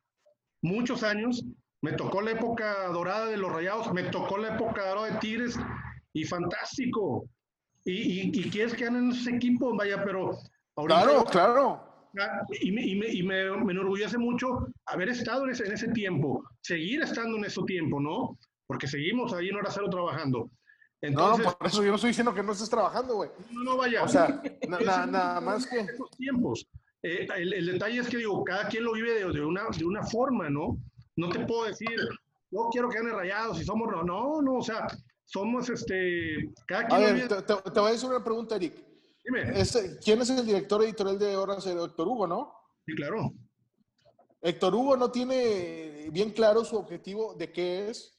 muchos 0.62 1.04
años. 1.04 1.44
Me 1.80 1.92
tocó 1.92 2.20
la 2.20 2.32
época 2.32 2.88
dorada 2.88 3.26
de 3.26 3.36
los 3.36 3.52
Rayados, 3.52 3.92
me 3.92 4.02
tocó 4.04 4.36
la 4.36 4.54
época 4.54 4.88
dorada 4.88 5.12
de 5.12 5.18
Tigres 5.20 5.58
y 6.12 6.24
fantástico. 6.24 7.24
Y, 7.84 8.28
y, 8.38 8.50
quieres 8.50 8.74
que 8.74 8.84
ganen 8.84 9.10
esos 9.10 9.28
equipos, 9.28 9.74
vaya, 9.76 10.04
pero 10.04 10.32
Claro, 10.86 11.24
claro. 11.24 11.89
Y, 12.60 12.72
me, 12.72 12.86
y, 12.86 12.96
me, 12.96 13.08
y 13.08 13.22
me, 13.22 13.56
me, 13.64 13.72
enorgullece 13.72 14.18
mucho 14.18 14.66
haber 14.86 15.08
estado 15.10 15.44
en 15.44 15.50
ese, 15.50 15.66
en 15.66 15.72
ese 15.72 15.88
tiempo, 15.88 16.42
seguir 16.60 17.02
estando 17.02 17.36
en 17.36 17.44
ese 17.44 17.62
tiempo, 17.66 18.00
¿no? 18.00 18.38
Porque 18.66 18.86
seguimos 18.86 19.32
ahí 19.32 19.48
en 19.48 19.56
Hora 19.56 19.70
Cero 19.70 19.88
trabajando. 19.90 20.50
Entonces, 21.02 21.46
no, 21.46 21.52
por 21.56 21.66
eso 21.66 21.82
yo 21.82 21.88
no 21.88 21.94
estoy 21.94 22.08
diciendo 22.08 22.34
que 22.34 22.42
no 22.42 22.52
estés 22.52 22.68
trabajando, 22.68 23.14
güey. 23.14 23.30
No, 23.50 23.64
no, 23.64 23.76
vaya. 23.76 24.02
O 24.04 24.08
sea, 24.08 24.42
nada 24.68 25.40
más 25.40 25.66
que... 25.66 25.80
Esos 25.80 26.10
tiempos. 26.10 26.66
Eh, 27.02 27.26
el, 27.36 27.54
el, 27.54 27.66
detalle 27.66 28.00
es 28.00 28.08
que 28.08 28.18
digo, 28.18 28.44
cada 28.44 28.68
quien 28.68 28.84
lo 28.84 28.92
vive 28.92 29.14
de, 29.14 29.32
de, 29.32 29.44
una, 29.44 29.62
de 29.70 29.84
una 29.84 30.02
forma, 30.02 30.50
¿no? 30.50 30.76
No 31.16 31.28
te 31.30 31.40
puedo 31.46 31.64
decir, 31.64 31.96
no 32.50 32.68
quiero 32.70 32.90
que 32.90 32.98
gane 32.98 33.12
rayados 33.12 33.58
si 33.58 33.64
somos... 33.64 33.88
No, 34.04 34.42
no, 34.42 34.54
o 34.56 34.62
sea, 34.62 34.86
somos 35.24 35.70
este... 35.70 36.50
Cada 36.66 36.86
quien 36.86 37.02
a 37.02 37.12
ver, 37.12 37.28
te, 37.28 37.42
te, 37.42 37.80
voy 37.80 37.88
a 37.88 37.92
decir 37.92 38.08
una 38.08 38.22
pregunta, 38.22 38.56
Eric. 38.56 38.89
Dime. 39.24 39.60
Este, 39.60 39.98
¿Quién 39.98 40.20
es 40.22 40.30
el 40.30 40.44
director 40.44 40.82
editorial 40.82 41.18
de 41.18 41.36
Horas? 41.36 41.66
Héctor 41.66 42.08
Hugo, 42.08 42.26
¿no? 42.26 42.52
Sí, 42.86 42.94
claro. 42.94 43.32
Héctor 44.42 44.74
Hugo 44.74 44.96
no 44.96 45.10
tiene 45.10 46.08
bien 46.10 46.30
claro 46.30 46.64
su 46.64 46.76
objetivo 46.76 47.34
de 47.34 47.52
qué 47.52 47.90
es. 47.90 48.16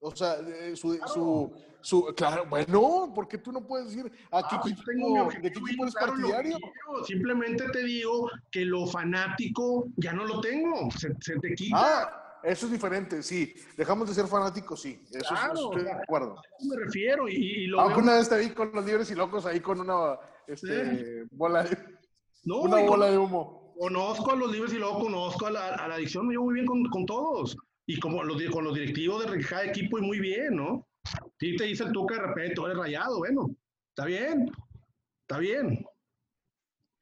O 0.00 0.14
sea, 0.14 0.36
su, 0.76 0.96
su, 1.12 1.52
su, 1.80 2.14
claro, 2.16 2.46
bueno, 2.48 3.10
porque 3.12 3.36
tú 3.36 3.50
no 3.50 3.66
puedes 3.66 3.88
decir 3.88 4.12
a 4.30 4.42
qué 4.48 4.56
ah, 4.56 4.60
equipo, 4.64 4.82
tengo 4.86 5.28
de 5.28 5.40
qué 5.40 5.48
equipo 5.48 5.82
eres 5.82 5.94
partidario. 5.94 6.56
Simplemente 7.04 7.68
te 7.70 7.82
digo 7.82 8.30
que 8.52 8.64
lo 8.64 8.86
fanático 8.86 9.88
ya 9.96 10.12
no 10.12 10.24
lo 10.24 10.40
tengo, 10.40 10.88
se, 10.92 11.10
te 11.10 11.54
quita. 11.56 11.76
Ah, 11.76 12.27
eso 12.42 12.66
es 12.66 12.72
diferente, 12.72 13.22
sí. 13.22 13.54
Dejamos 13.76 14.08
de 14.08 14.14
ser 14.14 14.26
fanáticos, 14.26 14.80
sí. 14.82 15.02
Eso, 15.10 15.28
Claro, 15.34 15.54
estoy 15.54 15.82
de 15.84 15.92
acuerdo. 15.92 16.38
A 16.38 16.42
eso 16.58 16.68
me 16.68 16.84
refiero 16.84 17.28
y, 17.28 17.34
y 17.34 17.66
lo 17.66 17.80
Aunque 17.80 17.94
veo- 17.96 18.04
una 18.04 18.14
vez 18.16 18.28
te 18.28 18.38
vi 18.38 18.50
con 18.50 18.70
los 18.72 18.84
libres 18.84 19.10
y 19.10 19.14
locos 19.14 19.46
ahí 19.46 19.60
con 19.60 19.80
una 19.80 20.18
este, 20.46 21.24
bola 21.30 21.62
de, 21.64 21.76
No, 22.44 22.60
una 22.62 22.78
con- 22.78 22.86
bola 22.86 23.10
de 23.10 23.18
humo. 23.18 23.74
Conozco 23.78 24.32
a 24.32 24.36
los 24.36 24.50
libres 24.50 24.72
y 24.72 24.76
luego 24.78 24.98
conozco 25.00 25.46
a 25.46 25.50
la, 25.52 25.68
a 25.74 25.86
la 25.88 25.94
adicción, 25.94 26.26
me 26.26 26.32
llevo 26.32 26.46
muy 26.46 26.54
bien 26.54 26.66
con, 26.66 26.84
con 26.90 27.06
todos. 27.06 27.56
Y 27.86 27.98
como 28.00 28.22
los, 28.24 28.42
con 28.50 28.64
los 28.64 28.74
directivos 28.74 29.30
de 29.30 29.40
cada 29.44 29.64
equipo 29.64 29.98
y 29.98 30.02
muy 30.02 30.18
bien, 30.18 30.56
¿no? 30.56 30.86
Sí 31.38 31.56
te 31.56 31.64
dice 31.64 31.84
el 31.84 31.92
Tuca 31.92 32.16
de 32.16 32.22
repente, 32.22 32.54
tú 32.54 32.66
eres 32.66 32.76
rayado, 32.76 33.18
bueno, 33.18 33.48
está 33.90 34.04
bien, 34.04 34.50
está 35.22 35.38
bien. 35.38 35.86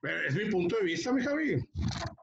Pero 0.00 0.28
es 0.28 0.34
mi 0.36 0.50
punto 0.50 0.76
de 0.76 0.84
vista, 0.84 1.12
mi 1.12 1.22
Javi. 1.22 1.56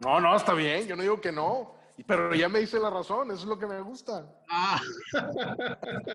No, 0.02 0.22
no, 0.22 0.36
está 0.36 0.54
bien, 0.54 0.88
yo 0.88 0.96
no 0.96 1.02
digo 1.02 1.20
que 1.20 1.32
no. 1.32 1.76
Pero 2.08 2.34
ya 2.36 2.50
me 2.50 2.60
dice 2.60 2.80
la 2.80 2.90
razón, 2.90 3.30
eso 3.32 3.42
es 3.42 3.46
lo 3.46 3.58
que 3.60 3.68
me 3.68 3.80
gusta. 3.82 4.28
Ah. 4.50 4.82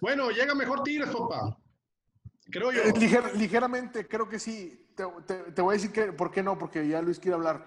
bueno, 0.00 0.30
llega 0.30 0.54
mejor 0.54 0.82
Tigres, 0.82 1.10
papá. 1.10 1.56
Creo 2.50 2.72
yo. 2.72 2.82
Eh, 2.82 2.92
liger- 2.94 3.32
ligeramente, 3.34 4.06
creo 4.06 4.28
que 4.28 4.38
sí. 4.38 4.90
Te, 4.96 5.04
te- 5.26 5.52
te 5.52 5.62
voy 5.62 5.72
a 5.74 5.78
decir 5.78 5.92
que, 5.92 6.12
¿por 6.12 6.30
qué 6.30 6.42
no? 6.42 6.58
Porque 6.58 6.86
ya 6.86 7.00
Luis 7.00 7.18
quiere 7.18 7.36
hablar. 7.36 7.66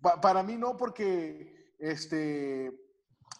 Pa- 0.00 0.20
para 0.20 0.42
mí 0.42 0.56
no, 0.56 0.76
porque 0.76 1.74
este, 1.78 2.70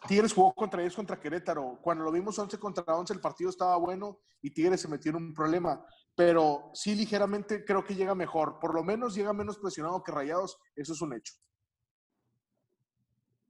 Tigres 0.09 0.32
jugó 0.32 0.55
contra 0.55 0.80
ellos, 0.80 0.95
contra 0.97 1.20
Querétaro. 1.20 1.78
Cuando 1.82 2.05
lo 2.05 2.12
vimos 2.12 2.39
11 2.39 2.59
contra 2.59 2.84
11, 2.97 3.12
el 3.12 3.20
partido 3.20 3.51
estaba 3.51 3.76
bueno 3.76 4.20
y 4.41 4.51
Tigres 4.53 4.80
se 4.80 4.89
metió 4.89 5.11
en 5.11 5.16
un 5.16 5.34
problema. 5.34 5.84
Pero 6.14 6.70
sí, 6.72 6.95
ligeramente 6.95 7.64
creo 7.64 7.84
que 7.84 7.95
llega 7.95 8.14
mejor. 8.14 8.59
Por 8.59 8.74
lo 8.74 8.82
menos 8.82 9.14
llega 9.14 9.32
menos 9.34 9.59
presionado 9.59 10.03
que 10.03 10.12
Rayados. 10.12 10.59
Eso 10.74 10.95
es 10.95 11.03
un 11.03 11.12
hecho. 11.14 11.34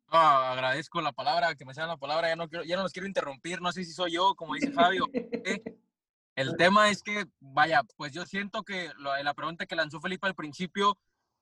Ah, 0.09 0.53
agradezco 0.53 1.01
la 1.01 1.13
palabra, 1.13 1.55
que 1.57 1.65
me 1.65 1.75
sean 1.75 1.89
la 1.89 1.97
palabra, 1.97 2.29
ya 2.29 2.37
no, 2.37 2.49
quiero, 2.49 2.65
ya 2.65 2.77
no 2.77 2.83
los 2.85 2.93
quiero 2.93 3.09
interrumpir, 3.09 3.61
no 3.61 3.73
sé 3.73 3.85
si 3.85 3.93
soy 3.93 4.13
yo, 4.13 4.35
como 4.35 4.55
dice 4.55 4.71
Fabio. 4.71 5.07
El 6.37 6.57
tema 6.57 6.91
es 6.91 7.03
que, 7.03 7.25
vaya, 7.41 7.83
pues 7.97 8.13
yo 8.13 8.25
siento 8.27 8.63
que 8.63 8.93
lo- 8.99 9.17
la 9.23 9.35
pregunta 9.35 9.67
que 9.67 9.75
lanzó 9.75 10.01
Felipe 10.01 10.27
al 10.27 10.35
principio, 10.35 10.99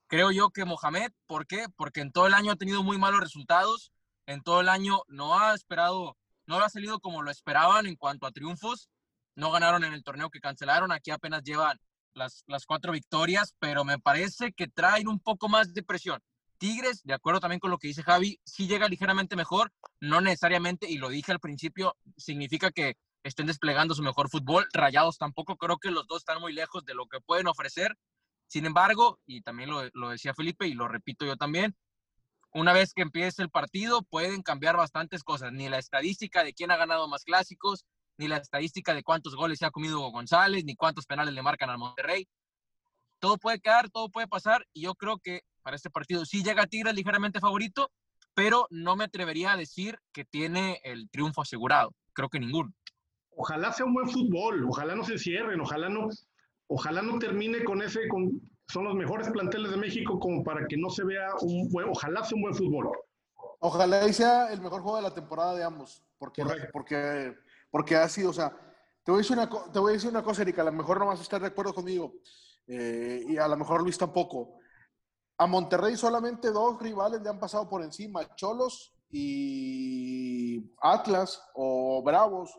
creo 0.06 0.30
yo 0.30 0.50
que 0.50 0.64
Mohamed, 0.64 1.10
¿por 1.26 1.46
qué? 1.46 1.66
Porque 1.76 2.00
en 2.00 2.12
todo 2.12 2.26
el 2.26 2.34
año 2.34 2.52
ha 2.52 2.56
tenido 2.56 2.82
muy 2.82 2.96
malos 2.96 3.20
resultados, 3.20 3.92
en 4.26 4.42
todo 4.42 4.60
el 4.60 4.68
año 4.68 5.02
no 5.08 5.38
ha 5.38 5.54
esperado, 5.54 6.16
no 6.46 6.58
ha 6.60 6.68
salido 6.68 7.00
como 7.00 7.22
lo 7.22 7.30
esperaban 7.30 7.86
en 7.86 7.96
cuanto 7.96 8.26
a 8.26 8.32
triunfos, 8.32 8.88
no 9.36 9.50
ganaron 9.50 9.84
en 9.84 9.92
el 9.92 10.04
torneo 10.04 10.30
que 10.30 10.40
cancelaron, 10.40 10.92
aquí 10.92 11.10
apenas 11.10 11.42
llevan 11.42 11.78
las, 12.14 12.44
las 12.46 12.64
cuatro 12.64 12.92
victorias, 12.92 13.54
pero 13.58 13.84
me 13.84 13.98
parece 13.98 14.52
que 14.52 14.68
traen 14.68 15.08
un 15.08 15.18
poco 15.18 15.48
más 15.48 15.74
de 15.74 15.82
presión. 15.82 16.22
Tigres, 16.64 17.02
de 17.04 17.12
acuerdo 17.12 17.40
también 17.40 17.60
con 17.60 17.70
lo 17.70 17.76
que 17.76 17.88
dice 17.88 18.02
Javi, 18.02 18.40
sí 18.42 18.66
llega 18.66 18.88
ligeramente 18.88 19.36
mejor, 19.36 19.70
no 20.00 20.22
necesariamente, 20.22 20.90
y 20.90 20.96
lo 20.96 21.10
dije 21.10 21.30
al 21.30 21.38
principio, 21.38 21.94
significa 22.16 22.70
que 22.70 22.96
estén 23.22 23.44
desplegando 23.44 23.94
su 23.94 24.02
mejor 24.02 24.30
fútbol. 24.30 24.66
Rayados 24.72 25.18
tampoco, 25.18 25.58
creo 25.58 25.76
que 25.76 25.90
los 25.90 26.06
dos 26.06 26.22
están 26.22 26.40
muy 26.40 26.54
lejos 26.54 26.82
de 26.86 26.94
lo 26.94 27.04
que 27.04 27.20
pueden 27.20 27.48
ofrecer. 27.48 27.98
Sin 28.46 28.64
embargo, 28.64 29.20
y 29.26 29.42
también 29.42 29.68
lo, 29.68 30.08
decía 30.08 30.32
Felipe 30.32 30.66
y 30.66 30.72
lo 30.72 30.88
repito 30.88 31.26
yo 31.26 31.36
también, 31.36 31.76
una 32.54 32.72
vez 32.72 32.94
que 32.94 33.02
empiece 33.02 33.42
el 33.42 33.50
partido 33.50 34.00
pueden 34.00 34.40
cambiar 34.40 34.78
bastantes 34.78 35.22
cosas, 35.22 35.52
ni 35.52 35.68
la 35.68 35.76
estadística 35.76 36.44
de 36.44 36.54
quién 36.54 36.70
ha 36.70 36.78
ganado 36.78 37.08
más 37.08 37.24
clásicos, 37.24 37.84
ni 38.16 38.26
la 38.26 38.38
estadística 38.38 38.94
de 38.94 39.02
cuántos 39.02 39.36
goles 39.36 39.58
se 39.58 39.66
ha 39.66 39.70
comido 39.70 40.00
González, 40.10 40.64
ni 40.64 40.76
cuántos 40.76 41.04
penales 41.04 41.34
le 41.34 41.42
marcan 41.42 41.68
al 41.68 41.76
Monterrey. 41.76 42.26
Todo 43.24 43.38
puede 43.38 43.58
quedar, 43.58 43.88
todo 43.88 44.10
puede 44.10 44.28
pasar, 44.28 44.66
y 44.74 44.82
yo 44.82 44.94
creo 44.96 45.16
que 45.16 45.44
para 45.62 45.76
este 45.76 45.88
partido 45.88 46.26
sí 46.26 46.44
llega 46.44 46.66
Tigres 46.66 46.94
ligeramente 46.94 47.40
favorito, 47.40 47.90
pero 48.34 48.66
no 48.68 48.96
me 48.96 49.04
atrevería 49.04 49.52
a 49.52 49.56
decir 49.56 49.98
que 50.12 50.26
tiene 50.26 50.78
el 50.84 51.08
triunfo 51.08 51.40
asegurado. 51.40 51.94
Creo 52.12 52.28
que 52.28 52.38
ninguno. 52.38 52.74
Ojalá 53.30 53.72
sea 53.72 53.86
un 53.86 53.94
buen 53.94 54.10
fútbol, 54.10 54.66
ojalá 54.68 54.94
no 54.94 55.04
se 55.04 55.16
cierren, 55.16 55.58
ojalá 55.58 55.88
no, 55.88 56.10
ojalá 56.66 57.00
no 57.00 57.18
termine 57.18 57.64
con 57.64 57.80
ese, 57.80 58.06
con, 58.08 58.42
son 58.68 58.84
los 58.84 58.94
mejores 58.94 59.30
planteles 59.30 59.70
de 59.70 59.78
México 59.78 60.20
como 60.20 60.44
para 60.44 60.66
que 60.66 60.76
no 60.76 60.90
se 60.90 61.02
vea 61.02 61.28
un 61.40 61.70
buen, 61.70 61.88
ojalá 61.88 62.22
sea 62.24 62.36
un 62.36 62.42
buen 62.42 62.54
fútbol. 62.54 62.90
Ojalá 63.60 64.06
y 64.06 64.12
sea 64.12 64.52
el 64.52 64.60
mejor 64.60 64.82
juego 64.82 64.98
de 64.98 65.02
la 65.02 65.14
temporada 65.14 65.54
de 65.54 65.64
ambos, 65.64 66.02
porque, 66.18 66.42
Correcto. 66.42 66.68
porque, 66.74 67.34
porque 67.70 67.96
ha 67.96 68.06
sido, 68.06 68.28
o 68.28 68.34
sea, 68.34 68.50
te 69.02 69.10
voy, 69.10 69.20
a 69.20 69.22
decir 69.22 69.38
una, 69.38 69.48
te 69.72 69.78
voy 69.78 69.92
a 69.92 69.94
decir 69.94 70.10
una 70.10 70.22
cosa, 70.22 70.42
Erika, 70.42 70.60
a 70.60 70.66
lo 70.66 70.72
mejor 70.72 70.98
no 70.98 71.06
vas 71.06 71.20
a 71.20 71.22
estar 71.22 71.40
de 71.40 71.46
acuerdo 71.46 71.72
conmigo, 71.72 72.12
eh, 72.66 73.24
y 73.28 73.36
a 73.36 73.48
lo 73.48 73.56
mejor 73.56 73.82
Luis 73.82 73.98
tampoco. 73.98 74.58
A 75.38 75.46
Monterrey 75.46 75.96
solamente 75.96 76.50
dos 76.50 76.80
rivales 76.80 77.20
le 77.20 77.28
han 77.28 77.40
pasado 77.40 77.68
por 77.68 77.82
encima, 77.82 78.34
Cholos 78.36 78.94
y 79.10 80.72
Atlas 80.80 81.42
o 81.54 82.02
Bravos, 82.02 82.56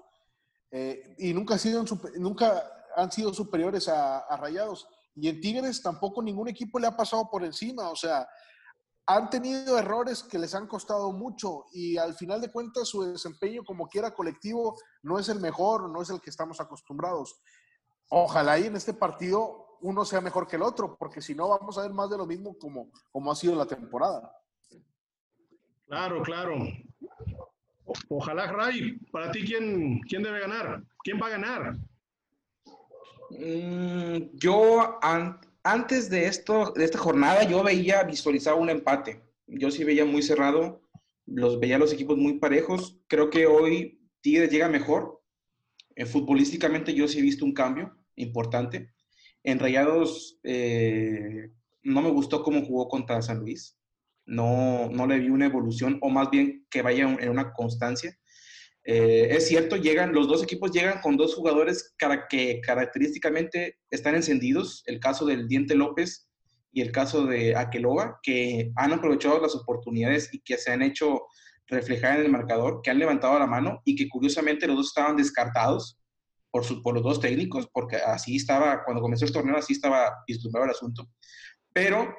eh, 0.72 1.16
y 1.18 1.34
nunca, 1.34 1.58
sido 1.58 1.84
nunca 2.18 2.64
han 2.95 3.12
sido 3.12 3.34
superiores 3.34 3.88
a, 3.88 4.20
a 4.20 4.38
Rayados. 4.38 4.88
Y 5.16 5.30
en 5.30 5.39
Tigres 5.39 5.82
tampoco 5.82 6.22
ningún 6.22 6.49
equipo 6.49 6.80
le 6.80 6.88
ha 6.88 6.95
pasado 6.95 7.30
por 7.30 7.43
encima, 7.43 7.89
o 7.89 7.95
sea, 7.95 8.28
han 9.08 9.30
tenido 9.30 9.78
errores 9.78 10.24
que 10.24 10.39
les 10.39 10.56
han 10.56 10.68
costado 10.68 11.12
mucho 11.12 11.66
y 11.72 11.97
al 11.97 12.16
final 12.16 12.41
de 12.41 12.51
cuentas 12.51 12.88
su 12.88 13.03
desempeño 13.03 13.64
como 13.64 13.88
quiera 13.88 14.16
colectivo 14.16 14.78
no 15.03 15.20
es 15.20 15.30
el 15.30 15.39
mejor, 15.39 15.89
no 15.89 16.01
es 16.01 16.10
el 16.10 16.20
que 16.22 16.32
estamos 16.32 16.60
acostumbrados. 16.60 17.39
Ojalá 18.10 18.58
y 18.58 18.66
en 18.66 18.76
este 18.76 18.93
partido 18.93 19.64
uno 19.86 20.03
sea 20.03 20.19
mejor 20.19 20.47
que 20.47 20.55
el 20.55 20.63
otro, 20.63 20.95
porque 20.97 21.21
si 21.21 21.36
no 21.36 21.49
vamos 21.49 21.77
a 21.77 21.83
ver 21.83 21.91
más 21.91 22.09
de 22.09 22.17
lo 22.17 22.25
mismo 22.25 22.57
como, 22.57 22.89
como 23.11 23.31
ha 23.31 23.36
sido 23.36 23.55
la 23.55 23.67
temporada. 23.67 24.31
Claro, 25.88 26.23
claro. 26.23 26.55
O- 27.86 27.93
Ojalá, 28.09 28.51
Ray, 28.51 28.97
para 29.11 29.31
ti, 29.31 29.43
¿quién, 29.45 29.99
¿quién 30.01 30.23
debe 30.23 30.39
ganar? 30.39 30.83
¿Quién 31.03 31.19
va 31.21 31.27
a 31.27 31.38
ganar? 31.38 31.77
Mm, 33.29 34.29
yo 34.33 34.97
an- 35.03 35.39
antes 35.63 36.09
de 36.09 36.25
esto, 36.25 36.71
de 36.71 36.83
esta 36.83 36.97
jornada, 36.97 37.43
yo 37.43 37.63
veía, 37.63 38.03
visualizaba 38.03 38.57
un 38.57 38.69
empate. 38.71 39.21
Yo 39.45 39.69
sí 39.69 39.83
veía 39.83 40.03
muy 40.05 40.23
cerrado, 40.23 40.81
los 41.27 41.59
veía 41.59 41.77
los 41.77 41.93
equipos 41.93 42.17
muy 42.17 42.39
parejos. 42.39 42.97
Creo 43.07 43.29
que 43.29 43.45
hoy 43.45 43.99
Tigres 44.21 44.49
llega 44.49 44.67
mejor. 44.67 45.21
Eh, 45.95 46.05
futbolísticamente 46.07 46.93
yo 46.95 47.07
sí 47.07 47.19
he 47.19 47.21
visto 47.21 47.45
un 47.45 47.53
cambio 47.53 47.95
importante. 48.15 48.94
En 49.45 49.59
Rayados 49.59 50.39
eh, 50.43 51.51
no 51.83 52.01
me 52.01 52.09
gustó 52.09 52.41
cómo 52.41 52.65
jugó 52.65 52.87
contra 52.87 53.21
San 53.21 53.39
Luis. 53.39 53.77
No, 54.25 54.89
no 54.89 55.05
le 55.05 55.19
vi 55.19 55.29
una 55.29 55.45
evolución, 55.45 55.99
o 56.01 56.09
más 56.09 56.31
bien 56.31 56.65
que 56.71 56.81
vaya 56.81 57.03
en 57.03 57.29
una 57.29 57.53
constancia. 57.53 58.17
Eh, 58.83 59.27
es 59.29 59.47
cierto, 59.47 59.75
llegan, 59.75 60.13
los 60.13 60.27
dos 60.27 60.41
equipos 60.41 60.71
llegan 60.71 60.99
con 61.01 61.15
dos 61.15 61.35
jugadores 61.35 61.93
cara- 61.95 62.25
que 62.27 62.59
característicamente 62.61 63.77
están 63.91 64.15
encendidos, 64.15 64.81
el 64.87 64.99
caso 64.99 65.25
del 65.27 65.47
Diente 65.47 65.75
López 65.75 66.27
y 66.71 66.81
el 66.81 66.91
caso 66.91 67.27
de 67.27 67.55
Aqueloba, 67.55 68.19
que 68.23 68.71
han 68.75 68.93
aprovechado 68.93 69.39
las 69.39 69.53
oportunidades 69.53 70.33
y 70.33 70.39
que 70.39 70.57
se 70.57 70.71
han 70.71 70.81
hecho 70.81 71.21
reflejar 71.67 72.19
en 72.19 72.25
el 72.25 72.31
marcador, 72.31 72.81
que 72.83 72.89
han 72.89 72.99
levantado 72.99 73.37
la 73.37 73.47
mano 73.47 73.81
y 73.85 73.95
que 73.95 74.09
curiosamente 74.09 74.65
los 74.65 74.77
dos 74.77 74.87
estaban 74.87 75.17
descartados 75.17 75.99
por, 76.82 76.93
los 76.93 77.03
dos 77.03 77.20
técnicos, 77.20 77.68
porque 77.74 77.97
así 77.97 78.38
estaba, 78.38 78.84
cuando 78.84 79.01
comenzó 79.01 79.26
el 79.26 79.34
torneo, 79.34 79.58
así 79.58 79.74
estaba 79.74 80.24
vislumbrado 80.28 80.66
el 80.66 80.72
asunto. 80.72 81.10
Pero 81.74 82.16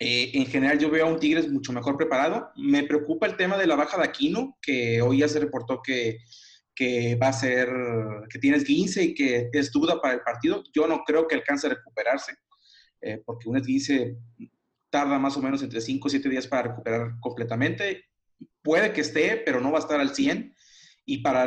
eh, 0.00 0.32
en 0.34 0.46
general 0.46 0.78
yo 0.78 0.90
veo 0.90 1.06
a 1.06 1.08
un 1.08 1.20
Tigres 1.20 1.50
mucho 1.50 1.72
mejor 1.72 1.96
preparado. 1.96 2.50
Me 2.56 2.82
preocupa 2.84 3.26
el 3.26 3.36
tema 3.36 3.56
de 3.56 3.66
la 3.66 3.76
baja 3.76 3.96
de 3.98 4.04
Aquino, 4.04 4.56
que 4.60 5.00
hoy 5.00 5.18
ya 5.18 5.28
se 5.28 5.38
reportó 5.38 5.80
que, 5.82 6.18
que 6.74 7.14
va 7.16 7.28
a 7.28 7.32
ser, 7.32 7.68
que 8.28 8.38
tiene 8.38 8.56
esguince 8.56 9.04
y 9.04 9.14
que 9.14 9.48
es 9.52 9.70
duda 9.70 10.00
para 10.00 10.14
el 10.14 10.20
partido. 10.22 10.64
Yo 10.74 10.88
no 10.88 11.04
creo 11.04 11.28
que 11.28 11.36
alcance 11.36 11.68
a 11.68 11.70
recuperarse, 11.70 12.34
eh, 13.00 13.22
porque 13.24 13.48
un 13.48 13.58
esguince 13.58 14.16
tarda 14.90 15.18
más 15.18 15.36
o 15.36 15.42
menos 15.42 15.62
entre 15.62 15.80
5 15.80 16.06
o 16.06 16.10
7 16.10 16.28
días 16.28 16.48
para 16.48 16.68
recuperar 16.70 17.12
completamente. 17.20 18.06
Puede 18.62 18.92
que 18.92 19.02
esté, 19.02 19.42
pero 19.44 19.60
no 19.60 19.70
va 19.70 19.78
a 19.78 19.82
estar 19.82 20.00
al 20.00 20.14
100. 20.14 20.55
Y 21.06 21.18
para, 21.18 21.44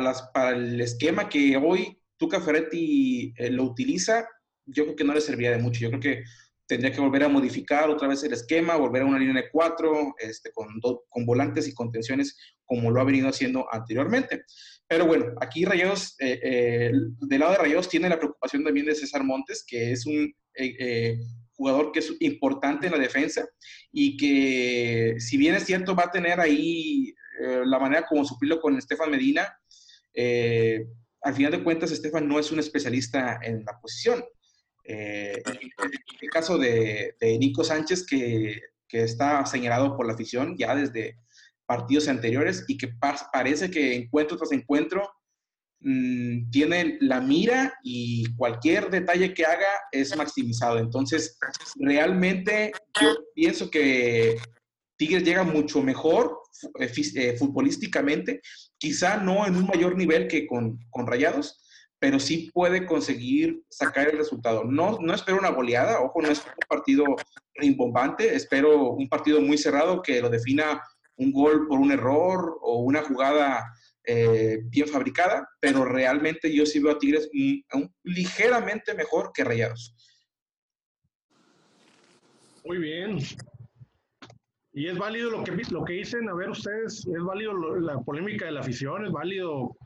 el 0.50 0.80
esquema 0.80 1.28
que 1.28 1.56
hoy 1.56 1.96
Tuca 2.16 2.40
Ferretti 2.40 3.32
eh, 3.36 3.50
lo 3.50 3.64
utiliza, 3.64 4.26
yo 4.66 4.84
creo 4.84 4.96
que 4.96 5.04
no 5.04 5.14
le 5.14 5.20
serviría 5.20 5.52
de 5.52 5.62
mucho. 5.62 5.80
Yo 5.80 5.90
creo 5.90 6.00
que 6.00 6.24
tendría 6.66 6.92
que 6.92 7.00
volver 7.00 7.24
a 7.24 7.28
modificar 7.28 7.90
otra 7.90 8.08
vez 8.08 8.22
el 8.24 8.32
esquema, 8.32 8.76
volver 8.76 9.02
a 9.02 9.06
una 9.06 9.18
línea 9.18 9.42
de 9.42 9.50
cuatro, 9.50 10.14
este, 10.18 10.50
con, 10.52 10.68
con 11.08 11.26
volantes 11.26 11.68
y 11.68 11.74
contenciones 11.74 12.36
como 12.64 12.90
lo 12.90 13.00
ha 13.00 13.04
venido 13.04 13.28
haciendo 13.28 13.66
anteriormente. 13.72 14.44
Pero 14.90 15.06
bueno, 15.06 15.26
aquí 15.40 15.64
Rayados, 15.64 16.16
eh, 16.18 16.40
eh, 16.42 16.92
del 17.20 17.40
lado 17.40 17.52
de 17.52 17.58
Rayados 17.58 17.88
tiene 17.88 18.08
la 18.08 18.18
preocupación 18.18 18.64
también 18.64 18.86
de 18.86 18.94
César 18.94 19.22
Montes, 19.22 19.64
que 19.66 19.92
es 19.92 20.04
un 20.04 20.32
eh, 20.54 21.16
jugador 21.52 21.92
que 21.92 21.98
es 21.98 22.12
importante 22.20 22.86
en 22.86 22.92
la 22.92 22.98
defensa 22.98 23.48
y 23.92 24.16
que 24.16 25.14
si 25.18 25.36
bien 25.36 25.54
es 25.54 25.64
cierto 25.64 25.94
va 25.94 26.04
a 26.04 26.10
tener 26.10 26.40
ahí 26.40 27.14
eh, 27.42 27.62
la 27.64 27.78
manera 27.78 28.06
como 28.06 28.24
suplirlo 28.24 28.60
con 28.60 28.76
Estefan 28.76 29.10
Medina, 29.10 29.56
eh, 30.14 30.86
al 31.22 31.34
final 31.34 31.52
de 31.52 31.62
cuentas 31.62 31.90
Estefan 31.92 32.26
no 32.28 32.38
es 32.38 32.50
un 32.50 32.58
especialista 32.58 33.38
en 33.42 33.64
la 33.64 33.78
posición. 33.80 34.24
Eh, 34.84 35.42
el 36.22 36.30
caso 36.30 36.58
de, 36.58 37.14
de 37.20 37.38
Nico 37.38 37.62
Sánchez, 37.62 38.06
que, 38.06 38.60
que 38.88 39.02
está 39.02 39.44
señalado 39.46 39.96
por 39.96 40.06
la 40.06 40.14
afición 40.14 40.56
ya 40.58 40.74
desde 40.74 41.16
partidos 41.66 42.08
anteriores 42.08 42.64
y 42.66 42.76
que 42.76 42.88
pa- 42.88 43.28
parece 43.32 43.70
que 43.70 43.94
encuentro 43.94 44.36
tras 44.36 44.50
encuentro 44.52 45.08
mm, 45.80 46.50
tiene 46.50 46.98
la 47.00 47.20
mira 47.20 47.74
y 47.84 48.34
cualquier 48.34 48.90
detalle 48.90 49.32
que 49.34 49.44
haga 49.44 49.68
es 49.92 50.16
maximizado. 50.16 50.78
Entonces, 50.78 51.38
realmente 51.76 52.72
yo 53.00 53.14
pienso 53.34 53.70
que 53.70 54.36
Tigres 54.96 55.22
llega 55.24 55.44
mucho 55.44 55.82
mejor 55.82 56.39
eh, 56.78 56.92
eh, 57.16 57.36
futbolísticamente, 57.36 58.40
quizá 58.78 59.16
no 59.16 59.46
en 59.46 59.56
un 59.56 59.66
mayor 59.66 59.96
nivel 59.96 60.28
que 60.28 60.46
con, 60.46 60.78
con 60.90 61.06
Rayados, 61.06 61.64
pero 61.98 62.18
sí 62.18 62.50
puede 62.52 62.86
conseguir 62.86 63.62
sacar 63.68 64.08
el 64.08 64.18
resultado. 64.18 64.64
No, 64.64 64.98
no 65.00 65.14
espero 65.14 65.38
una 65.38 65.50
goleada, 65.50 66.00
ojo, 66.00 66.22
no 66.22 66.28
espero 66.28 66.54
un 66.54 66.68
partido 66.68 67.04
rimbombante, 67.54 68.34
espero 68.34 68.92
un 68.92 69.08
partido 69.08 69.40
muy 69.40 69.58
cerrado 69.58 70.02
que 70.02 70.20
lo 70.20 70.30
defina 70.30 70.82
un 71.16 71.32
gol 71.32 71.68
por 71.68 71.78
un 71.78 71.92
error 71.92 72.58
o 72.62 72.78
una 72.78 73.02
jugada 73.02 73.64
eh, 74.04 74.60
bien 74.64 74.88
fabricada, 74.88 75.46
pero 75.60 75.84
realmente 75.84 76.52
yo 76.54 76.64
sí 76.64 76.80
veo 76.80 76.92
a 76.92 76.98
Tigres 76.98 77.28
ligeramente 78.02 78.94
mejor 78.94 79.30
que 79.34 79.44
Rayados. 79.44 79.94
Muy 82.64 82.78
bien. 82.78 83.18
Y 84.72 84.86
es 84.86 84.96
válido 84.98 85.30
lo 85.30 85.42
que, 85.42 85.52
lo 85.70 85.84
que 85.84 85.94
dicen, 85.94 86.28
a 86.28 86.34
ver 86.34 86.50
ustedes, 86.50 87.04
es 87.06 87.22
válido 87.24 87.52
lo- 87.52 87.80
la 87.80 87.98
polémica 88.00 88.46
de 88.46 88.52
la 88.52 88.60
afición, 88.60 89.04
es 89.06 89.12
válido 89.12 89.76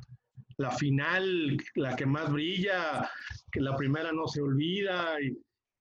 la 0.59 0.70
final, 0.70 1.57
la 1.74 1.97
que 1.97 2.07
más 2.07 2.30
brilla, 2.30 3.11
que 3.51 3.61
la 3.61 3.76
primera 3.76 4.12
no 4.12 4.28
se 4.28 4.43
olvida, 4.43 5.20
y, 5.22 5.28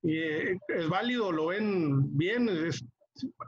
y, 0.03 0.17
eh, 0.17 0.57
es 0.69 0.87
válido, 0.89 1.31
lo 1.31 1.47
ven 1.47 2.17
bien, 2.17 2.47
es- 2.49 2.83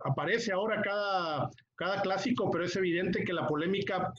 aparece 0.03 0.51
ahora 0.51 0.81
cada, 0.81 1.49
cada 1.75 2.01
clásico, 2.01 2.51
pero 2.51 2.65
es 2.65 2.75
evidente 2.75 3.23
que 3.23 3.33
la 3.33 3.47
polémica 3.47 4.13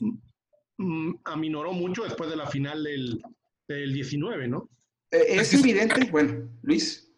mm, 0.77 1.13
aminoró 1.25 1.71
mucho 1.71 2.03
después 2.03 2.29
de 2.29 2.35
la 2.35 2.47
final 2.47 2.83
del, 2.83 3.21
del 3.67 3.93
19, 3.93 4.47
¿no? 4.47 4.69
Eh, 5.11 5.37
es 5.39 5.53
evidente, 5.53 6.09
bueno, 6.11 6.49
Luis. 6.63 7.09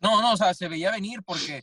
No, 0.00 0.20
no, 0.20 0.32
o 0.32 0.36
sea, 0.36 0.54
se 0.54 0.68
veía 0.68 0.90
venir 0.92 1.20
porque 1.24 1.62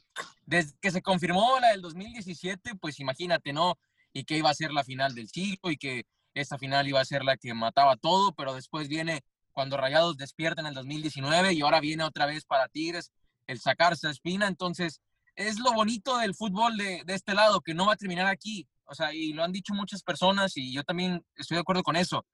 desde 0.51 0.73
que 0.81 0.91
se 0.91 1.01
confirmó 1.01 1.61
la 1.61 1.69
del 1.69 1.81
2017, 1.81 2.75
pues 2.75 2.99
imagínate, 2.99 3.53
¿no? 3.53 3.79
Y 4.11 4.25
que 4.25 4.37
iba 4.37 4.49
a 4.49 4.53
ser 4.53 4.73
la 4.73 4.83
final 4.83 5.15
del 5.15 5.29
siglo 5.29 5.71
y 5.71 5.77
que 5.77 6.03
esta 6.33 6.57
final 6.57 6.89
iba 6.89 6.99
a 6.99 7.05
ser 7.05 7.23
la 7.23 7.37
que 7.37 7.53
mataba 7.53 7.95
todo, 7.95 8.35
pero 8.35 8.53
después 8.53 8.89
viene 8.89 9.23
cuando 9.53 9.77
Rayados 9.77 10.17
despierta 10.17 10.59
en 10.59 10.67
el 10.67 10.73
2019 10.73 11.53
y 11.53 11.61
ahora 11.61 11.79
viene 11.79 12.03
otra 12.03 12.25
vez 12.25 12.43
para 12.43 12.67
Tigres 12.67 13.13
el 13.47 13.61
sacarse 13.61 14.07
a 14.07 14.11
espina. 14.11 14.47
Entonces, 14.47 14.99
es 15.35 15.57
lo 15.57 15.71
bonito 15.71 16.17
del 16.17 16.35
fútbol 16.35 16.75
de, 16.75 17.03
de 17.05 17.13
este 17.13 17.33
lado, 17.33 17.61
que 17.61 17.73
no 17.73 17.85
va 17.85 17.93
a 17.93 17.97
terminar 17.97 18.27
aquí. 18.27 18.67
O 18.83 18.93
sea, 18.93 19.13
y 19.13 19.31
lo 19.31 19.45
han 19.45 19.53
dicho 19.53 19.73
muchas 19.73 20.03
personas 20.03 20.57
y 20.57 20.73
yo 20.73 20.83
también 20.83 21.25
estoy 21.37 21.55
de 21.55 21.61
acuerdo 21.61 21.83
con 21.83 21.95
eso. 21.95 22.25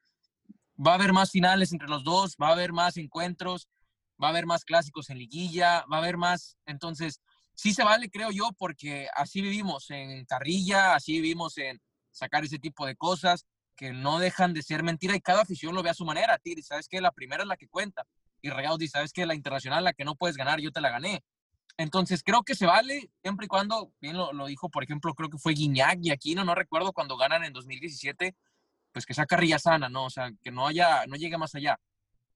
Va 0.83 0.93
a 0.93 0.95
haber 0.95 1.13
más 1.13 1.29
finales 1.29 1.71
entre 1.71 1.87
los 1.87 2.03
dos, 2.03 2.35
va 2.41 2.49
a 2.49 2.53
haber 2.53 2.73
más 2.73 2.97
encuentros, 2.97 3.67
va 4.21 4.29
a 4.29 4.31
haber 4.31 4.47
más 4.47 4.65
clásicos 4.65 5.11
en 5.11 5.19
liguilla, 5.19 5.85
va 5.91 5.97
a 5.97 5.99
haber 5.99 6.17
más. 6.17 6.57
Entonces, 6.65 7.21
sí 7.57 7.73
se 7.73 7.83
vale, 7.83 8.09
creo 8.09 8.29
yo, 8.31 8.51
porque 8.57 9.07
así 9.15 9.41
vivimos 9.41 9.89
en 9.89 10.25
carrilla, 10.25 10.93
así 10.93 11.13
vivimos 11.13 11.57
en 11.57 11.81
sacar 12.11 12.45
ese 12.45 12.59
tipo 12.59 12.85
de 12.85 12.95
cosas 12.95 13.45
que 13.75 13.93
no 13.93 14.19
dejan 14.19 14.53
de 14.53 14.61
ser 14.61 14.83
mentira 14.83 15.15
y 15.15 15.21
cada 15.21 15.41
afición 15.41 15.73
lo 15.73 15.81
ve 15.81 15.89
a 15.89 15.95
su 15.95 16.05
manera. 16.05 16.37
Tigres, 16.37 16.67
sabes 16.67 16.87
que 16.87 17.01
la 17.01 17.11
primera 17.11 17.43
es 17.43 17.49
la 17.49 17.57
que 17.57 17.67
cuenta. 17.67 18.05
Y 18.41 18.49
Rayados 18.49 18.77
dice, 18.77 18.91
sabes 18.91 19.11
que 19.11 19.25
la 19.25 19.33
internacional, 19.33 19.83
la 19.83 19.93
que 19.93 20.05
no 20.05 20.15
puedes 20.15 20.37
ganar, 20.37 20.59
yo 20.59 20.71
te 20.71 20.81
la 20.81 20.91
gané. 20.91 21.23
Entonces, 21.77 22.21
creo 22.23 22.43
que 22.43 22.55
se 22.55 22.67
vale 22.67 23.09
siempre 23.21 23.45
y 23.45 23.47
cuando, 23.47 23.91
bien 23.99 24.17
lo, 24.17 24.33
lo 24.33 24.45
dijo, 24.45 24.69
por 24.69 24.83
ejemplo, 24.83 25.13
creo 25.15 25.29
que 25.29 25.37
fue 25.37 25.53
Guiñac 25.53 25.99
y 26.03 26.11
Aquino, 26.11 26.43
no 26.43 26.53
recuerdo 26.53 26.93
cuando 26.93 27.17
ganan 27.17 27.43
en 27.43 27.53
2017, 27.53 28.35
pues 28.91 29.05
que 29.05 29.15
sea 29.15 29.25
carrilla 29.25 29.57
sana, 29.57 29.89
¿no? 29.89 30.05
O 30.05 30.09
sea, 30.11 30.31
que 30.43 30.51
no 30.51 30.67
haya, 30.67 31.05
no 31.07 31.15
llegue 31.15 31.37
más 31.37 31.55
allá. 31.55 31.79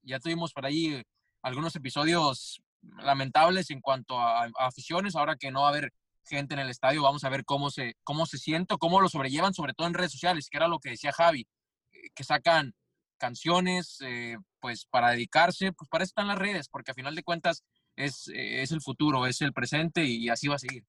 Ya 0.02 0.18
tuvimos 0.18 0.52
por 0.52 0.66
ahí 0.66 1.02
algunos 1.42 1.74
episodios 1.76 2.60
lamentables 3.02 3.70
en 3.70 3.80
cuanto 3.80 4.18
a, 4.18 4.50
aficiones, 4.58 5.16
ahora 5.16 5.36
que 5.36 5.50
no 5.50 5.62
va 5.62 5.68
a 5.68 5.70
haber 5.70 5.92
gente 6.24 6.54
en 6.54 6.60
el 6.60 6.70
estadio, 6.70 7.02
vamos 7.02 7.24
a 7.24 7.28
ver 7.28 7.44
cómo 7.44 7.70
se, 7.70 7.96
cómo 8.04 8.26
se 8.26 8.38
siente, 8.38 8.76
cómo 8.78 9.00
lo 9.00 9.08
sobrellevan, 9.08 9.54
sobre 9.54 9.74
todo 9.74 9.86
en 9.86 9.94
redes 9.94 10.12
sociales, 10.12 10.48
que 10.48 10.56
era 10.56 10.68
lo 10.68 10.78
que 10.78 10.90
decía 10.90 11.12
Javi, 11.12 11.46
eh, 11.92 12.10
que 12.14 12.24
sacan 12.24 12.74
canciones, 13.18 13.98
eh, 14.00 14.36
pues 14.60 14.86
para 14.86 15.10
dedicarse, 15.10 15.72
pues 15.72 15.88
para 15.88 16.04
eso 16.04 16.10
están 16.10 16.28
las 16.28 16.38
redes, 16.38 16.68
porque 16.68 16.90
a 16.92 16.94
final 16.94 17.14
de 17.14 17.22
cuentas 17.22 17.64
es, 17.96 18.28
eh, 18.28 18.62
es 18.62 18.72
el 18.72 18.80
futuro, 18.80 19.26
es 19.26 19.40
el 19.42 19.52
presente 19.52 20.04
y 20.04 20.28
así 20.28 20.48
va 20.48 20.56
a 20.56 20.60
seguir. 20.60 20.84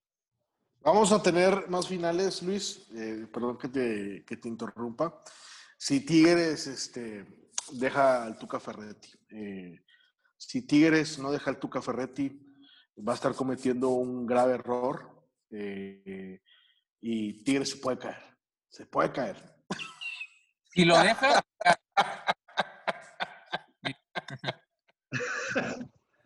Vamos 0.81 1.11
a 1.11 1.21
tener 1.21 1.69
más 1.69 1.87
finales, 1.87 2.43
Luis. 2.43 2.87
Perdón 3.31 3.57
que 3.57 3.69
te, 3.69 4.25
que 4.25 4.35
te 4.35 4.49
interrumpa. 4.49 5.23
Si 5.77 6.01
Tigres 6.01 6.67
este, 6.67 7.25
deja 7.71 8.23
al 8.23 8.37
Tuca 8.37 8.59
Ferretti, 8.59 9.09
eh, 9.29 9.81
si 10.47 10.65
Tigres 10.65 11.19
no 11.19 11.31
deja 11.31 11.49
al 11.49 11.59
Tuca 11.59 11.81
Ferretti, 11.81 12.39
va 12.97 13.13
a 13.13 13.15
estar 13.15 13.33
cometiendo 13.33 13.89
un 13.89 14.25
grave 14.25 14.53
error 14.53 15.27
eh, 15.51 16.41
y 17.01 17.43
Tigres 17.43 17.71
se 17.71 17.77
puede 17.77 17.97
caer. 17.97 18.37
Se 18.69 18.85
puede 18.85 19.11
caer. 19.11 19.37
Si 20.71 20.85
lo 20.85 20.97
deja, 20.99 21.43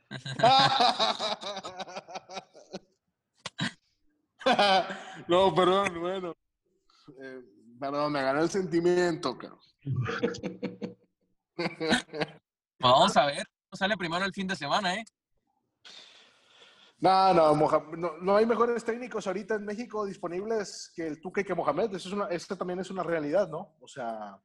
no, 5.28 5.54
perdón, 5.54 6.00
bueno. 6.00 6.34
Eh, 7.22 7.42
perdón, 7.80 8.14
me 8.14 8.22
ganó 8.22 8.42
el 8.42 8.50
sentimiento, 8.50 9.38
cabrón. 9.38 9.60
vamos 12.80 13.18
a 13.18 13.26
ver, 13.26 13.46
sale 13.76 13.98
primero 13.98 14.26
el 14.26 14.34
fin 14.34 14.48
de 14.48 14.56
semana, 14.56 14.96
¿eh? 14.96 15.04
No, 17.00 17.34
no, 17.34 18.18
no, 18.22 18.36
hay 18.36 18.46
mejores 18.48 18.84
técnicos 18.84 19.28
ahorita 19.28 19.56
en 19.56 19.66
México 19.66 20.06
disponibles 20.06 20.92
que 20.96 21.06
el 21.06 21.22
y 21.24 21.44
que 21.44 21.54
Mohamed. 21.54 21.94
Eso 21.94 22.58
también 22.58 22.80
es 22.80 22.90
una 22.90 23.04
realidad, 23.04 23.48
¿no? 23.50 23.76
O 23.82 23.88
sea, 23.88 24.40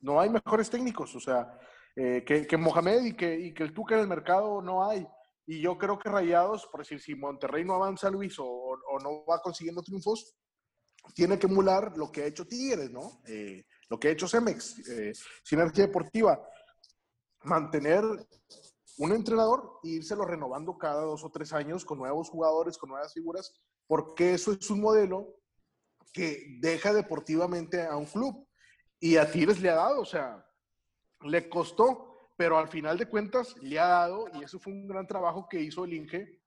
no 0.00 0.20
hay 0.20 0.28
mejores 0.28 0.68
técnicos. 0.68 1.14
O 1.14 1.20
sea, 1.20 1.56
eh, 1.94 2.24
que, 2.24 2.56
Mohamed 2.56 3.04
y 3.04 3.12
que, 3.14 3.54
el 3.56 3.72
Tuca 3.72 3.94
en 3.94 4.00
el 4.00 4.08
mercado 4.08 4.60
no 4.60 4.88
hay. 4.88 5.06
Y 5.46 5.60
yo 5.60 5.78
creo 5.78 5.96
que 5.98 6.08
Rayados, 6.08 6.66
por 6.66 6.80
decir, 6.80 7.00
si 7.00 7.14
Monterrey 7.14 7.64
no 7.64 7.74
avanza, 7.74 8.10
Luis, 8.10 8.36
o, 8.38 8.46
o 8.46 8.98
no 9.00 9.24
va 9.24 9.40
consiguiendo 9.40 9.82
triunfos, 9.82 10.34
tiene 11.14 11.38
que 11.38 11.46
emular 11.46 11.96
lo 11.96 12.10
que 12.10 12.22
ha 12.22 12.26
hecho 12.26 12.46
Tigres, 12.46 12.90
¿no? 12.90 13.22
Eh, 13.26 13.64
lo 13.88 13.98
que 13.98 14.08
ha 14.08 14.12
hecho 14.12 14.28
Cemex, 14.28 14.88
eh, 14.88 15.12
Sinergia 15.42 15.86
Deportiva. 15.86 16.40
Mantener 17.44 18.04
un 18.98 19.12
entrenador 19.12 19.80
e 19.82 19.88
írselo 19.88 20.24
renovando 20.24 20.76
cada 20.78 21.02
dos 21.02 21.24
o 21.24 21.30
tres 21.30 21.52
años 21.52 21.84
con 21.84 21.98
nuevos 21.98 22.28
jugadores, 22.28 22.78
con 22.78 22.90
nuevas 22.90 23.12
figuras, 23.12 23.52
porque 23.86 24.34
eso 24.34 24.52
es 24.52 24.70
un 24.70 24.80
modelo 24.80 25.34
que 26.12 26.58
deja 26.60 26.92
deportivamente 26.92 27.82
a 27.86 27.96
un 27.96 28.06
club. 28.06 28.46
Y 29.00 29.16
a 29.16 29.30
Tigres 29.30 29.60
le 29.60 29.70
ha 29.70 29.74
dado, 29.76 30.00
o 30.02 30.04
sea, 30.04 30.46
le 31.22 31.48
costó, 31.48 32.30
pero 32.36 32.58
al 32.58 32.68
final 32.68 32.98
de 32.98 33.08
cuentas 33.08 33.56
le 33.62 33.78
ha 33.78 33.86
dado, 33.88 34.26
y 34.34 34.44
eso 34.44 34.60
fue 34.60 34.72
un 34.72 34.86
gran 34.86 35.06
trabajo 35.06 35.48
que 35.48 35.60
hizo 35.60 35.84
el 35.84 35.94
Inge 35.94 36.40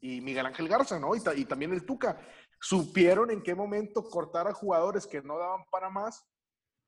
y 0.00 0.20
Miguel 0.20 0.46
Ángel 0.46 0.68
Garza, 0.68 0.98
¿no? 1.00 1.14
Y, 1.16 1.20
ta- 1.20 1.34
y 1.34 1.44
también 1.44 1.72
el 1.72 1.84
Tuca. 1.84 2.20
Supieron 2.60 3.30
en 3.30 3.42
qué 3.42 3.54
momento 3.54 4.02
cortar 4.04 4.46
a 4.46 4.52
jugadores 4.54 5.06
que 5.06 5.22
no 5.22 5.38
daban 5.38 5.64
para 5.70 5.88
más 5.90 6.24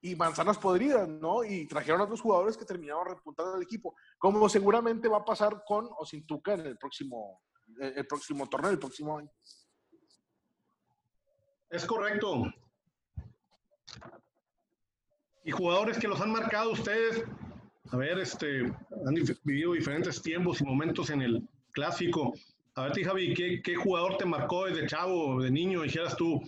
y 0.03 0.15
manzanas 0.15 0.59
podridas, 0.59 1.09
¿no? 1.09 1.45
Y 1.45 1.67
trajeron 1.67 2.01
a 2.01 2.05
otros 2.05 2.21
jugadores 2.21 2.57
que 2.57 2.65
terminaban 2.65 3.07
repuntando 3.07 3.55
al 3.55 3.63
equipo, 3.63 3.95
como 4.19 4.49
seguramente 4.49 5.09
va 5.09 5.19
a 5.19 5.25
pasar 5.25 5.63
con 5.67 5.89
o 5.99 6.07
sin 6.07 6.27
Tuca 6.27 6.55
en 6.55 6.61
el 6.61 6.79
próximo, 6.79 7.43
el, 7.81 7.99
el 7.99 8.07
próximo 8.07 8.49
torneo, 8.49 8.71
el 8.71 8.79
próximo 8.79 9.19
año. 9.19 9.31
Es 11.69 11.85
correcto. 11.85 12.45
Y 15.45 15.51
jugadores 15.51 15.99
que 15.99 16.09
los 16.09 16.21
han 16.21 16.33
marcado 16.33 16.73
ustedes, 16.73 17.25
a 17.91 17.97
ver, 17.97 18.19
este, 18.19 18.61
han 18.61 19.15
vivido 19.45 19.73
diferentes 19.73 20.21
tiempos 20.23 20.61
y 20.61 20.65
momentos 20.65 21.11
en 21.11 21.23
el 21.23 21.49
clásico. 21.73 22.33
A 22.75 22.85
ver, 22.85 22.93
ti, 22.93 23.05
Javi, 23.05 23.35
¿qué, 23.35 23.61
qué 23.63 23.75
jugador 23.77 24.17
te 24.17 24.25
marcó 24.25 24.67
desde 24.67 24.87
chavo, 24.87 25.43
de 25.43 25.51
niño? 25.51 25.83
Dijeras 25.83 26.17
tú, 26.17 26.41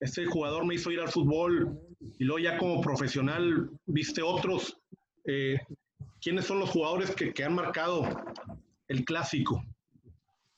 este 0.00 0.26
jugador 0.26 0.64
me 0.66 0.74
hizo 0.74 0.90
ir 0.90 1.00
al 1.00 1.08
fútbol 1.08 1.80
y 2.00 2.24
luego 2.24 2.38
ya 2.38 2.58
como 2.58 2.80
profesional 2.80 3.70
viste 3.86 4.22
otros. 4.22 4.78
Eh, 5.24 5.58
¿Quiénes 6.20 6.46
son 6.46 6.58
los 6.60 6.70
jugadores 6.70 7.14
que, 7.14 7.32
que 7.32 7.44
han 7.44 7.54
marcado 7.54 8.04
el 8.88 9.04
clásico? 9.04 9.62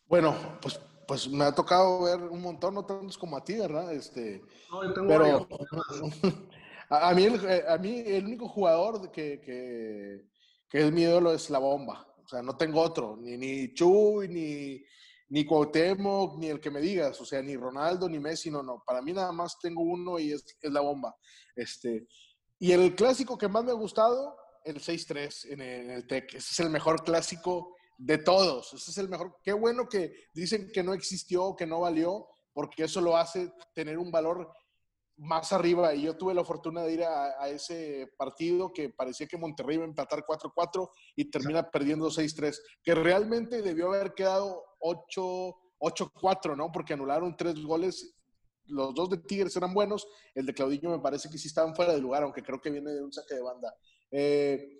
Bueno, 0.07 0.34
pues, 0.61 0.80
pues 1.07 1.28
me 1.28 1.45
ha 1.45 1.55
tocado 1.55 2.03
ver 2.03 2.20
un 2.22 2.41
montón, 2.41 2.74
no 2.74 2.84
tantos 2.84 3.18
como 3.18 3.36
a 3.36 3.45
ti, 3.45 3.59
¿verdad? 3.59 3.93
Este, 3.93 4.43
No, 4.70 4.84
yo 4.84 4.95
tengo 4.95 5.09
pero 5.09 5.49
a, 6.91 7.11
a 7.11 7.14
mí 7.14 7.24
el, 7.24 7.45
eh, 7.45 7.64
a 7.68 7.76
mí 7.78 8.03
el 8.07 8.24
único 8.24 8.49
jugador 8.49 9.11
que, 9.11 9.41
que, 9.41 10.26
que 10.68 10.86
es 10.86 10.93
mi 10.93 11.03
ídolo 11.03 11.32
es 11.32 11.51
la 11.51 11.59
bomba. 11.59 12.07
O 12.24 12.28
sea, 12.28 12.43
no 12.43 12.57
tengo 12.57 12.80
otro, 12.80 13.16
ni, 13.18 13.36
ni 13.36 13.72
Chuy, 13.72 14.28
ni, 14.28 14.84
ni 15.31 15.45
Cuauhtémoc, 15.45 16.39
ni 16.39 16.49
el 16.49 16.61
que 16.61 16.70
me 16.70 16.81
digas, 16.81 17.20
o 17.20 17.24
sea, 17.24 17.43
ni 17.43 17.57
Ronaldo, 17.57 18.09
ni 18.09 18.18
Messi, 18.18 18.51
no, 18.51 18.62
no. 18.62 18.83
Para 18.87 19.03
mí 19.03 19.12
nada 19.12 19.33
más 19.33 19.59
tengo 19.61 19.83
uno 19.83 20.18
y 20.18 20.33
es, 20.33 20.45
es 20.61 20.72
la 20.72 20.81
bomba. 20.81 21.14
Este, 21.55 22.07
y 22.59 22.72
el 22.72 22.95
clásico 22.95 23.37
que 23.37 23.49
más 23.49 23.64
me 23.64 23.70
ha 23.70 23.74
gustado, 23.74 24.37
el 24.64 24.81
6-3 24.81 25.53
en 25.53 25.61
el, 25.61 25.91
el 25.91 26.07
TEC. 26.07 26.35
Ese 26.35 26.53
es 26.53 26.61
el 26.61 26.70
mejor 26.70 27.03
clásico 27.05 27.74
de 27.99 28.18
todos. 28.18 28.72
Ese 28.72 28.91
es 28.91 28.99
el 28.99 29.09
mejor. 29.09 29.37
Qué 29.43 29.53
bueno 29.53 29.89
que 29.89 30.12
dicen 30.33 30.70
que 30.72 30.83
no 30.83 30.95
existió, 30.95 31.55
que 31.57 31.66
no 31.66 31.81
valió, 31.81 32.26
porque 32.53 32.85
eso 32.85 33.01
lo 33.01 33.16
hace 33.16 33.53
tener 33.74 33.99
un 33.99 34.11
valor 34.11 34.51
más 35.16 35.53
arriba. 35.53 35.95
Y 35.95 36.03
yo 36.03 36.16
tuve 36.16 36.33
la 36.33 36.45
fortuna 36.45 36.83
de 36.83 36.93
ir 36.93 37.05
a 37.05 37.49
ese 37.49 38.09
partido 38.16 38.72
que 38.72 38.89
parecía 38.91 39.26
que 39.26 39.37
Monterrey 39.37 39.76
iba 39.76 39.85
a 39.85 39.89
empatar 39.89 40.24
4-4 40.24 40.89
y 41.16 41.31
termina 41.31 41.70
perdiendo 41.70 42.09
6-3, 42.09 42.57
que 42.83 42.95
realmente 42.95 43.62
debió 43.62 43.89
haber 43.89 44.14
quedado 44.14 44.67
8-4, 44.81 46.57
¿no? 46.57 46.70
Porque 46.72 46.95
anularon 46.95 47.37
tres 47.37 47.61
goles. 47.62 48.14
Los 48.66 48.95
dos 48.95 49.09
de 49.11 49.18
Tigres 49.18 49.57
eran 49.57 49.72
buenos. 49.72 50.07
El 50.35 50.45
de 50.47 50.55
Claudinho 50.55 50.91
me 50.91 50.99
parece 50.99 51.29
que 51.31 51.39
sí 51.39 51.49
estaban 51.49 51.74
fuera 51.74 51.95
de 51.95 52.01
lugar, 52.01 52.22
aunque 52.22 52.43
creo 52.43 52.61
que 52.61 52.70
viene 52.70 52.91
de 52.93 53.03
un 53.03 53.12
saque 53.12 53.35
de 53.35 53.43
banda. 53.43 53.74
Eh, 54.11 54.79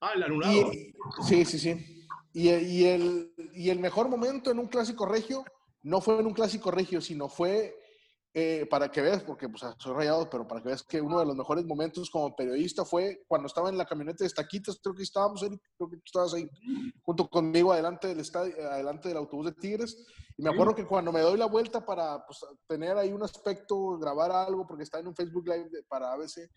ah, 0.00 0.12
el 0.14 0.22
anulado. 0.22 0.52
y- 0.72 0.94
sí, 1.26 1.44
sí, 1.44 1.58
sí. 1.58 2.06
Y, 2.32 2.48
y 2.50 2.84
el, 2.86 3.34
y 3.54 3.70
el 3.70 3.80
mejor 3.80 4.08
momento 4.08 4.50
en 4.50 4.58
un 4.58 4.68
clásico 4.68 5.04
regio 5.04 5.44
no 5.82 6.00
fue 6.00 6.18
en 6.20 6.26
un 6.26 6.32
clásico 6.34 6.70
regio, 6.70 7.00
sino 7.00 7.28
fue 7.28 7.74
eh, 8.32 8.64
para 8.70 8.88
que 8.90 9.00
veas, 9.00 9.22
porque 9.24 9.48
pues, 9.48 9.62
soy 9.78 9.92
rayado, 9.92 10.30
pero 10.30 10.46
para 10.46 10.60
que 10.62 10.68
veas 10.68 10.84
que 10.84 11.00
uno 11.00 11.18
de 11.18 11.26
los 11.26 11.34
mejores 11.34 11.64
momentos 11.64 12.08
como 12.10 12.34
periodista 12.36 12.84
fue 12.84 13.24
cuando 13.26 13.46
estaba 13.46 13.68
en 13.70 13.76
la 13.76 13.84
camioneta 13.84 14.22
de 14.22 14.28
Estaquitas, 14.28 14.78
creo 14.80 14.94
que 14.94 15.02
estábamos, 15.02 15.42
Eric, 15.42 15.60
creo 15.76 15.90
que 15.90 15.96
tú 15.96 16.02
estabas 16.04 16.34
ahí 16.34 16.48
junto 17.02 17.28
conmigo 17.28 17.72
adelante 17.72 18.06
del 18.06 18.20
estadio, 18.20 18.54
adelante 18.70 19.08
del 19.08 19.16
autobús 19.16 19.46
de 19.46 19.52
Tigres. 19.52 20.06
Y 20.36 20.42
me 20.42 20.50
acuerdo 20.50 20.74
que 20.74 20.86
cuando 20.86 21.10
me 21.10 21.20
doy 21.20 21.36
la 21.36 21.46
vuelta 21.46 21.84
para 21.84 22.24
pues, 22.24 22.38
tener 22.68 22.96
ahí 22.96 23.12
un 23.12 23.22
aspecto, 23.22 23.98
grabar 23.98 24.30
algo, 24.30 24.64
porque 24.66 24.84
está 24.84 25.00
en 25.00 25.08
un 25.08 25.14
Facebook 25.16 25.46
Live 25.48 25.68
de- 25.70 25.82
para 25.82 26.12
ABC, 26.12 26.48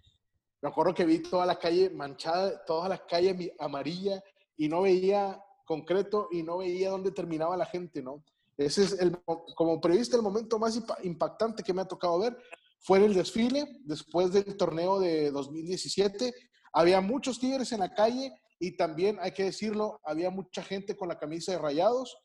me 0.61 0.69
acuerdo 0.69 0.93
que 0.93 1.05
vi 1.05 1.19
toda 1.23 1.45
la 1.45 1.57
calle 1.57 1.89
manchada, 1.89 2.63
toda 2.65 2.87
la 2.87 3.05
calle 3.05 3.53
amarilla 3.59 4.23
y 4.55 4.69
no 4.69 4.83
veía 4.83 5.43
concreto 5.65 6.27
y 6.31 6.43
no 6.43 6.59
veía 6.59 6.91
dónde 6.91 7.11
terminaba 7.11 7.57
la 7.57 7.65
gente, 7.65 8.01
¿no? 8.01 8.23
Ese 8.57 8.83
es, 8.83 8.99
el, 8.99 9.17
como 9.55 9.81
periodista, 9.81 10.15
el 10.15 10.21
momento 10.21 10.59
más 10.59 10.77
impa- 10.77 10.97
impactante 11.03 11.63
que 11.63 11.73
me 11.73 11.81
ha 11.81 11.87
tocado 11.87 12.19
ver 12.19 12.37
fue 12.79 12.99
en 12.99 13.05
el 13.05 13.13
desfile, 13.13 13.65
después 13.85 14.31
del 14.33 14.57
torneo 14.57 14.99
de 14.99 15.31
2017. 15.31 16.33
Había 16.73 17.01
muchos 17.01 17.39
tigres 17.39 17.71
en 17.71 17.79
la 17.79 17.93
calle 17.93 18.33
y 18.59 18.75
también, 18.77 19.17
hay 19.21 19.31
que 19.31 19.43
decirlo, 19.45 19.99
había 20.03 20.29
mucha 20.29 20.61
gente 20.63 20.95
con 20.95 21.07
la 21.07 21.17
camisa 21.17 21.51
de 21.53 21.57
rayados, 21.59 22.15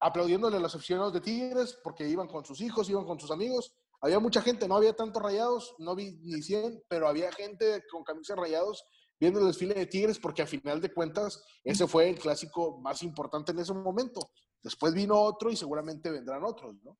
aplaudiéndole 0.00 0.56
a 0.56 0.60
los 0.60 0.74
aficionados 0.74 1.12
de 1.12 1.20
Tigres 1.20 1.78
porque 1.82 2.08
iban 2.08 2.28
con 2.28 2.44
sus 2.44 2.60
hijos, 2.60 2.88
iban 2.88 3.04
con 3.04 3.18
sus 3.18 3.30
amigos. 3.30 3.74
Había 4.00 4.20
mucha 4.20 4.40
gente, 4.42 4.68
no 4.68 4.76
había 4.76 4.94
tantos 4.94 5.20
rayados, 5.22 5.74
no 5.78 5.96
vi 5.96 6.12
ni 6.22 6.40
100, 6.40 6.84
pero 6.88 7.08
había 7.08 7.32
gente 7.32 7.82
con 7.90 8.04
camisas 8.04 8.36
de 8.36 8.42
rayados 8.42 8.84
viendo 9.18 9.40
el 9.40 9.46
desfile 9.48 9.74
de 9.74 9.86
Tigres 9.86 10.18
porque 10.20 10.42
a 10.42 10.46
final 10.46 10.80
de 10.80 10.92
cuentas 10.94 11.42
ese 11.64 11.88
fue 11.88 12.08
el 12.08 12.18
clásico 12.18 12.78
más 12.80 13.02
importante 13.02 13.50
en 13.50 13.58
ese 13.58 13.74
momento. 13.74 14.20
Después 14.62 14.94
vino 14.94 15.14
otro 15.20 15.50
y 15.50 15.56
seguramente 15.56 16.10
vendrán 16.10 16.44
otros, 16.44 16.76
¿no? 16.84 16.98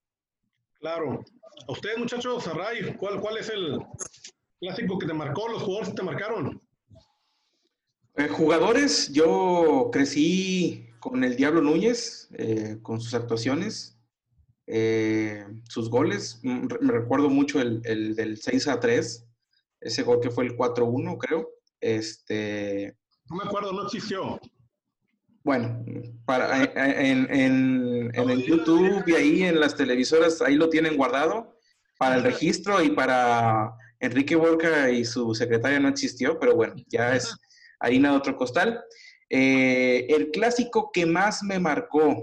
Claro. 0.79 1.25
A 1.67 1.73
ustedes, 1.73 1.99
muchachos, 1.99 2.47
Array, 2.47 2.97
¿cuál, 2.97 3.21
¿cuál 3.21 3.39
es 3.39 3.49
el 3.49 3.79
clásico 4.61 4.99
que 4.99 5.07
te 5.07 5.13
marcó? 5.13 5.49
¿Los 5.49 5.63
jugadores 5.63 5.89
que 5.91 5.97
te 5.97 6.03
marcaron? 6.03 6.63
Eh, 8.15 8.29
jugadores, 8.29 9.13
yo 9.13 9.91
crecí 9.93 10.89
con 11.01 11.25
el 11.25 11.37
Diablo 11.37 11.63
Núñez, 11.63 12.29
eh, 12.33 12.79
con 12.83 13.01
sus 13.01 13.15
actuaciones, 13.15 13.99
eh, 14.67 15.47
sus 15.69 15.89
goles. 15.89 16.41
Mm, 16.43 16.67
Me 16.81 16.93
recuerdo 16.93 17.29
mucho 17.29 17.61
el, 17.61 17.81
el 17.85 18.15
del 18.15 18.37
6 18.39 18.69
a 18.69 18.81
3, 18.81 19.25
ese 19.81 20.03
gol 20.03 20.21
que 20.21 20.31
fue 20.31 20.45
el 20.45 20.57
4-1, 20.57 21.17
creo. 21.19 21.49
Este, 21.81 22.97
No 23.31 23.37
me 23.37 23.45
acuerdo, 23.45 23.73
no 23.73 23.85
existió. 23.85 24.41
Bueno, 25.49 25.83
para, 26.27 26.63
en, 26.63 27.27
en- 27.35 28.11
en 28.15 28.29
el 28.31 28.45
YouTube 28.45 29.03
y 29.07 29.15
ahí 29.15 29.43
en 29.45 29.59
las 29.59 29.75
televisoras, 29.75 30.43
ahí 30.43 30.57
lo 30.57 30.69
tienen 30.69 30.95
guardado 30.99 31.57
para 31.99 32.17
el 32.17 32.23
registro 32.23 32.83
y 32.83 32.91
para 32.91 33.73
Enrique 33.99 34.37
Borca 34.37 34.91
y 34.91 35.07
su 35.07 35.35
secretaria 35.35 35.81
no 35.81 35.89
existió, 35.89 36.39
pero 36.39 36.55
bueno, 36.55 36.75
ya 36.89 37.17
es 37.17 37.35
harina 37.81 38.11
de 38.11 38.17
otro 38.19 38.37
costal. 38.37 38.79
Eh, 39.31 40.05
el 40.11 40.31
clásico 40.33 40.91
que 40.93 41.07
más 41.07 41.43
me 41.43 41.59
marcó, 41.59 42.15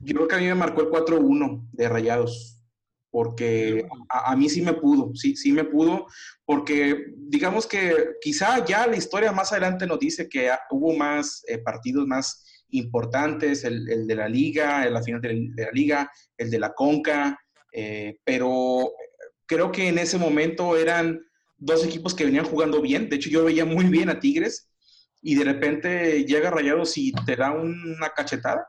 yo 0.00 0.14
creo 0.16 0.26
que 0.26 0.34
a 0.34 0.38
mí 0.38 0.46
me 0.46 0.54
marcó 0.56 0.80
el 0.80 0.88
4-1 0.88 1.68
de 1.70 1.88
Rayados, 1.88 2.55
porque 3.16 3.88
a, 4.10 4.32
a 4.32 4.36
mí 4.36 4.46
sí 4.50 4.60
me 4.60 4.74
pudo, 4.74 5.14
sí, 5.14 5.36
sí 5.36 5.50
me 5.50 5.64
pudo, 5.64 6.06
porque 6.44 7.14
digamos 7.16 7.66
que 7.66 8.08
quizá 8.20 8.62
ya 8.62 8.86
la 8.86 8.98
historia 8.98 9.32
más 9.32 9.52
adelante 9.52 9.86
nos 9.86 9.98
dice 9.98 10.28
que 10.28 10.50
hubo 10.70 10.94
más 10.94 11.42
eh, 11.48 11.56
partidos 11.56 12.06
más 12.06 12.44
importantes, 12.72 13.64
el, 13.64 13.90
el 13.90 14.06
de 14.06 14.14
la 14.16 14.28
liga, 14.28 14.84
la 14.90 15.02
final 15.02 15.22
de, 15.22 15.48
de 15.50 15.64
la 15.64 15.70
liga, 15.72 16.10
el 16.36 16.50
de 16.50 16.58
la 16.58 16.74
Conca, 16.74 17.38
eh, 17.72 18.18
pero 18.22 18.92
creo 19.46 19.72
que 19.72 19.88
en 19.88 19.96
ese 19.96 20.18
momento 20.18 20.76
eran 20.76 21.18
dos 21.56 21.86
equipos 21.86 22.14
que 22.14 22.26
venían 22.26 22.44
jugando 22.44 22.82
bien, 22.82 23.08
de 23.08 23.16
hecho 23.16 23.30
yo 23.30 23.46
veía 23.46 23.64
muy 23.64 23.86
bien 23.86 24.10
a 24.10 24.20
Tigres 24.20 24.68
y 25.22 25.36
de 25.36 25.44
repente 25.44 26.26
llega 26.26 26.50
Rayados 26.50 26.98
y 26.98 27.12
te 27.24 27.34
da 27.34 27.50
una 27.50 28.10
cachetada, 28.14 28.68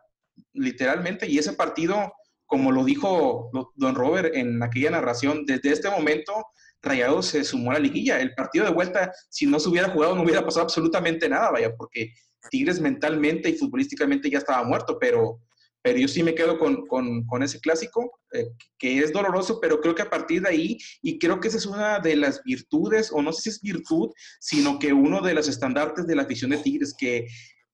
literalmente, 0.53 1.27
y 1.27 1.37
ese 1.37 1.51
partido, 1.51 2.13
como 2.47 2.71
lo 2.71 2.83
dijo 2.83 3.51
don 3.75 3.93
Robert 3.95 4.33
en 4.35 4.63
aquella 4.63 4.89
narración, 4.91 5.45
desde 5.45 5.71
este 5.71 5.89
momento 5.91 6.33
Rayados 6.81 7.27
se 7.27 7.43
sumó 7.43 7.71
a 7.71 7.73
la 7.75 7.79
liguilla. 7.81 8.19
El 8.19 8.33
partido 8.33 8.65
de 8.65 8.71
vuelta, 8.71 9.11
si 9.29 9.45
no 9.45 9.59
se 9.59 9.69
hubiera 9.69 9.89
jugado, 9.89 10.15
no 10.15 10.23
hubiera 10.23 10.43
pasado 10.45 10.63
absolutamente 10.63 11.27
nada, 11.29 11.51
vaya, 11.51 11.75
porque 11.75 12.11
Tigres 12.49 12.79
mentalmente 12.79 13.49
y 13.49 13.57
futbolísticamente 13.57 14.29
ya 14.29 14.37
estaba 14.37 14.63
muerto, 14.63 14.97
pero, 14.99 15.41
pero 15.81 15.97
yo 15.99 16.07
sí 16.07 16.23
me 16.23 16.33
quedo 16.35 16.57
con, 16.57 16.85
con- 16.87 17.25
con 17.25 17.43
ese 17.43 17.59
clásico, 17.59 18.19
eh, 18.31 18.45
que 18.77 18.99
es 18.99 19.11
doloroso, 19.11 19.59
pero 19.59 19.81
creo 19.81 19.95
que 19.95 20.03
a 20.03 20.09
partir 20.09 20.43
de 20.43 20.49
ahí, 20.49 20.77
y 21.01 21.19
creo 21.19 21.39
que 21.41 21.49
esa 21.49 21.57
es 21.57 21.65
una 21.65 21.99
de 21.99 22.15
las 22.15 22.41
virtudes, 22.43 23.11
o 23.11 23.21
no 23.21 23.33
sé 23.33 23.41
si 23.41 23.49
es 23.49 23.61
virtud, 23.61 24.09
sino 24.39 24.79
que 24.79 24.93
uno 24.93 25.19
de 25.21 25.33
los 25.33 25.47
estandartes 25.49 26.05
de 26.07 26.15
la 26.15 26.21
afición 26.23 26.51
de 26.51 26.57
Tigres, 26.59 26.93
que 26.97 27.25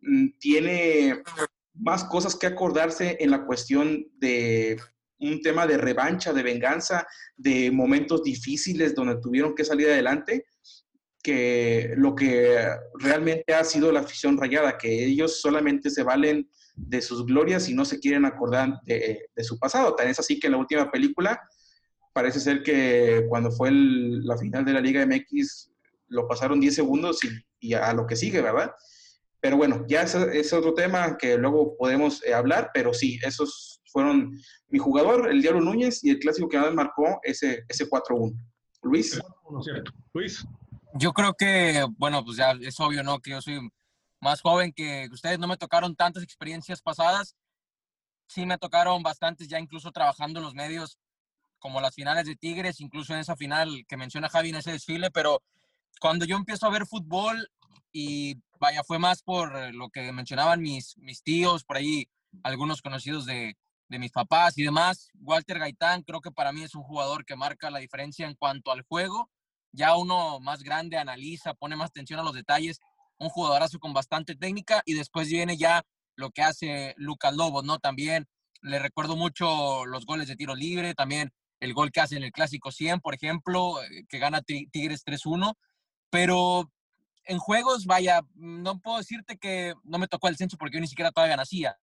mm, 0.01 0.28
tiene 0.39 1.21
más 1.74 2.03
cosas 2.05 2.36
que 2.36 2.47
acordarse 2.47 3.17
en 3.19 3.32
la 3.32 3.45
cuestión 3.45 4.05
de 4.17 4.80
un 5.19 5.41
tema 5.41 5.65
de 5.65 5.78
revancha, 5.78 6.34
de 6.34 6.43
venganza, 6.43 7.07
de 7.36 7.71
momentos 7.71 8.24
difíciles 8.24 8.93
donde 8.93 9.19
tuvieron 9.21 9.55
que 9.55 9.65
salir 9.65 9.89
adelante, 9.89 10.45
que 11.24 11.93
lo 11.95 12.15
que 12.15 12.67
realmente 12.99 13.53
ha 13.53 13.63
sido 13.63 13.91
la 13.91 14.01
afición 14.01 14.38
rayada, 14.38 14.78
que 14.78 15.05
ellos 15.05 15.39
solamente 15.39 15.89
se 15.89 16.03
valen 16.03 16.49
de 16.76 17.01
sus 17.01 17.26
glorias 17.26 17.69
y 17.69 17.74
no 17.74 17.86
se 17.86 17.99
quieren 17.99 18.26
acordar 18.26 18.82
de, 18.84 19.30
su 19.41 19.57
pasado. 19.57 19.95
Tan 19.95 20.09
es 20.09 20.19
así 20.19 20.39
que 20.39 20.47
en 20.47 20.53
la 20.53 20.59
última 20.59 20.91
película 20.91 21.39
parece 22.11 22.39
ser 22.39 22.61
que 22.61 23.26
cuando 23.30 23.51
fue 23.51 23.71
la 23.71 24.38
final 24.38 24.65
de 24.65 24.74
la 24.74 24.82
Liga 24.82 25.05
MX 25.05 25.71
lo 26.09 26.28
pasaron 26.28 26.59
10 26.59 26.76
segundos 26.76 27.24
y, 27.24 27.30
y 27.59 27.74
a 27.74 27.93
lo 27.93 28.05
que 28.05 28.17
sigue, 28.17 28.41
¿verdad? 28.41 28.71
Pero 29.44 29.58
bueno, 29.58 29.84
ya 29.89 30.04
ese 30.04 30.39
es 30.39 30.54
otro 30.54 30.74
tema 30.74 31.18
que 31.18 31.38
luego 31.38 31.76
podemos 31.76 32.24
eh, 32.24 32.34
hablar, 32.34 32.72
pero 32.74 32.94
sí, 32.94 33.20
esos 33.24 33.82
fueron 33.91 34.32
mi 34.70 34.80
jugador, 34.80 35.30
el 35.30 35.41
Diablo 35.41 35.60
Núñez, 35.60 36.02
y 36.02 36.12
el 36.12 36.20
clásico 36.20 36.48
que 36.48 36.58
más 36.58 36.74
marcó 36.74 37.20
ese, 37.24 37.66
ese 37.68 37.89
4-1. 37.89 38.34
Luis. 38.84 39.16
Es. 39.16 39.22
Luis. 40.14 40.46
Yo 40.94 41.12
creo 41.12 41.34
que, 41.34 41.86
bueno, 41.98 42.24
pues 42.24 42.38
ya 42.38 42.52
es 42.62 42.80
obvio, 42.80 43.04
¿no? 43.04 43.20
Que 43.20 43.32
yo 43.32 43.41
soy 43.41 43.60
más 44.22 44.39
joven 44.39 44.72
que 44.72 45.10
ustedes, 45.12 45.39
no 45.39 45.48
me 45.50 45.58
tocaron 45.58 45.94
tantas 45.94 46.24
experiencias 46.24 46.82
pasadas. 46.82 47.36
Sí 48.28 48.46
me 48.46 48.58
tocaron 48.58 49.04
bastantes 49.04 49.50
ya 49.50 49.60
incluso 49.60 49.91
trabajando 49.91 50.39
en 50.39 50.46
los 50.46 50.54
medios, 50.54 50.98
como 51.60 51.82
las 51.82 51.94
finales 51.94 52.26
de 52.26 52.38
Tigres, 52.38 52.80
incluso 52.80 53.14
en 53.14 53.20
esa 53.20 53.36
final 53.36 53.84
que 53.89 53.98
menciona 53.98 54.30
Javi 54.30 54.52
en 54.52 54.56
ese 54.56 54.72
desfile, 54.72 55.12
pero 55.12 55.44
cuando 56.00 56.24
yo 56.24 56.38
empiezo 56.38 56.66
a 56.66 56.72
ver 56.72 56.86
fútbol 56.86 57.46
y 57.91 58.38
vaya, 58.64 58.82
fue 58.86 58.97
más 58.97 59.22
por 59.24 59.53
eh, 59.57 59.74
lo 59.74 59.89
que 59.89 60.09
mencionaban 60.14 60.61
mis, 60.61 60.97
mis 60.97 61.22
tíos, 61.22 61.66
por 61.66 61.76
ahí 61.76 62.07
algunos 62.43 62.82
conocidos 62.82 63.26
de, 63.26 63.57
de 63.89 63.99
mis 63.99 64.11
papás 64.14 64.57
y 64.57 64.64
demás. 64.64 65.09
Walter 65.20 65.59
Gaitán 65.59 66.01
creo 66.03 66.22
que 66.22 66.32
para 66.32 66.53
mí 66.53 66.64
es 66.64 66.74
un 66.74 66.84
jugador 66.84 67.26
que 67.26 67.36
marca 67.36 67.70
la 67.70 67.80
diferencia 67.80 68.26
en 68.26 68.36
cuanto 68.36 68.72
al 68.72 68.84
juego. 68.84 69.30
Ya 69.74 69.97
uno 69.97 70.39
más 70.39 70.64
grande 70.64 70.97
analiza, 70.97 71.53
pone 71.55 71.76
más 71.76 71.89
atención 71.89 72.22
a 72.22 72.24
los 72.24 72.34
detalles. 72.34 72.80
Un 73.18 73.28
jugadorazo 73.28 73.80
con 73.80 73.91
bastante 73.91 74.34
técnica 74.36 74.82
y 74.86 74.93
después 74.93 75.28
viene 75.28 75.57
ya 75.57 75.84
lo 76.16 76.32
que 76.32 76.41
hace 76.43 76.93
Lucas 76.95 77.36
Lobos, 77.36 77.66
¿no? 77.66 77.80
También 77.80 78.28
le 78.61 78.80
recuerdo 78.80 79.18
mucho 79.18 79.86
los 79.86 80.05
goles 80.05 80.30
de 80.30 80.38
tiro 80.38 80.55
libre, 80.55 80.93
también 80.93 81.34
el 81.59 81.74
gol 81.74 81.91
que 81.91 81.99
hace 81.99 82.16
en 82.16 82.24
el 82.24 82.32
Clásico 82.32 82.72
100, 82.72 83.01
por 83.01 83.14
ejemplo, 83.14 83.84
eh, 83.84 84.05
que 84.07 84.20
gana 84.20 84.41
Ti- 84.41 84.68
Tigres 84.72 85.03
3-1. 85.03 85.53
Pero 86.09 86.72
en 87.26 87.39
juegos, 87.39 87.86
vaya, 87.86 88.21
no 88.36 88.80
puedo 88.80 88.97
decirte 88.97 89.38
que 89.38 89.74
no 89.84 89.97
me 89.97 90.07
tocó 90.07 90.28
el 90.28 90.38
censo 90.38 90.57
porque 90.57 90.78
yo 90.78 90.82
ni 90.82 90.88
siquiera 90.88 91.11
todavía 91.11 91.38
nacía. 91.38 91.78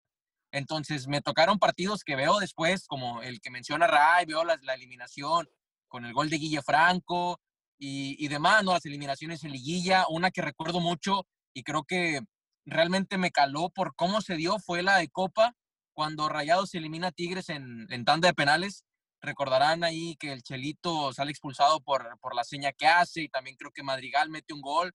Entonces 0.51 1.07
me 1.07 1.21
tocaron 1.21 1.59
partidos 1.59 2.03
que 2.03 2.15
veo 2.15 2.39
después, 2.39 2.87
como 2.87 3.21
el 3.21 3.41
que 3.41 3.51
menciona 3.51 3.87
Ray, 3.87 4.25
veo 4.25 4.43
la, 4.43 4.57
la 4.61 4.73
eliminación 4.73 5.47
con 5.87 6.05
el 6.05 6.13
gol 6.13 6.29
de 6.29 6.37
Guille 6.37 6.61
Franco 6.61 7.41
y, 7.77 8.15
y 8.23 8.27
demás, 8.29 8.63
¿no? 8.63 8.73
Las 8.73 8.85
eliminaciones 8.85 9.43
en 9.43 9.51
liguilla, 9.51 10.05
una 10.09 10.31
que 10.31 10.41
recuerdo 10.41 10.79
mucho 10.79 11.27
y 11.53 11.63
creo 11.63 11.83
que 11.83 12.21
realmente 12.65 13.17
me 13.17 13.31
caló 13.31 13.69
por 13.69 13.95
cómo 13.95 14.21
se 14.21 14.35
dio 14.35 14.59
fue 14.59 14.83
la 14.83 14.97
de 14.97 15.09
Copa, 15.09 15.53
cuando 15.93 16.29
Rayados 16.29 16.73
elimina 16.75 17.07
a 17.07 17.11
Tigres 17.11 17.49
en, 17.49 17.87
en 17.89 18.05
tanda 18.05 18.27
de 18.27 18.33
penales. 18.33 18.83
Recordarán 19.19 19.83
ahí 19.83 20.15
que 20.17 20.31
el 20.31 20.43
Chelito 20.43 21.11
sale 21.11 21.31
expulsado 21.31 21.81
por, 21.81 22.19
por 22.19 22.35
la 22.35 22.43
seña 22.43 22.71
que 22.71 22.85
hace 22.85 23.23
y 23.23 23.29
también 23.29 23.55
creo 23.55 23.71
que 23.71 23.81
Madrigal 23.81 24.29
mete 24.29 24.53
un 24.53 24.61
gol. 24.61 24.93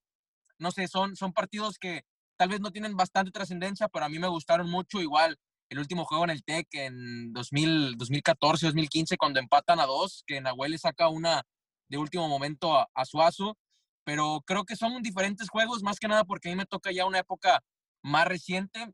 No 0.59 0.71
sé, 0.71 0.89
son, 0.89 1.17
son 1.17 1.33
partidos 1.33 1.79
que 1.79 2.03
tal 2.37 2.49
vez 2.49 2.61
no 2.61 2.71
tienen 2.71 2.97
bastante 2.97 3.31
trascendencia, 3.31 3.89
pero 3.89 4.05
a 4.05 4.09
mí 4.09 4.19
me 4.19 4.29
gustaron 4.29 4.71
mucho. 4.71 5.01
Igual 5.01 5.39
el 5.69 5.79
último 5.79 6.05
juego 6.05 6.25
en 6.25 6.31
el 6.31 6.45
TEC 6.45 6.69
en 6.73 7.33
2000, 7.33 7.97
2014, 7.97 8.67
2015, 8.67 9.17
cuando 9.17 9.41
empatan 9.41 9.81
a 9.81 9.87
dos, 9.87 10.25
que 10.27 10.41
Nahuel 10.41 10.73
le 10.73 10.79
saca 10.79 11.09
una 11.09 11.43
de 11.89 11.99
último 11.99 12.29
momento 12.29 12.77
a, 12.77 12.89
a 12.95 13.05
Suazo 13.05 13.57
pero 14.05 14.43
creo 14.47 14.65
que 14.65 14.77
son 14.77 15.03
diferentes 15.03 15.49
juegos, 15.49 15.83
más 15.83 15.99
que 15.99 16.09
nada 16.09 16.25
porque 16.25 16.49
a 16.49 16.53
mí 16.53 16.57
me 16.57 16.67
toca 16.67 16.91
ya 16.93 17.07
una 17.07 17.21
época 17.21 17.63
más 18.03 18.27
reciente, 18.27 18.93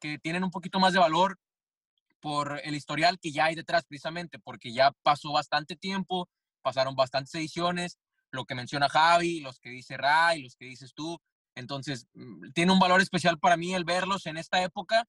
que 0.00 0.18
tienen 0.18 0.42
un 0.42 0.50
poquito 0.50 0.80
más 0.80 0.92
de 0.92 0.98
valor 0.98 1.38
por 2.20 2.60
el 2.64 2.74
historial 2.74 3.18
que 3.20 3.32
ya 3.32 3.46
hay 3.46 3.54
detrás 3.54 3.84
precisamente, 3.84 4.38
porque 4.38 4.72
ya 4.72 4.92
pasó 5.02 5.32
bastante 5.32 5.76
tiempo, 5.76 6.28
pasaron 6.62 6.94
bastantes 6.94 7.34
ediciones, 7.34 7.98
lo 8.32 8.44
que 8.44 8.54
menciona 8.54 8.88
Javi, 8.88 9.40
los 9.40 9.60
que 9.60 9.70
dice 9.70 9.96
Ray, 9.96 10.42
los 10.42 10.56
que 10.56 10.64
dices 10.64 10.92
tú, 10.94 11.20
entonces 11.54 12.06
mm, 12.14 12.52
tiene 12.52 12.72
un 12.72 12.78
valor 12.78 13.00
especial 13.00 13.38
para 13.38 13.56
mí 13.56 13.74
el 13.74 13.84
verlos 13.84 14.26
en 14.26 14.38
esta 14.38 14.62
época, 14.62 15.06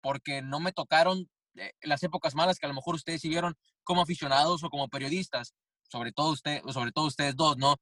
porque 0.00 0.42
no 0.42 0.60
me 0.60 0.72
tocaron 0.72 1.28
eh, 1.56 1.72
las 1.82 2.02
épocas 2.02 2.34
malas 2.34 2.58
que 2.58 2.66
a 2.66 2.68
lo 2.68 2.74
mejor 2.74 2.94
ustedes 2.94 3.22
sí 3.22 3.28
vieron 3.28 3.56
como 3.82 4.02
aficionados 4.02 4.62
o 4.62 4.70
como 4.70 4.88
periodistas, 4.88 5.54
sobre 5.90 6.12
todo, 6.12 6.32
usted, 6.32 6.62
sobre 6.68 6.92
todo 6.92 7.06
ustedes 7.06 7.34
dos, 7.34 7.56
¿no? 7.56 7.76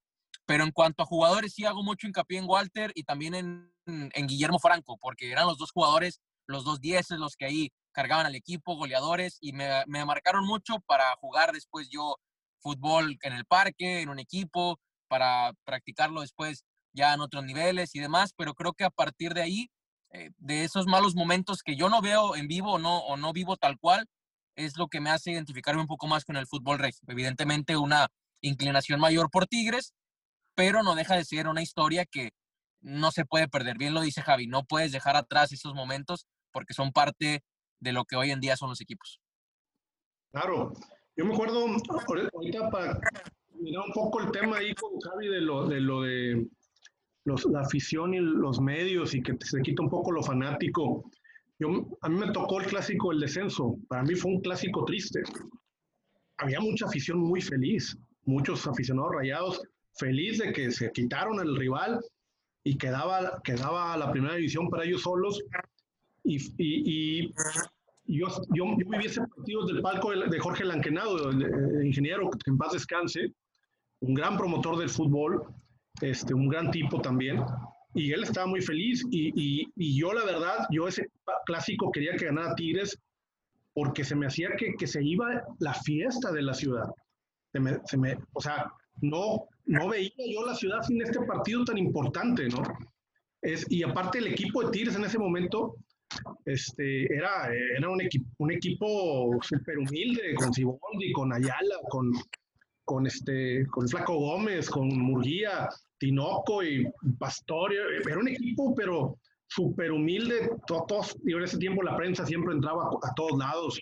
Pero 0.46 0.64
en 0.64 0.70
cuanto 0.70 1.02
a 1.02 1.06
jugadores, 1.06 1.54
sí 1.54 1.64
hago 1.64 1.82
mucho 1.82 2.06
hincapié 2.06 2.38
en 2.38 2.48
Walter 2.48 2.92
y 2.94 3.02
también 3.04 3.34
en, 3.34 3.72
en 3.86 4.26
Guillermo 4.26 4.58
Franco, 4.58 4.96
porque 4.98 5.30
eran 5.30 5.46
los 5.46 5.58
dos 5.58 5.72
jugadores, 5.72 6.20
los 6.46 6.64
dos 6.64 6.80
dieces, 6.80 7.18
los 7.18 7.36
que 7.36 7.46
ahí 7.46 7.72
cargaban 7.92 8.26
al 8.26 8.34
equipo, 8.34 8.76
goleadores, 8.76 9.38
y 9.40 9.52
me 9.52 10.04
marcaron 10.04 10.44
mucho 10.44 10.80
para 10.80 11.04
jugar 11.16 11.52
después 11.52 11.88
yo 11.88 12.16
fútbol 12.64 13.18
en 13.20 13.34
el 13.34 13.44
parque, 13.44 14.00
en 14.00 14.08
un 14.08 14.18
equipo, 14.18 14.80
para 15.06 15.52
practicarlo 15.64 16.22
después 16.22 16.64
ya 16.94 17.12
en 17.12 17.20
otros 17.20 17.44
niveles 17.44 17.94
y 17.94 18.00
demás, 18.00 18.32
pero 18.36 18.54
creo 18.54 18.72
que 18.72 18.84
a 18.84 18.90
partir 18.90 19.34
de 19.34 19.42
ahí, 19.42 19.70
eh, 20.10 20.30
de 20.38 20.64
esos 20.64 20.86
malos 20.86 21.14
momentos 21.14 21.62
que 21.62 21.76
yo 21.76 21.88
no 21.88 22.00
veo 22.00 22.36
en 22.36 22.48
vivo 22.48 22.72
o 22.74 22.78
no, 22.78 22.98
o 23.00 23.16
no 23.16 23.32
vivo 23.32 23.56
tal 23.56 23.78
cual, 23.78 24.06
es 24.56 24.76
lo 24.78 24.88
que 24.88 25.00
me 25.00 25.10
hace 25.10 25.32
identificarme 25.32 25.82
un 25.82 25.88
poco 25.88 26.06
más 26.06 26.24
con 26.24 26.36
el 26.36 26.46
fútbol 26.46 26.78
regio. 26.78 27.06
Evidentemente 27.08 27.76
una 27.76 28.08
inclinación 28.40 29.00
mayor 29.00 29.28
por 29.30 29.46
Tigres, 29.46 29.92
pero 30.54 30.82
no 30.82 30.94
deja 30.94 31.16
de 31.16 31.24
ser 31.24 31.48
una 31.48 31.62
historia 31.62 32.06
que 32.06 32.30
no 32.80 33.10
se 33.10 33.24
puede 33.24 33.48
perder. 33.48 33.76
Bien 33.76 33.94
lo 33.94 34.00
dice 34.00 34.22
Javi, 34.22 34.46
no 34.46 34.64
puedes 34.64 34.92
dejar 34.92 35.16
atrás 35.16 35.52
esos 35.52 35.74
momentos 35.74 36.26
porque 36.52 36.74
son 36.74 36.92
parte 36.92 37.42
de 37.80 37.92
lo 37.92 38.04
que 38.04 38.16
hoy 38.16 38.30
en 38.30 38.40
día 38.40 38.56
son 38.56 38.70
los 38.70 38.80
equipos. 38.80 39.20
Claro, 40.32 40.72
yo 41.16 41.24
me 41.24 41.34
acuerdo 41.34 41.66
ahorita 41.66 42.70
para 42.70 43.00
mirar 43.60 43.84
un 43.86 43.92
poco 43.92 44.20
el 44.20 44.30
tema 44.30 44.58
ahí 44.58 44.74
con 44.74 44.98
Javi 45.00 45.28
de 45.28 45.40
lo 45.40 45.66
de, 45.66 45.80
lo 45.80 46.02
de 46.02 46.46
los, 47.24 47.44
la 47.46 47.60
afición 47.60 48.14
y 48.14 48.20
los 48.20 48.60
medios 48.60 49.14
y 49.14 49.22
que 49.22 49.36
se 49.40 49.62
quita 49.62 49.82
un 49.82 49.90
poco 49.90 50.12
lo 50.12 50.22
fanático. 50.22 51.10
Yo, 51.58 51.68
a 52.00 52.08
mí 52.08 52.18
me 52.18 52.32
tocó 52.32 52.60
el 52.60 52.66
clásico 52.66 53.10
del 53.10 53.20
descenso. 53.20 53.76
Para 53.88 54.02
mí 54.02 54.14
fue 54.14 54.32
un 54.32 54.40
clásico 54.40 54.84
triste. 54.84 55.22
Había 56.38 56.60
mucha 56.60 56.86
afición 56.86 57.18
muy 57.18 57.40
feliz, 57.40 57.96
muchos 58.24 58.66
aficionados 58.66 59.14
rayados 59.14 59.62
feliz 59.96 60.38
de 60.38 60.52
que 60.52 60.70
se 60.70 60.90
quitaron 60.92 61.40
el 61.40 61.56
rival 61.56 62.00
y 62.64 62.76
quedaba, 62.76 63.40
quedaba 63.44 63.96
la 63.96 64.10
primera 64.10 64.34
división 64.34 64.68
para 64.68 64.84
ellos 64.84 65.02
solos. 65.02 65.40
Y, 66.24 66.38
y, 66.58 67.34
yo, 68.06 68.28
yo, 68.54 68.64
yo, 68.78 68.90
viví 68.90 69.06
ese 69.06 69.20
del 69.66 69.82
palco 69.82 70.10
de, 70.10 70.38
Jorge 70.38 70.64
Lanquenado, 70.64 71.30
el, 71.30 71.86
ingeniero 71.86 72.30
que 72.30 72.50
en 72.50 72.58
paz 72.58 72.72
descanse, 72.72 73.32
un 74.00 74.14
gran 74.14 74.36
promotor 74.36 74.78
del 74.78 74.90
fútbol, 74.90 75.42
este, 76.00 76.34
un 76.34 76.48
gran 76.48 76.70
tipo 76.70 77.00
también. 77.00 77.42
Y 77.94 78.12
él 78.12 78.24
estaba 78.24 78.46
muy 78.46 78.60
feliz. 78.60 79.04
Y, 79.10 79.68
y 79.76 79.98
yo, 79.98 80.12
la 80.12 80.24
verdad, 80.24 80.66
yo 80.70 80.88
ese 80.88 81.06
clásico 81.46 81.90
quería 81.92 82.16
que 82.16 82.26
ganara 82.26 82.54
Tigres 82.54 82.98
porque 83.74 84.04
se 84.04 84.14
me 84.14 84.26
hacía 84.26 84.50
que, 84.56 84.74
que 84.78 84.86
se 84.86 85.02
iba 85.02 85.42
la 85.58 85.74
fiesta 85.74 86.32
de 86.32 86.42
la 86.42 86.54
ciudad. 86.54 86.88
Se 87.52 87.60
me, 87.60 87.78
se 87.84 87.96
me, 87.96 88.16
o 88.32 88.40
sea, 88.40 88.72
no, 89.00 89.48
no 89.66 89.88
veía 89.88 90.12
yo 90.32 90.46
la 90.46 90.54
ciudad 90.54 90.82
sin 90.82 91.02
este 91.02 91.20
partido 91.20 91.64
tan 91.64 91.78
importante, 91.78 92.48
¿no? 92.48 92.62
Es, 93.42 93.70
y 93.70 93.82
aparte 93.82 94.18
el 94.18 94.28
equipo 94.28 94.62
de 94.62 94.70
Tigres 94.70 94.96
en 94.96 95.04
ese 95.04 95.18
momento 95.18 95.76
este, 96.44 97.12
era, 97.14 97.50
era 97.76 97.88
un, 97.88 98.00
equipo 98.00 98.26
un 98.38 98.52
equipo 98.52 99.30
súper 99.42 99.78
humilde, 99.78 100.34
con 100.34 100.52
Ciboldi, 100.52 101.12
con 101.12 101.32
Ayala, 101.32 101.76
con, 101.88 102.12
con, 102.84 103.06
este, 103.06 103.66
con 103.66 103.88
Flaco 103.88 104.16
Gómez, 104.16 104.68
con 104.68 104.88
Murguía, 104.88 105.68
Tinoco 105.98 106.62
y 106.62 106.86
Pastor. 107.18 107.72
Era 107.72 108.18
un 108.18 108.28
equipo, 108.28 108.74
pero 108.74 109.18
súper 109.48 109.92
humilde. 109.92 110.50
Todos, 110.66 111.16
y 111.24 111.32
en 111.32 111.42
ese 111.42 111.58
tiempo 111.58 111.82
la 111.82 111.96
prensa 111.96 112.26
siempre 112.26 112.54
entraba 112.54 112.84
a, 113.02 113.14
todos 113.14 113.38
lados 113.38 113.80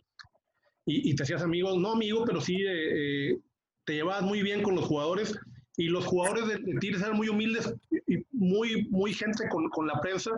y, 0.87 1.11
y, 1.11 1.15
te 1.15 1.23
hacías 1.23 1.43
amigos, 1.43 1.79
no 1.79 1.93
amigo, 1.93 2.25
pero 2.25 2.41
sí 2.41 2.57
eh, 2.57 3.31
eh 3.33 3.39
te 3.85 3.95
llevabas 3.95 4.23
muy 4.23 4.43
bien 4.43 4.63
con 4.63 4.75
los 4.75 4.85
jugadores 4.85 5.37
y 5.77 5.89
los 5.89 6.07
jugadores 6.07 6.47
de, 6.47 6.59
Tigres 6.79 7.03
eran 7.03 7.17
muy 7.17 7.29
humildes 7.29 7.75
y 8.07 8.25
muy, 8.31 8.87
muy 8.91 9.13
gente 9.13 9.49
con, 9.49 9.69
con 9.71 9.87
la 9.87 10.01
prensa 10.01 10.31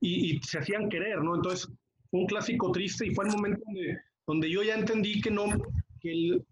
y, 0.00 0.36
y, 0.36 0.42
se 0.42 0.58
hacían 0.58 0.88
querer, 0.88 1.22
¿no? 1.22 1.36
Entonces, 1.36 1.68
fue 2.10 2.20
un 2.20 2.26
clásico 2.26 2.72
triste 2.72 3.06
y 3.06 3.14
fue 3.14 3.26
el 3.26 3.32
momento 3.32 3.62
donde, 3.66 3.98
donde 4.26 4.50
yo 4.50 4.62
ya 4.62 4.74
entendí 4.74 5.20
que 5.20 5.30
no, 5.30 5.44
que 6.00 6.10
el, 6.10 6.44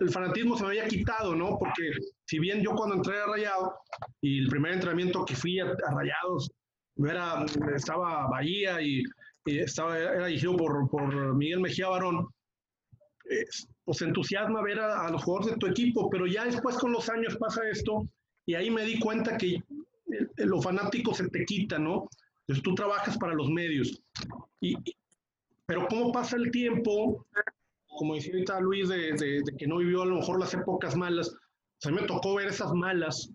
el, 0.00 0.10
fanatismo 0.10 0.56
se 0.56 0.64
me 0.64 0.70
había 0.70 0.88
quitado, 0.88 1.34
¿no? 1.34 1.58
Porque 1.58 1.90
si 2.26 2.38
bien 2.38 2.62
yo 2.62 2.72
cuando 2.72 2.96
entré 2.96 3.18
a 3.18 3.26
Rayado 3.26 3.74
y 4.20 4.40
el 4.40 4.48
primer 4.48 4.72
entrenamiento 4.72 5.24
que 5.24 5.34
fui 5.34 5.60
a, 5.60 5.66
a 5.66 5.94
Rayados, 5.94 6.50
era, 6.96 7.44
estaba 7.76 8.28
Bahía 8.28 8.80
y, 8.82 9.02
y 9.46 9.58
estaba, 9.58 9.98
era 9.98 10.26
dirigido 10.26 10.56
por, 10.56 10.88
por 10.90 11.36
Miguel 11.36 11.60
Mejía 11.60 11.88
Barón, 11.88 12.28
pues 13.84 14.02
entusiasma 14.02 14.62
ver 14.62 14.80
a, 14.80 15.10
los 15.10 15.22
jugadores 15.22 15.54
de 15.54 15.58
tu 15.58 15.66
equipo, 15.66 16.08
pero 16.10 16.26
ya 16.26 16.44
después 16.44 16.76
con 16.76 16.92
los 16.92 17.08
años 17.08 17.36
pasa 17.36 17.68
esto 17.70 18.06
y 18.46 18.54
ahí 18.54 18.70
me 18.70 18.84
di 18.84 18.98
cuenta 18.98 19.36
que 19.36 19.62
lo 20.36 20.60
fanático 20.60 21.14
se 21.14 21.28
te 21.28 21.44
quita, 21.44 21.78
¿no? 21.78 22.08
Entonces 22.48 22.62
tú 22.64 22.74
trabajas 22.74 23.18
para 23.18 23.34
los 23.34 23.50
medios. 23.50 24.02
Y, 24.60 24.74
pero 25.66 25.86
cómo 25.88 26.12
pasa 26.12 26.36
el 26.36 26.50
tiempo, 26.50 27.26
como 27.86 28.14
decía 28.14 28.32
ahorita 28.32 28.60
Luis, 28.60 28.88
de, 28.88 29.12
de, 29.12 29.42
que 29.58 29.66
no 29.66 29.76
vivió 29.76 30.02
a 30.02 30.06
lo 30.06 30.16
mejor 30.16 30.40
las 30.40 30.54
épocas 30.54 30.96
malas, 30.96 31.34
o 31.84 31.90
me 31.90 32.02
tocó 32.02 32.36
ver 32.36 32.48
esas 32.48 32.72
malas, 32.72 33.30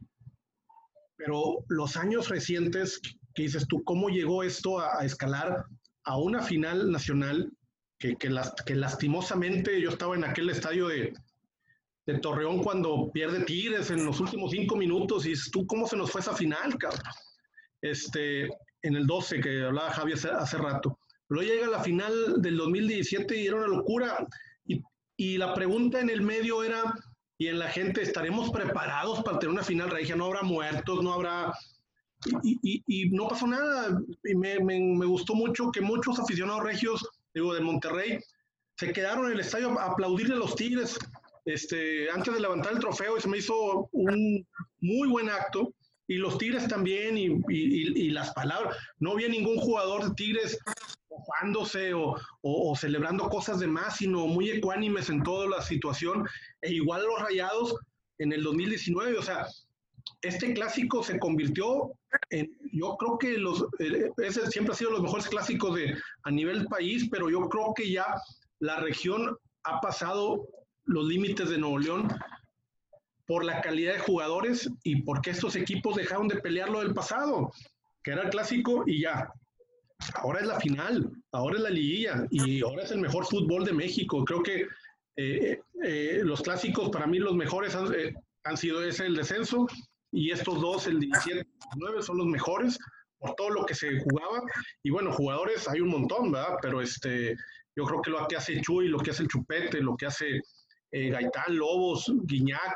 pero 1.16 1.64
los 1.68 1.95
años 1.95 2.30
recientes, 2.30 2.99
que 3.36 3.43
dices 3.43 3.68
tú, 3.68 3.84
¿cómo 3.84 4.09
llegó 4.09 4.41
esto 4.43 4.80
a, 4.80 4.99
a 4.99 5.05
escalar 5.05 5.66
a 6.05 6.18
una 6.18 6.41
final 6.41 6.91
nacional 6.91 7.51
que, 7.99 8.18
que, 8.18 8.76
lastimosamente 8.76 9.80
yo 9.80 9.89
estaba 9.89 10.16
en 10.16 10.26
aquel 10.26 10.49
estadio 10.49 10.88
de, 10.88 11.14
de, 12.05 12.20
Torreón 12.20 12.61
cuando 12.61 13.09
pierde 13.14 13.45
Tigres 13.45 13.91
en 13.91 14.03
los 14.03 14.20
últimos 14.20 14.51
cinco 14.51 14.76
minutos 14.76 15.26
y 15.26 15.30
dices, 15.30 15.49
tú, 15.51 15.66
¿cómo 15.66 15.88
se 15.88 15.95
nos 15.95 16.11
fue 16.11 16.20
esa 16.20 16.36
final, 16.36 16.78
cabrón? 16.78 16.99
Este, 17.82 18.49
en 18.84 18.95
el 18.95 19.07
12 19.07 19.41
que 19.41 19.63
hablaba 19.63 19.91
Javier 19.91 20.17
hace, 20.17 20.29
hace 20.29 20.57
rato. 20.57 20.99
Luego 21.29 21.51
llega 21.51 21.67
la 21.67 21.84
final 21.84 22.41
del 22.41 22.57
2017 22.57 23.36
y 23.38 23.47
era 23.47 23.57
una 23.57 23.67
locura. 23.67 24.27
Y, 24.65 24.81
y, 25.17 25.38
la 25.38 25.53
pregunta 25.53 25.99
en 25.99 26.09
el 26.09 26.21
medio 26.21 26.63
era, 26.63 26.93
y 27.38 27.47
en 27.47 27.59
la 27.59 27.69
gente, 27.69 28.01
¿estaremos 28.01 28.51
preparados 28.51 29.23
para 29.23 29.39
tener 29.39 29.53
una 29.53 29.63
final 29.63 29.89
regia? 29.89 30.15
No 30.15 30.25
habrá 30.25 30.43
muertos, 30.43 31.03
no 31.03 31.13
habrá... 31.13 31.53
Y, 32.43 32.59
y, 32.61 32.84
y 32.88 33.09
no 33.09 33.27
pasó 33.27 33.47
nada. 33.47 33.99
Y 34.23 34.36
me, 34.36 34.59
me, 34.59 34.79
me, 34.79 35.05
gustó 35.05 35.34
mucho 35.34 35.71
que 35.71 35.81
muchos 35.81 36.19
aficionados 36.19 36.63
regios 36.63 37.05
digo, 37.34 37.53
de 37.53 37.61
Monterrey, 37.61 38.19
se 38.77 38.93
quedaron 38.93 39.25
en 39.25 39.34
el 39.34 39.39
estadio 39.39 39.77
a 39.79 39.86
aplaudirle 39.86 40.36
a 40.36 40.38
los 40.39 40.55
Tigres 40.55 40.97
este, 41.45 42.09
antes 42.09 42.34
de 42.34 42.39
levantar 42.39 42.73
el 42.73 42.79
trofeo 42.79 43.17
y 43.17 43.21
se 43.21 43.27
me 43.27 43.38
hizo 43.38 43.89
un 43.91 44.45
muy 44.79 45.09
buen 45.09 45.29
acto. 45.29 45.73
Y 46.08 46.18
los 46.18 46.38
Tigres 46.38 46.68
también, 46.68 47.18
y, 47.18 47.28
y, 47.28 48.08
y 48.08 48.10
las 48.10 48.34
palabras. 48.34 48.76
No 48.99 49.12
había 49.12 49.30
ningún 49.30 49.58
jugador 49.58 50.04
de 50.04 50.16
Tigres 50.16 50.58
mofándose 51.10 51.93
o, 51.93 52.12
o, 52.41 52.72
o, 52.72 52.76
celebrando 52.76 53.30
cosas 53.30 53.60
de 53.60 53.68
más, 53.68 53.97
sino 53.97 54.28
muy 54.28 54.49
ecuánimes 54.49 55.10
en 55.10 55.24
toda 55.24 55.47
la 55.47 55.62
situación. 55.62 56.28
E 56.62 56.74
igual 56.74 57.04
los 57.04 57.22
rayados 57.22 57.76
en 58.18 58.34
el 58.34 58.43
2019, 58.43 59.18
o 59.18 59.22
sea, 59.22 59.47
este 60.22 60.54
clásico 60.54 61.04
se 61.04 61.20
convirtió 61.20 61.91
en, 62.30 62.51
yo 62.72 62.95
creo 62.97 63.18
que 63.18 63.38
los, 63.38 63.66
eh, 63.80 64.10
ese 64.18 64.49
siempre 64.49 64.74
ha 64.74 64.78
sido 64.78 64.91
los 64.91 65.01
mejores 65.01 65.28
clásicos 65.28 65.76
de, 65.76 65.97
a 66.24 66.32
nivel 66.32 66.66
país, 66.66 67.08
pero 67.12 67.30
yo 67.30 67.47
creo 67.49 67.74
que 67.76 67.91
ya 67.91 68.06
la 68.60 68.80
región 68.80 69.38
ha 69.64 69.80
pasado 69.82 70.47
los 70.86 71.06
límites 71.06 71.49
de 71.49 71.58
Nuevo 71.58 71.80
León 71.80 72.08
por 73.26 73.45
la 73.45 73.61
calidad 73.61 73.93
de 73.93 73.99
jugadores 73.99 74.69
y 74.84 75.01
porque 75.03 75.32
estos 75.32 75.55
equipos 75.55 75.95
dejaron 75.95 76.28
de 76.28 76.39
pelear 76.39 76.69
lo 76.69 76.80
del 76.80 76.93
pasado, 76.93 77.51
que 78.03 78.11
era 78.11 78.24
el 78.24 78.30
clásico 78.30 78.84
y 78.86 79.01
ya. 79.01 79.32
Ahora 80.15 80.41
es 80.41 80.47
la 80.47 80.59
final, 80.59 81.09
ahora 81.32 81.55
es 81.55 81.61
la 81.61 81.69
liguilla 81.69 82.26
y 82.30 82.61
ahora 82.61 82.84
es 82.84 82.91
el 82.91 82.99
mejor 82.99 83.26
fútbol 83.26 83.63
de 83.63 83.71
México. 83.71 84.26
Creo 84.26 84.43
que 84.43 84.67
eh, 85.15 85.61
eh, 85.84 86.21
los 86.24 86.41
clásicos 86.41 86.89
para 86.89 87.07
mí 87.07 87.19
los 87.19 87.36
mejores 87.36 87.76
han, 87.76 87.93
eh, 87.93 88.13
han 88.43 88.57
sido 88.57 88.84
ese 88.84 89.05
el 89.05 89.15
descenso 89.15 89.65
y 90.11 90.32
estos 90.32 90.59
dos, 90.59 90.88
el 90.88 90.99
17 90.99 91.47
9, 91.78 92.01
son 92.01 92.17
los 92.17 92.28
mejores 92.28 92.78
por 93.17 93.36
todo 93.36 93.49
lo 93.51 93.65
que 93.65 93.76
se 93.76 93.99
jugaba. 94.01 94.41
Y 94.84 94.89
bueno, 94.89 95.13
jugadores 95.13 95.67
hay 95.69 95.80
un 95.80 95.89
montón, 95.89 96.32
¿verdad? 96.32 96.57
Pero 96.61 96.82
este, 96.82 97.38
yo 97.76 97.86
creo 97.86 98.01
que 98.01 98.11
lo 98.11 98.28
que 98.28 98.36
hace 98.36 98.59
Chuy, 98.59 98.89
lo 98.89 98.99
que 98.99 99.11
hace 99.11 99.24
el 99.24 99.30
Chupete, 99.30 99.82
lo 99.82 99.95
que 99.95 100.07
hace 100.07 100.41
Gaitán, 100.91 101.57
Lobos, 101.57 102.11
Guiñac, 102.26 102.76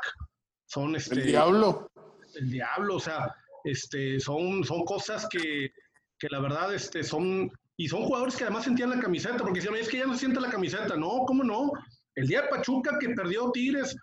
son 0.68 0.94
este... 0.94 1.16
El 1.16 1.26
diablo. 1.26 1.90
El 2.34 2.50
diablo, 2.50 2.96
o 2.96 3.00
sea, 3.00 3.34
este, 3.64 4.20
son, 4.20 4.62
son 4.62 4.84
cosas 4.84 5.26
que, 5.28 5.72
que 6.18 6.28
la 6.30 6.40
verdad 6.40 6.72
este, 6.72 7.02
son... 7.02 7.50
Y 7.80 7.86
son 7.88 8.02
jugadores 8.02 8.36
que 8.36 8.42
además 8.42 8.64
sentían 8.64 8.90
la 8.90 8.98
camiseta, 8.98 9.38
porque 9.38 9.60
decían, 9.60 9.76
es 9.76 9.88
que 9.88 9.98
ya 9.98 10.06
no 10.06 10.16
siente 10.16 10.40
la 10.40 10.50
camiseta. 10.50 10.96
No, 10.96 11.24
¿cómo 11.26 11.44
no? 11.44 11.70
El 12.16 12.26
día 12.26 12.42
de 12.42 12.48
Pachuca 12.48 12.98
que 12.98 13.10
perdió 13.10 13.52
Tigres, 13.52 13.94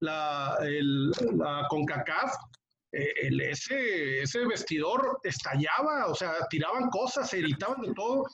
la, 0.00 0.58
el, 0.62 1.10
la 1.10 1.64
CONCACAF, 1.70 2.34
eh, 2.90 3.12
el, 3.22 3.40
ese, 3.40 4.22
ese 4.22 4.44
vestidor 4.44 5.20
estallaba, 5.22 6.06
o 6.06 6.14
sea, 6.16 6.32
tiraban 6.50 6.90
cosas, 6.90 7.30
se 7.30 7.38
gritaban 7.38 7.80
de 7.82 7.94
todo, 7.94 8.24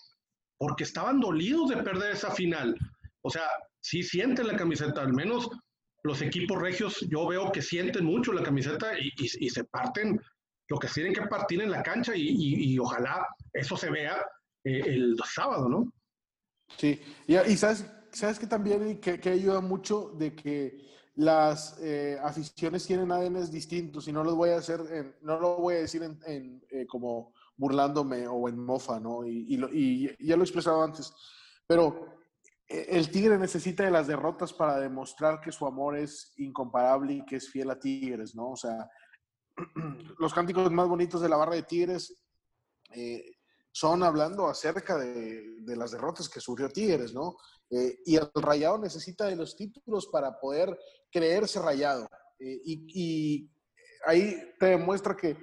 porque 0.57 0.85
estaban 0.85 1.21
dolidos 1.21 1.69
de 1.69 1.83
perder 1.83 2.13
esa 2.13 2.31
final. 2.31 2.75
O 3.21 3.29
sea, 3.29 3.47
sí 3.81 4.03
sienten 4.03 4.47
la 4.47 4.57
camiseta, 4.57 5.03
al 5.03 5.13
menos 5.13 5.51
los 6.09 6.23
equipos 6.23 6.61
regios, 6.61 7.01
yo 7.09 7.27
veo 7.27 7.53
que 7.53 7.63
sienten 7.63 8.05
mucho 8.05 8.33
la 8.33 8.43
camiseta 8.43 8.93
y, 8.99 9.29
se 9.29 9.65
parten 9.65 10.21
lo 10.69 10.79
que 10.79 10.89
tienen 10.89 11.13
que 11.13 11.23
partir 11.23 11.61
en 11.63 11.71
la 11.71 11.83
cancha 11.83 12.13
y, 12.17 12.79
ojalá 12.79 13.27
eso 13.53 13.77
se 13.77 13.91
vea 13.91 14.27
eh, 14.65 14.83
el 14.87 15.17
sábado, 15.25 15.69
¿no? 15.69 15.93
Sí, 16.77 17.01
y, 17.27 17.57
sabes, 17.57 17.87
sabes 18.11 18.39
que 18.39 18.47
también 18.47 19.01
que, 19.01 19.21
que, 19.21 19.31
ayuda 19.31 19.61
mucho 19.61 20.13
de 20.19 20.35
que 20.35 20.89
las 21.15 21.79
eh, 21.81 22.19
aficiones 22.23 22.87
tienen 22.87 23.13
ADNs 23.13 23.51
distintos 23.51 24.09
y 24.09 24.13
no 24.13 24.25
los 24.25 24.35
voy 24.35 24.51
a 24.51 24.59
hacer, 24.59 25.19
no 25.23 25.39
lo 25.39 25.57
voy 25.57 25.75
a 25.75 25.81
decir 25.81 26.03
en 26.03 26.63
eh, 26.71 26.87
como 26.87 27.35
burlándome 27.57 28.27
o 28.27 28.49
en 28.49 28.65
mofa, 28.65 28.99
¿no? 28.99 29.27
Y, 29.27 29.47
y, 29.49 29.57
lo, 29.57 29.69
y, 29.73 30.15
ya 30.21 30.37
lo 30.37 30.43
he 30.43 30.45
expresado 30.47 30.83
antes, 30.83 31.13
pero 31.67 32.18
el 32.69 33.11
Tigre 33.11 33.39
necesita 33.39 33.85
de 33.85 33.91
las 33.91 34.07
derrotas 34.07 34.53
para 34.53 34.79
demostrar 34.79 35.41
que 35.41 35.53
su 35.53 35.67
amor 35.67 35.97
es 35.97 36.33
incomparable 36.37 37.15
y 37.15 37.25
que 37.25 37.37
es 37.37 37.51
fiel 37.51 37.71
a 37.71 37.79
Tigres, 37.79 38.35
¿no? 38.35 38.51
O 38.51 38.57
sea, 38.57 38.89
los 40.19 40.35
cánticos 40.35 40.71
más 40.71 40.89
bonitos 40.89 41.21
de 41.21 41.29
la 41.29 41.37
barra 41.37 41.55
de 41.55 41.63
Tigres 41.63 42.15
eh, 42.95 43.33
son 43.73 44.03
hablando 44.03 44.49
acerca 44.49 44.97
de, 44.97 45.57
las 45.67 45.93
derrotas 45.93 46.29
que 46.29 46.41
sufrió 46.41 46.69
Tigres, 46.69 47.15
¿no? 47.15 47.37
Eh, 47.71 47.99
y 48.05 48.17
el 48.17 48.29
Rayado 48.35 48.79
necesita 48.79 49.27
de 49.27 49.37
los 49.37 49.57
títulos 49.57 50.09
para 50.09 50.39
poder 50.41 50.77
creerse 51.13 51.61
Rayado. 51.61 52.09
Eh, 52.39 52.61
y, 52.65 53.51
ahí 54.07 54.37
te 54.59 54.67
demuestra 54.67 55.17
que, 55.17 55.37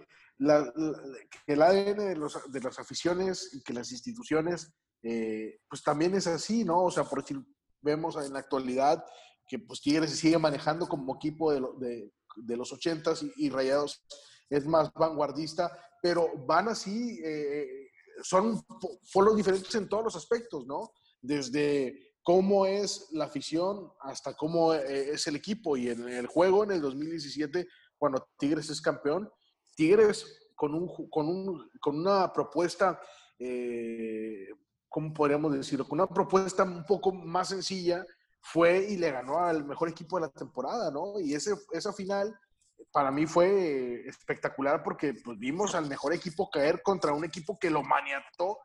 el 1.48 1.62
ADN 1.62 1.98
de, 1.98 2.62
las 2.62 2.80
aficiones 2.80 3.54
y 3.54 3.64
que 3.64 3.74
las 3.74 3.92
instituciones, 3.92 4.74
eh, 5.08 5.60
pues 5.70 5.84
también 5.84 6.16
es 6.16 6.26
así, 6.26 6.64
¿no? 6.64 6.86
O 6.86 6.92
sea, 6.92 7.04
por 7.04 7.24
si 7.24 7.36
vemos 7.80 8.16
en 8.16 8.34
la 8.34 8.40
actualidad 8.40 9.06
que 9.48 9.60
pues 9.60 9.80
Tigres 9.80 10.10
se 10.10 10.18
sigue 10.18 10.40
manejando 10.40 10.88
como 10.88 11.16
equipo 11.16 11.54
de, 11.54 12.12
los 12.58 12.74
ochentas 12.74 13.22
y, 13.22 13.32
y, 13.38 13.50
Rayados 13.52 14.04
es 14.50 14.66
más 14.66 14.92
vanguardista, 14.94 15.72
pero 16.02 16.28
van 16.48 16.70
así, 16.70 17.20
eh, 17.24 17.92
son 18.24 18.66
polos 19.14 19.36
diferentes 19.36 19.76
en 19.76 19.88
todos 19.88 20.06
los 20.06 20.16
aspectos, 20.16 20.66
¿no? 20.66 20.92
Desde 21.22 22.14
cómo 22.24 22.66
es 22.66 23.10
la 23.12 23.26
afición 23.26 23.92
hasta 24.02 24.34
cómo 24.34 24.74
eh, 24.74 25.12
es 25.12 25.28
el 25.28 25.36
equipo. 25.36 25.78
Y 25.78 25.90
en 25.90 26.10
el 26.10 26.26
juego, 26.26 26.64
en 26.64 26.72
el 26.72 26.82
2017, 26.82 27.68
cuando 27.96 28.28
Tigres 28.40 28.72
es 28.72 28.82
campeón, 28.82 29.30
Tigres 29.76 30.50
con, 30.56 30.74
un, 30.74 30.88
con, 31.12 31.28
un, 31.28 31.70
con 31.80 32.00
una 32.00 32.34
propuesta, 32.34 33.00
¿cómo 34.90 35.14
podríamos 35.14 35.54
decirlo? 35.54 35.88
Con 35.88 36.00
una 36.00 36.08
propuesta 36.08 36.64
un 36.64 36.86
poco 36.86 37.12
más 37.12 37.50
sencilla, 37.50 38.06
fue 38.42 38.86
y 38.90 38.98
le 38.98 39.12
ganó 39.12 39.40
al 39.40 39.66
mejor 39.66 39.90
equipo 39.90 40.18
de 40.18 40.28
la 40.28 40.32
temporada, 40.32 40.92
¿no? 40.92 41.20
Y 41.20 41.34
ese, 41.34 41.54
esa 41.72 41.92
final 41.94 42.38
para 42.92 43.12
mí 43.12 43.26
fue 43.26 44.08
espectacular 44.08 44.84
porque 44.84 45.16
pues, 45.24 45.38
vimos 45.40 45.76
al 45.76 45.88
mejor 45.88 46.14
equipo 46.14 46.50
caer 46.50 46.82
contra 46.84 47.14
un 47.14 47.26
equipo 47.26 47.58
que 47.58 47.70
lo 47.70 47.82
maniató 47.84 48.60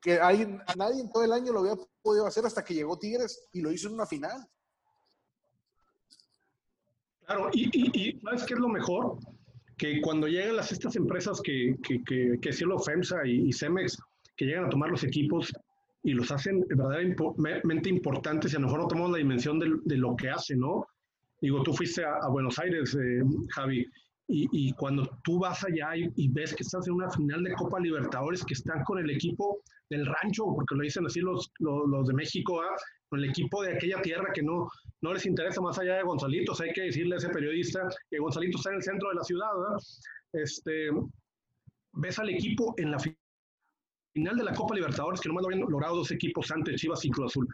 que 0.00 0.20
hay, 0.20 0.46
nadie 0.76 1.00
en 1.00 1.10
todo 1.10 1.24
el 1.24 1.32
año 1.32 1.52
lo 1.52 1.60
había 1.60 1.76
podido 2.02 2.26
hacer 2.26 2.44
hasta 2.44 2.64
que 2.64 2.74
llegó 2.74 2.98
Tigres 2.98 3.48
y 3.52 3.60
lo 3.60 3.70
hizo 3.70 3.88
en 3.88 3.94
una 3.94 4.06
final. 4.06 4.44
Claro, 7.24 7.48
y, 7.52 7.70
y, 7.72 8.20
¿sabes 8.20 8.44
qué 8.44 8.54
es 8.54 8.60
lo 8.60 8.68
mejor? 8.68 9.18
Que 9.78 10.00
cuando 10.02 10.26
llegan 10.26 10.56
las, 10.56 10.72
estas 10.72 10.96
empresas 10.96 11.40
que, 11.40 11.76
que, 11.82 12.02
que, 12.04 12.38
que 12.40 12.52
Cielo 12.52 12.78
FEMSA 12.78 13.24
y, 13.26 13.48
y, 13.48 13.52
Cemex, 13.52 13.96
que 14.42 14.48
llegan 14.48 14.64
a 14.64 14.70
tomar 14.70 14.90
los 14.90 15.04
equipos 15.04 15.52
y 16.02 16.14
los 16.14 16.32
hacen 16.32 16.66
verdaderamente 16.68 17.88
importantes 17.88 18.52
y 18.52 18.56
a 18.56 18.58
lo 18.58 18.66
mejor 18.66 18.80
no 18.80 18.88
tomamos 18.88 19.12
la 19.12 19.18
dimensión 19.18 19.60
de, 19.60 19.72
de 19.84 19.96
lo 19.96 20.16
que 20.16 20.30
hacen, 20.30 20.58
¿no? 20.58 20.84
Digo, 21.40 21.62
tú 21.62 21.72
fuiste 21.72 22.04
a, 22.04 22.16
a 22.16 22.28
Buenos 22.28 22.58
Aires, 22.58 22.92
eh, 22.96 23.22
Javi, 23.50 23.86
y, 24.26 24.48
y, 24.50 24.72
cuando 24.72 25.08
tú 25.22 25.38
vas 25.38 25.62
allá 25.62 25.96
y, 25.96 26.10
y, 26.16 26.28
ves 26.28 26.54
que 26.56 26.64
estás 26.64 26.88
en 26.88 26.94
una 26.94 27.08
final 27.10 27.44
de 27.44 27.52
Copa 27.52 27.78
Libertadores, 27.78 28.44
que 28.44 28.54
están 28.54 28.82
con 28.82 28.98
el 28.98 29.10
equipo 29.10 29.60
del 29.90 30.04
rancho, 30.06 30.46
porque 30.56 30.74
lo 30.74 30.82
dicen 30.82 31.06
así 31.06 31.20
los, 31.20 31.52
los, 31.60 31.88
los 31.88 32.08
de 32.08 32.14
México, 32.14 32.60
¿ah? 32.62 32.74
con 33.08 33.20
el 33.20 33.30
equipo 33.30 33.62
de 33.62 33.74
aquella 33.74 34.02
tierra 34.02 34.32
que 34.34 34.42
no, 34.42 34.68
no 35.02 35.14
les 35.14 35.24
interesa 35.24 35.60
más 35.60 35.78
allá 35.78 35.96
de 35.96 36.02
Gonzalitos, 36.02 36.60
hay 36.60 36.72
que 36.72 36.82
decirle 36.82 37.14
a 37.14 37.18
ese 37.18 37.28
periodista 37.28 37.88
que 38.10 38.18
Gonzalito 38.18 38.58
está 38.58 38.70
en 38.70 38.76
el 38.76 38.82
centro 38.82 39.08
de 39.10 39.14
la 39.14 39.22
ciudad. 39.22 39.50
Este, 40.32 40.88
ves 41.92 42.18
al 42.18 42.30
equipo 42.30 42.74
en 42.78 42.90
la 42.90 42.98
final 42.98 43.21
de 44.14 44.44
la 44.44 44.54
Copa 44.54 44.74
Libertadores, 44.74 45.20
que 45.20 45.28
no 45.28 45.40
lo 45.40 45.46
habían 45.46 45.60
logrado 45.60 45.96
dos 45.96 46.10
equipos 46.10 46.50
antes, 46.50 46.80
Chivas 46.80 47.04
y 47.04 47.10
Cruz 47.10 47.32
Azul. 47.32 47.48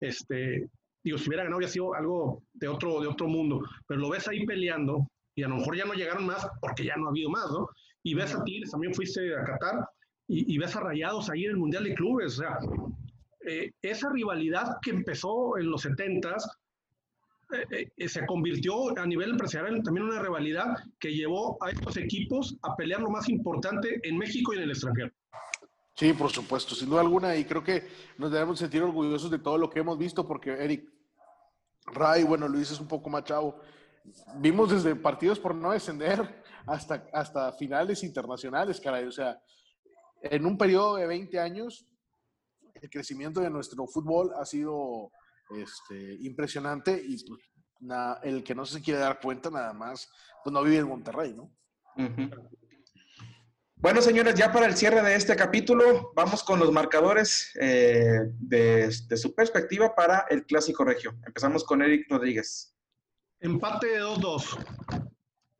Este, 0.00 0.68
digo, 1.04 1.18
si 1.18 1.28
hubiera 1.28 1.44
ganado, 1.44 1.56
habría 1.56 1.68
sido 1.68 1.94
algo 1.94 2.42
de 2.54 2.68
otro, 2.68 3.00
de 3.00 3.06
otro 3.06 3.28
mundo, 3.28 3.62
pero 3.86 4.00
lo 4.00 4.10
ves 4.10 4.26
ahí 4.28 4.44
peleando, 4.44 5.06
y 5.34 5.42
a 5.42 5.48
lo 5.48 5.56
mejor 5.56 5.76
ya 5.76 5.84
no 5.84 5.94
llegaron 5.94 6.26
más 6.26 6.46
porque 6.60 6.84
ya 6.84 6.96
no 6.96 7.06
ha 7.06 7.10
habido 7.10 7.30
más, 7.30 7.50
¿no? 7.50 7.68
Y 8.02 8.14
ves 8.14 8.34
a 8.34 8.42
Tigres, 8.44 8.70
también 8.70 8.94
fuiste 8.94 9.34
a 9.34 9.44
Qatar, 9.44 9.86
y, 10.26 10.54
y 10.54 10.58
ves 10.58 10.74
a 10.76 10.80
Rayados 10.80 11.30
ahí 11.30 11.44
en 11.44 11.52
el 11.52 11.56
Mundial 11.58 11.84
de 11.84 11.94
Clubes, 11.94 12.38
o 12.38 12.42
sea, 12.42 12.58
eh, 13.46 13.72
esa 13.80 14.10
rivalidad 14.10 14.76
que 14.82 14.90
empezó 14.90 15.56
en 15.56 15.70
los 15.70 15.86
70s 15.86 16.46
eh, 17.52 17.88
eh, 17.96 18.08
se 18.08 18.26
convirtió 18.26 18.96
a 18.98 19.06
nivel 19.06 19.30
empresarial 19.30 19.82
también 19.82 20.06
en 20.06 20.12
una 20.12 20.22
rivalidad 20.22 20.76
que 20.98 21.14
llevó 21.14 21.56
a 21.62 21.70
estos 21.70 21.96
equipos 21.96 22.56
a 22.62 22.76
pelear 22.76 23.00
lo 23.00 23.10
más 23.10 23.28
importante 23.28 23.98
en 24.02 24.18
México 24.18 24.52
y 24.52 24.58
en 24.58 24.64
el 24.64 24.70
extranjero. 24.70 25.10
Sí, 26.00 26.14
por 26.14 26.30
supuesto, 26.30 26.74
sin 26.74 26.88
duda 26.88 27.02
alguna, 27.02 27.36
y 27.36 27.44
creo 27.44 27.62
que 27.62 27.86
nos 28.16 28.32
debemos 28.32 28.58
sentir 28.58 28.82
orgullosos 28.82 29.30
de 29.30 29.38
todo 29.38 29.58
lo 29.58 29.68
que 29.68 29.80
hemos 29.80 29.98
visto, 29.98 30.26
porque 30.26 30.50
Eric, 30.50 30.90
Ray, 31.84 32.24
bueno, 32.24 32.48
Luis 32.48 32.70
es 32.70 32.80
un 32.80 32.88
poco 32.88 33.10
más 33.10 33.24
chavo, 33.24 33.60
vimos 34.36 34.70
desde 34.70 34.96
partidos 34.96 35.38
por 35.38 35.54
no 35.54 35.72
descender 35.72 36.42
hasta, 36.66 37.06
hasta 37.12 37.52
finales 37.52 38.02
internacionales, 38.02 38.80
caray. 38.80 39.04
O 39.04 39.12
sea, 39.12 39.42
en 40.22 40.46
un 40.46 40.56
periodo 40.56 40.96
de 40.96 41.06
20 41.06 41.38
años, 41.38 41.86
el 42.76 42.88
crecimiento 42.88 43.42
de 43.42 43.50
nuestro 43.50 43.86
fútbol 43.86 44.32
ha 44.40 44.46
sido 44.46 45.12
este, 45.50 46.14
impresionante 46.22 46.98
y 46.98 47.22
pues, 47.26 47.42
el 48.22 48.42
que 48.42 48.54
no 48.54 48.64
se 48.64 48.80
quiere 48.80 49.00
dar 49.00 49.20
cuenta 49.20 49.50
nada 49.50 49.74
más, 49.74 50.10
pues 50.42 50.50
no 50.50 50.62
vive 50.62 50.78
en 50.78 50.88
Monterrey, 50.88 51.34
¿no? 51.34 51.52
Uh. 51.96 52.59
Bueno, 53.80 54.02
señores, 54.02 54.34
ya 54.34 54.52
para 54.52 54.66
el 54.66 54.76
cierre 54.76 55.00
de 55.02 55.14
este 55.14 55.34
capítulo, 55.34 56.12
vamos 56.14 56.44
con 56.44 56.60
los 56.60 56.70
marcadores 56.70 57.50
eh, 57.58 58.30
de, 58.38 58.94
de 59.08 59.16
su 59.16 59.34
perspectiva 59.34 59.94
para 59.94 60.26
el 60.28 60.44
Clásico 60.44 60.84
Regio. 60.84 61.16
Empezamos 61.26 61.64
con 61.64 61.80
Eric 61.80 62.06
Rodríguez. 62.10 62.76
Empate 63.40 63.86
de 63.86 64.00
2-2. 64.02 65.00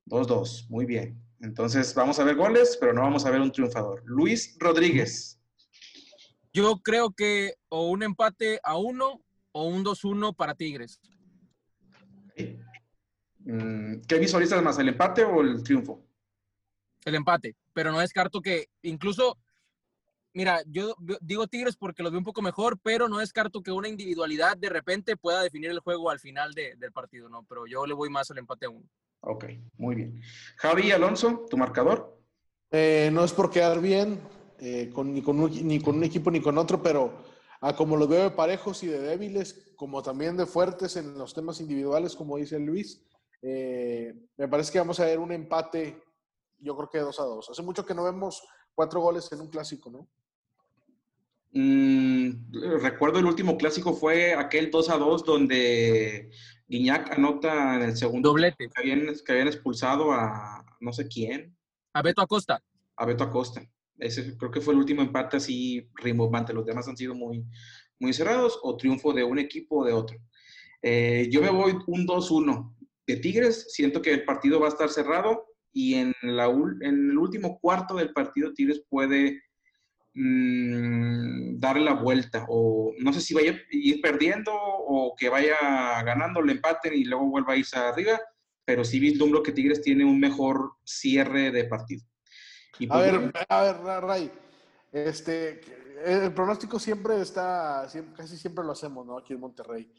2-2, 0.05 0.68
muy 0.68 0.85
bien. 0.85 1.18
Entonces 1.41 1.95
vamos 1.95 2.18
a 2.18 2.25
ver 2.25 2.37
goles, 2.37 2.77
pero 2.79 2.93
no 2.93 3.01
vamos 3.01 3.25
a 3.25 3.31
ver 3.31 3.41
un 3.41 3.53
triunfador. 3.53 4.03
Luis 4.05 4.55
Rodríguez. 4.59 5.41
Yo 6.53 6.79
creo 6.83 7.12
que 7.12 7.55
o 7.71 7.89
un 7.89 8.03
empate 8.03 8.61
a 8.62 8.77
uno 8.77 9.23
o 9.53 9.64
un 9.66 9.83
2-1 9.83 10.37
para 10.37 10.55
Tigres. 10.55 11.01
Mm, 13.39 14.03
¿Qué 14.07 14.18
visualizas 14.18 14.62
más, 14.62 14.79
el 14.79 14.89
empate 14.89 15.25
o 15.25 15.41
el 15.41 15.62
triunfo? 15.62 16.05
El 17.07 17.14
empate, 17.14 17.57
pero 17.73 17.93
no 17.93 18.01
descarto 18.01 18.41
que 18.41 18.68
incluso, 18.83 19.39
mira, 20.33 20.62
yo 20.66 20.95
digo 21.21 21.47
Tigres 21.47 21.77
porque 21.77 22.03
los 22.03 22.12
veo 22.12 22.18
un 22.18 22.25
poco 22.25 22.43
mejor, 22.43 22.79
pero 22.83 23.09
no 23.09 23.18
descarto 23.18 23.62
que 23.62 23.73
una 23.73 23.89
individualidad 23.89 24.57
de 24.57 24.68
repente 24.68 25.16
pueda 25.16 25.43
definir 25.43 25.71
el 25.71 25.81
juego 25.81 26.11
al 26.11 26.21
final 26.21 26.53
de- 26.53 26.75
del 26.77 26.93
partido, 26.93 27.29
¿no? 27.29 27.45
Pero 27.49 27.66
yo 27.66 27.87
le 27.87 27.95
voy 27.95 28.11
más 28.11 28.31
al 28.31 28.39
empate 28.39 28.66
a 28.66 28.71
uno. 28.71 28.89
Ok, 29.23 29.45
muy 29.77 29.95
bien. 29.97 30.23
Javi 30.57 30.93
Alonso, 30.93 31.47
tu 31.51 31.57
marcador. 31.57 32.18
Eh, 32.71 33.11
no 33.12 33.25
es 33.25 33.33
por 33.33 33.51
quedar 33.51 33.81
bien 33.81 34.21
eh, 34.61 34.91
con, 34.95 35.12
ni, 35.12 35.23
con 35.23 35.41
un, 35.41 35.51
ni 35.66 35.81
con 35.81 35.97
un 35.97 36.05
equipo 36.05 36.31
ni 36.31 36.41
con 36.41 36.57
otro, 36.57 36.83
pero 36.83 37.25
a 37.61 37.75
como 37.75 37.97
los 37.97 38.09
veo 38.09 38.23
de 38.23 38.31
parejos 38.31 38.83
y 38.83 38.87
de 38.87 39.01
débiles, 39.01 39.73
como 39.77 40.03
también 40.03 40.37
de 40.37 40.47
fuertes 40.47 40.97
en 40.97 41.18
los 41.18 41.35
temas 41.35 41.61
individuales, 41.61 42.14
como 42.14 42.37
dice 42.37 42.59
Luis, 42.59 43.03
eh, 43.43 44.14
me 44.37 44.49
parece 44.49 44.73
que 44.73 44.79
vamos 44.79 45.01
a 45.01 45.05
ver 45.07 45.18
un 45.18 45.33
empate, 45.33 46.01
yo 46.61 46.77
creo 46.77 46.89
que 46.89 46.99
2 46.99 47.21
a 47.21 47.25
2. 47.25 47.51
Hace 47.51 47.63
mucho 47.63 47.85
que 47.85 47.95
no 47.95 48.05
vemos 48.05 48.43
cuatro 48.75 49.01
goles 49.01 49.31
en 49.33 49.41
un 49.41 49.49
clásico, 49.49 49.91
¿no? 49.91 50.09
Mm, 51.53 52.53
recuerdo 52.81 53.19
el 53.19 53.27
último 53.27 53.59
clásico 53.59 53.93
fue 53.93 54.35
aquel 54.35 54.71
2 54.71 54.91
a 54.91 54.99
2 54.99 55.25
donde 55.25 56.31
Guiñac 56.69 57.11
anota 57.13 57.77
en 57.77 57.83
el 57.83 57.97
segundo. 57.97 58.29
Doblete. 58.29 58.69
Que 58.69 58.81
habían, 58.81 59.15
que 59.25 59.33
habían 59.33 59.49
expulsado 59.49 60.13
a 60.13 60.65
no 60.81 60.93
sé 60.93 61.09
quién, 61.09 61.57
A 61.93 62.03
Beto 62.03 62.23
Acosta. 62.23 62.63
a 62.97 63.05
Beto 63.05 63.25
Acosta. 63.25 63.63
Ese 63.99 64.37
creo 64.39 64.51
que 64.51 64.61
fue 64.61 64.73
el 64.73 64.81
último 64.81 65.03
empate 65.03 65.37
así 65.37 65.91
rimbombante. 65.97 66.55
Los 66.55 66.65
demás 66.65 66.89
han 66.89 66.97
sido 66.97 67.15
muy, 67.15 67.45
muy 67.99 68.13
cerrados 68.13 68.59
o 68.63 68.77
triunfo 68.77 69.13
de 69.13 69.25
un 69.25 69.39
equipo 69.39 69.81
o 69.81 69.85
de 69.85 69.93
otro. 69.93 70.17
Eh, 70.81 71.29
yo 71.31 71.43
me 71.43 71.51
voy 71.51 71.77
un 71.87 72.07
2-1 72.07 72.75
de 73.07 73.17
Tigres. 73.17 73.73
Siento 73.73 74.01
que 74.01 74.13
el 74.15 74.25
partido 74.25 74.61
va 74.61 74.67
a 74.67 74.71
estar 74.71 74.89
cerrado 74.89 75.50
y 75.73 75.95
en, 75.95 76.14
la, 76.23 76.47
en 76.47 77.11
el 77.11 77.18
último 77.18 77.59
cuarto 77.61 77.95
del 77.95 78.12
partido 78.12 78.53
Tigres 78.53 78.83
puede 78.89 79.43
mm, 80.14 81.59
darle 81.59 81.85
la 81.85 81.95
vuelta 81.95 82.47
o 82.49 82.93
no 82.99 83.12
sé 83.12 83.21
si 83.21 83.35
vaya 83.35 83.53
a 83.53 83.57
ir 83.71 84.01
perdiendo 84.01 84.53
o 84.53 85.14
que 85.16 85.29
vaya 85.29 85.57
ganando, 86.05 86.43
le 86.43 86.53
empaten 86.53 86.95
y 86.95 87.05
luego 87.05 87.27
vuelva 87.29 87.53
a 87.53 87.57
irse 87.57 87.77
arriba, 87.79 88.21
pero 88.64 88.85
sí 88.85 88.99
vislumbro 89.01 89.43
que 89.43 89.53
Tigres 89.53 89.83
tiene 89.83 90.05
un 90.05 90.18
mejor 90.18 90.73
cierre 90.85 91.51
de 91.51 91.64
partido. 91.64 92.05
Y 92.79 92.87
A 92.87 92.89
pues, 92.95 93.03
ver, 93.03 93.14
bueno, 93.21 93.33
a 93.49 93.62
ver, 93.62 93.77
Ra- 93.79 94.01
Ray, 94.01 94.31
este, 94.93 95.61
el 96.05 96.33
pronóstico 96.33 96.79
siempre 96.79 97.21
está, 97.21 97.89
siempre- 97.89 98.14
casi 98.16 98.37
siempre 98.37 98.64
lo 98.64 98.73
hacemos, 98.73 99.07
¿no? 99.07 99.18
Aquí 99.18 99.35
en 99.35 99.41
Monterrey. 99.41 99.93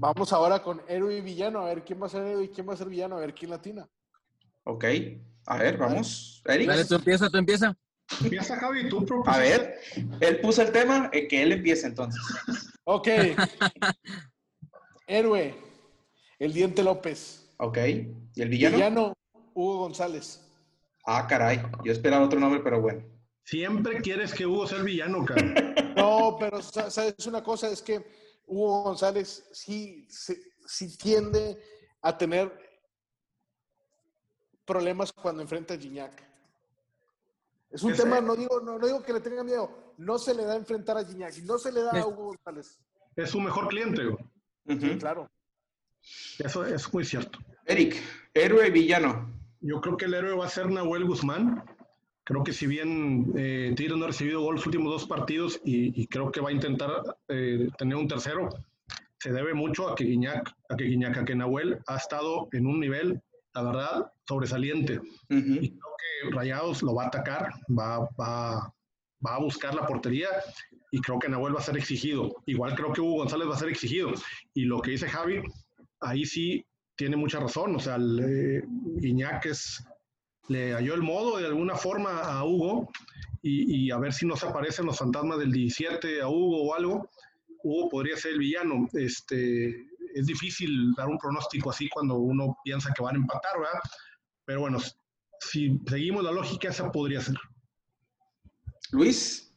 Vamos 0.00 0.32
ahora 0.32 0.62
con 0.62 0.80
héroe 0.88 1.16
y 1.16 1.20
villano, 1.20 1.60
a 1.60 1.66
ver 1.66 1.84
quién 1.84 2.00
va 2.00 2.06
a 2.06 2.10
ser 2.10 2.22
héroe 2.26 2.44
y 2.44 2.48
quién 2.48 2.68
va 2.68 2.74
a 2.74 2.76
ser 2.76 2.88
villano, 2.88 3.16
a 3.16 3.20
ver 3.20 3.34
quién 3.34 3.50
latina. 3.50 3.88
Ok, 4.68 4.84
a 5.46 5.56
ver, 5.58 5.76
vamos. 5.78 6.42
Eric, 6.44 6.68
Dale, 6.68 6.84
tú 6.84 6.94
empieza, 6.96 7.28
tú 7.30 7.38
empieza. 7.38 7.76
Empieza 8.22 8.56
Javi, 8.56 8.88
tú 8.88 8.98
a 9.00 9.04
propusiste. 9.06 9.40
ver, 9.40 9.78
él 10.20 10.40
puso 10.40 10.62
el 10.62 10.72
tema, 10.72 11.10
eh, 11.12 11.26
que 11.28 11.42
él 11.42 11.52
empiece 11.52 11.86
entonces. 11.86 12.20
Ok. 12.84 13.08
héroe, 15.06 15.54
el 16.38 16.52
Diente 16.52 16.82
López. 16.82 17.50
Ok, 17.58 17.78
¿y 18.34 18.42
el 18.42 18.48
villano? 18.48 18.76
Villano, 18.76 19.12
Hugo 19.54 19.78
González. 19.78 20.40
Ah, 21.04 21.26
caray, 21.26 21.60
yo 21.84 21.92
esperaba 21.92 22.24
otro 22.26 22.38
nombre, 22.38 22.60
pero 22.62 22.80
bueno. 22.80 23.02
Siempre 23.44 24.00
quieres 24.02 24.34
que 24.34 24.46
Hugo 24.46 24.66
sea 24.66 24.78
el 24.78 24.84
villano, 24.84 25.24
cabrón. 25.24 25.54
No, 25.98 26.36
pero 26.38 26.62
sa- 26.62 26.90
sabes 26.92 27.26
una 27.26 27.42
cosa, 27.42 27.68
es 27.68 27.82
que 27.82 28.04
Hugo 28.46 28.84
González 28.84 29.48
sí, 29.52 30.06
sí, 30.08 30.34
sí 30.64 30.96
tiende 30.96 31.58
a 32.02 32.16
tener 32.16 32.52
problemas 34.68 35.12
cuando 35.12 35.42
enfrenta 35.42 35.74
a 35.74 35.78
Gignac. 35.78 36.12
Es 37.70 37.82
un 37.82 37.94
tema, 37.94 38.20
no 38.20 38.36
digo, 38.36 38.60
no, 38.60 38.78
no 38.78 38.86
digo 38.86 39.02
que 39.02 39.12
le 39.12 39.20
tenga 39.20 39.42
miedo, 39.42 39.94
no 39.98 40.18
se 40.18 40.34
le 40.34 40.44
da 40.44 40.52
a 40.52 40.56
enfrentar 40.56 40.96
a 40.98 41.04
Gignac, 41.04 41.36
no 41.38 41.58
se 41.58 41.72
le 41.72 41.82
da 41.82 41.90
a 41.90 42.06
Hugo 42.06 42.26
González. 42.26 42.78
Es 43.16 43.30
su 43.30 43.40
mejor 43.40 43.68
cliente, 43.68 44.04
güey. 44.04 44.98
Claro. 44.98 45.28
Eso 46.38 46.64
es 46.64 46.92
muy 46.92 47.04
cierto. 47.04 47.38
Eric, 47.66 47.96
héroe 48.34 48.68
y 48.68 48.70
villano. 48.70 49.34
Yo 49.60 49.80
creo 49.80 49.96
que 49.96 50.04
el 50.04 50.14
héroe 50.14 50.36
va 50.36 50.46
a 50.46 50.50
ser 50.50 50.70
Nahuel 50.70 51.04
Guzmán. 51.04 51.64
Creo 52.24 52.44
que 52.44 52.52
si 52.52 52.66
bien 52.66 53.32
eh, 53.36 53.72
Tigres 53.74 53.96
no 53.96 54.04
ha 54.04 54.08
recibido 54.08 54.42
gol 54.42 54.56
los 54.56 54.66
últimos 54.66 54.92
dos 54.92 55.06
partidos 55.06 55.60
y, 55.64 56.00
y 56.00 56.06
creo 56.06 56.30
que 56.30 56.40
va 56.40 56.50
a 56.50 56.52
intentar 56.52 56.90
eh, 57.28 57.68
tener 57.78 57.96
un 57.96 58.06
tercero, 58.06 58.50
se 59.18 59.32
debe 59.32 59.54
mucho 59.54 59.88
a 59.88 59.94
que 59.94 60.04
Guiñac, 60.04 60.54
a 60.68 60.76
que 60.76 60.84
Guiñac, 60.84 61.16
a 61.16 61.24
que 61.24 61.34
Nahuel 61.34 61.80
ha 61.86 61.96
estado 61.96 62.48
en 62.52 62.66
un 62.66 62.78
nivel, 62.78 63.20
la 63.54 63.62
verdad, 63.62 64.12
sobresaliente. 64.26 65.00
Y 65.28 65.70
creo 65.70 65.90
que 66.30 66.36
Rayados 66.36 66.82
lo 66.82 66.94
va 66.94 67.04
a 67.04 67.08
atacar, 67.08 67.50
va, 67.68 68.00
va, 68.20 68.74
va 69.26 69.34
a 69.34 69.40
buscar 69.40 69.74
la 69.74 69.86
portería 69.86 70.28
y 70.90 71.00
creo 71.00 71.18
que 71.18 71.28
Nahuel 71.28 71.54
va 71.54 71.60
a 71.60 71.62
ser 71.62 71.76
exigido. 71.76 72.34
Igual 72.46 72.74
creo 72.74 72.92
que 72.92 73.00
Hugo 73.00 73.16
González 73.18 73.48
va 73.48 73.54
a 73.54 73.58
ser 73.58 73.68
exigido. 73.68 74.10
Y 74.54 74.64
lo 74.64 74.80
que 74.80 74.92
dice 74.92 75.08
Javi, 75.08 75.42
ahí 76.00 76.24
sí 76.24 76.64
tiene 76.96 77.16
mucha 77.16 77.40
razón. 77.40 77.74
O 77.76 77.80
sea, 77.80 77.96
el, 77.96 78.20
eh, 78.20 78.62
es- 79.44 79.84
le 80.48 80.72
halló 80.72 80.94
el 80.94 81.02
modo 81.02 81.36
de 81.38 81.46
alguna 81.46 81.74
forma 81.74 82.20
a 82.20 82.42
Hugo 82.44 82.88
y, 83.42 83.86
y 83.86 83.90
a 83.90 83.98
ver 83.98 84.12
si 84.14 84.24
nos 84.26 84.42
aparecen 84.44 84.86
los 84.86 84.98
fantasmas 84.98 85.38
del 85.38 85.52
17 85.52 86.22
a 86.22 86.28
Hugo 86.28 86.62
o 86.68 86.74
algo. 86.74 87.08
Hugo 87.62 87.90
podría 87.90 88.16
ser 88.16 88.32
el 88.32 88.38
villano. 88.38 88.88
Este, 88.94 89.86
es 90.18 90.26
difícil 90.26 90.92
dar 90.94 91.08
un 91.08 91.18
pronóstico 91.18 91.70
así 91.70 91.88
cuando 91.88 92.16
uno 92.16 92.58
piensa 92.64 92.92
que 92.92 93.02
van 93.02 93.16
a 93.16 93.18
empatar, 93.18 93.58
¿verdad? 93.58 93.80
Pero 94.44 94.60
bueno, 94.60 94.78
si 95.40 95.80
seguimos 95.86 96.24
la 96.24 96.32
lógica, 96.32 96.68
esa 96.68 96.90
podría 96.90 97.20
ser. 97.20 97.36
Luis, 98.90 99.54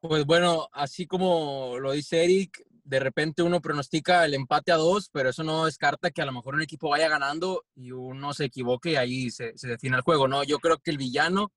Pues 0.00 0.24
bueno, 0.24 0.68
así 0.72 1.06
como 1.06 1.78
lo 1.78 1.92
dice 1.92 2.24
Eric, 2.24 2.64
de 2.84 3.00
repente 3.00 3.42
uno 3.42 3.60
pronostica 3.60 4.24
el 4.24 4.34
empate 4.34 4.72
a 4.72 4.76
dos, 4.76 5.10
pero 5.12 5.28
eso 5.28 5.44
no 5.44 5.66
descarta 5.66 6.10
que 6.10 6.22
a 6.22 6.26
lo 6.26 6.32
mejor 6.32 6.54
un 6.54 6.62
equipo 6.62 6.88
vaya 6.88 7.08
ganando 7.08 7.64
y 7.74 7.92
uno 7.92 8.32
se 8.32 8.46
equivoque 8.46 8.92
y 8.92 8.96
ahí 8.96 9.30
se, 9.30 9.56
se 9.56 9.68
define 9.68 9.96
el 9.96 10.02
juego, 10.02 10.26
¿no? 10.26 10.42
Yo 10.42 10.58
creo 10.58 10.78
que 10.78 10.90
el 10.90 10.96
villano 10.96 11.52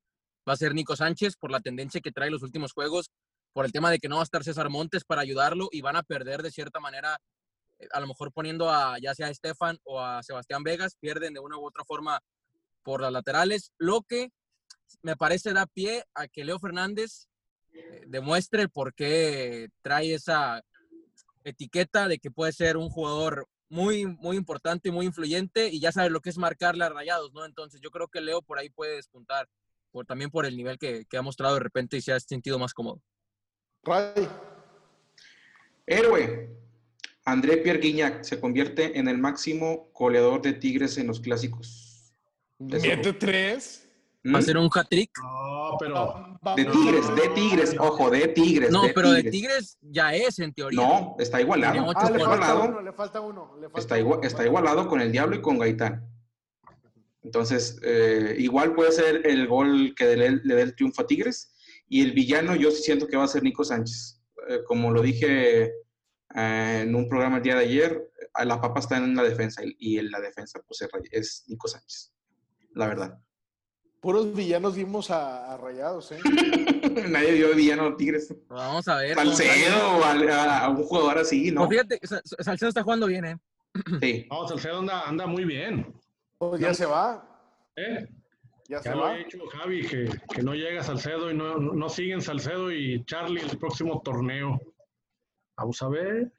va 0.47 0.53
a 0.53 0.57
ser 0.57 0.73
Nico 0.73 0.95
Sánchez 0.95 1.37
por 1.37 1.51
la 1.51 1.61
tendencia 1.61 2.01
que 2.01 2.11
trae 2.11 2.29
los 2.29 2.43
últimos 2.43 2.73
juegos, 2.73 3.11
por 3.53 3.65
el 3.65 3.71
tema 3.71 3.89
de 3.89 3.99
que 3.99 4.09
no 4.09 4.15
va 4.15 4.21
a 4.21 4.23
estar 4.23 4.43
César 4.43 4.69
Montes 4.69 5.03
para 5.05 5.21
ayudarlo 5.21 5.69
y 5.71 5.81
van 5.81 5.95
a 5.95 6.03
perder 6.03 6.41
de 6.41 6.51
cierta 6.51 6.79
manera, 6.79 7.17
a 7.91 7.99
lo 7.99 8.07
mejor 8.07 8.31
poniendo 8.31 8.69
a 8.69 8.97
ya 8.99 9.13
sea 9.15 9.27
a 9.27 9.31
Estefan 9.31 9.77
o 9.83 9.99
a 9.99 10.23
Sebastián 10.23 10.63
Vegas, 10.63 10.95
pierden 10.99 11.33
de 11.33 11.39
una 11.39 11.57
u 11.57 11.65
otra 11.65 11.83
forma 11.83 12.19
por 12.83 13.01
las 13.01 13.11
laterales, 13.11 13.71
lo 13.77 14.01
que 14.01 14.31
me 15.01 15.15
parece 15.15 15.53
da 15.53 15.65
pie 15.65 16.03
a 16.13 16.27
que 16.27 16.43
Leo 16.43 16.59
Fernández 16.59 17.27
eh, 17.73 18.03
demuestre 18.07 18.67
por 18.67 18.93
qué 18.93 19.69
trae 19.81 20.13
esa 20.13 20.61
etiqueta 21.43 22.07
de 22.07 22.19
que 22.19 22.31
puede 22.31 22.51
ser 22.51 22.77
un 22.77 22.89
jugador 22.89 23.47
muy, 23.69 24.05
muy 24.05 24.35
importante 24.35 24.89
y 24.89 24.91
muy 24.91 25.05
influyente 25.05 25.69
y 25.69 25.79
ya 25.79 25.91
sabe 25.91 26.09
lo 26.09 26.19
que 26.19 26.29
es 26.29 26.37
marcarle 26.37 26.83
a 26.83 26.89
rayados, 26.89 27.31
¿no? 27.33 27.45
Entonces 27.45 27.79
yo 27.81 27.89
creo 27.89 28.09
que 28.09 28.21
Leo 28.21 28.41
por 28.41 28.59
ahí 28.59 28.69
puede 28.69 28.97
despuntar, 28.97 29.47
por, 29.91 30.05
también 30.05 30.29
por 30.29 30.45
el 30.45 30.57
nivel 30.57 30.77
que, 30.77 31.05
que 31.05 31.17
ha 31.17 31.21
mostrado 31.21 31.55
de 31.55 31.61
repente 31.61 31.97
y 31.97 32.01
se 32.01 32.11
ha 32.11 32.19
sentido 32.19 32.59
más 32.59 32.73
cómodo. 32.73 33.01
Ray, 33.83 34.27
héroe. 35.87 36.60
André 37.25 37.57
Pierre 37.57 37.79
Guignac 37.79 38.23
se 38.23 38.39
convierte 38.39 38.97
en 38.97 39.07
el 39.07 39.17
máximo 39.17 39.91
goleador 39.93 40.41
de 40.41 40.53
Tigres 40.53 40.97
en 40.97 41.07
los 41.07 41.19
clásicos. 41.19 42.13
Mete 42.59 43.13
tres. 43.13 43.87
¿Mm? 44.23 44.35
Va 44.35 44.39
a 44.39 44.41
ser 44.43 44.57
un 44.57 44.69
hat-trick. 44.73 45.11
No, 45.21 45.77
pero 45.79 46.37
De 46.55 46.65
Tigres, 46.65 47.15
de 47.15 47.29
Tigres, 47.29 47.75
ojo, 47.79 48.09
de 48.11 48.27
Tigres. 48.27 48.69
No, 48.71 48.83
pero 48.93 49.11
de 49.11 49.23
Tigres 49.23 49.77
ya 49.81 50.13
es 50.13 50.37
en 50.39 50.53
teoría. 50.53 50.79
No, 50.79 51.15
está 51.19 51.41
igualado. 51.41 51.73
Ah, 51.73 51.81
le 51.83 51.87
Está 51.89 52.01
falta 52.01 52.19
igualado. 52.19 52.65
uno, 52.65 52.81
le 52.81 52.93
falta 52.93 53.21
uno. 53.21 53.55
le 53.59 53.63
falta 53.69 53.79
Está, 53.79 53.99
igual- 53.99 54.19
uno. 54.19 54.27
está 54.27 54.45
igualado 54.45 54.87
con 54.87 55.01
el 55.01 55.11
Diablo 55.11 55.35
y 55.35 55.41
con 55.41 55.57
Gaitán. 55.57 56.07
Entonces, 57.23 57.79
eh, 57.83 58.35
igual 58.39 58.73
puede 58.73 58.91
ser 58.91 59.25
el 59.27 59.47
gol 59.47 59.93
que 59.95 60.15
le, 60.15 60.31
le 60.43 60.55
dé 60.55 60.61
el 60.63 60.75
triunfo 60.75 61.01
a 61.03 61.07
Tigres. 61.07 61.53
Y 61.87 62.01
el 62.01 62.11
villano, 62.13 62.55
yo 62.55 62.71
sí 62.71 62.81
siento 62.83 63.07
que 63.07 63.17
va 63.17 63.25
a 63.25 63.27
ser 63.27 63.43
Nico 63.43 63.63
Sánchez. 63.63 64.21
Eh, 64.49 64.59
como 64.65 64.91
lo 64.91 65.01
dije 65.01 65.63
eh, 65.63 65.71
en 66.35 66.93
un 66.95 67.07
programa 67.09 67.37
el 67.37 67.43
día 67.43 67.55
de 67.55 67.65
ayer, 67.65 68.11
a 68.33 68.45
la 68.45 68.59
papa 68.61 68.79
está 68.79 68.97
en 68.97 69.15
la 69.15 69.23
defensa 69.23 69.61
y, 69.65 69.97
en 69.97 70.11
la 70.11 70.19
defensa 70.19 70.61
pues, 70.67 70.87
es 71.11 71.43
Nico 71.47 71.67
Sánchez. 71.67 72.13
La 72.73 72.87
verdad. 72.87 73.19
Puros 73.99 74.33
villanos 74.33 74.75
vimos 74.75 75.11
a, 75.11 75.53
a 75.53 75.57
Rayados, 75.57 76.11
¿eh? 76.11 76.19
Nadie 77.09 77.33
vio 77.33 77.53
villano 77.55 77.85
a 77.87 77.97
Tigres. 77.97 78.33
Vamos 78.47 78.87
a 78.87 78.95
ver. 78.97 79.15
Salcedo 79.15 79.97
o 79.97 80.03
a, 80.03 80.57
a 80.65 80.69
un 80.69 80.83
jugador 80.83 81.19
así, 81.19 81.51
¿no? 81.51 81.67
Pues 81.67 81.71
fíjate, 81.81 81.99
Sa- 82.07 82.21
Sa- 82.25 82.43
Salcedo 82.43 82.69
está 82.69 82.81
jugando 82.83 83.05
bien, 83.07 83.25
¿eh? 83.25 83.37
Sí. 84.01 84.25
no, 84.31 84.47
Salcedo 84.47 84.79
anda, 84.79 85.07
anda 85.07 85.27
muy 85.27 85.45
bien. 85.45 85.93
Pues 86.39 86.59
ya 86.59 86.73
se 86.73 86.85
va. 86.87 87.27
¿eh? 87.75 88.07
Ya 88.67 88.79
se 88.81 88.89
Ya 88.89 88.95
lo 88.95 89.01
va. 89.01 89.11
ha 89.11 89.17
dicho 89.17 89.37
Javi, 89.47 89.85
que, 89.87 90.09
que 90.33 90.41
no 90.41 90.55
llega 90.55 90.81
Salcedo 90.81 91.29
y 91.29 91.35
no, 91.35 91.57
no 91.59 91.89
siguen 91.89 92.21
Salcedo 92.21 92.71
y 92.71 93.03
Charlie 93.05 93.41
el 93.41 93.57
próximo 93.59 94.01
torneo. 94.03 94.59
Vamos 95.61 95.81
a 95.81 95.87
ver. 95.89 96.31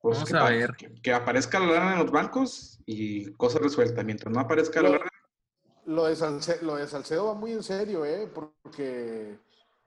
Pues 0.00 0.16
Vamos 0.16 0.30
que, 0.30 0.36
a 0.36 0.44
ver. 0.44 0.74
Que, 0.76 0.94
que 1.02 1.12
aparezca 1.12 1.58
la 1.60 1.72
lana 1.72 1.92
en 1.92 1.98
los 2.00 2.10
bancos 2.10 2.80
y 2.86 3.32
cosa 3.34 3.58
resuelta. 3.58 4.02
Mientras 4.02 4.32
no 4.34 4.40
aparezca 4.40 4.80
la 4.82 4.88
Lo- 4.90 4.98
lana, 4.98 5.10
Lo 5.86 6.04
de, 6.06 6.14
Salce- 6.16 6.60
lo 6.62 6.76
de 6.76 6.86
Salcedo 6.86 7.26
va 7.26 7.34
muy 7.34 7.52
en 7.52 7.62
serio, 7.62 8.04
¿eh? 8.04 8.26
Porque 8.32 9.38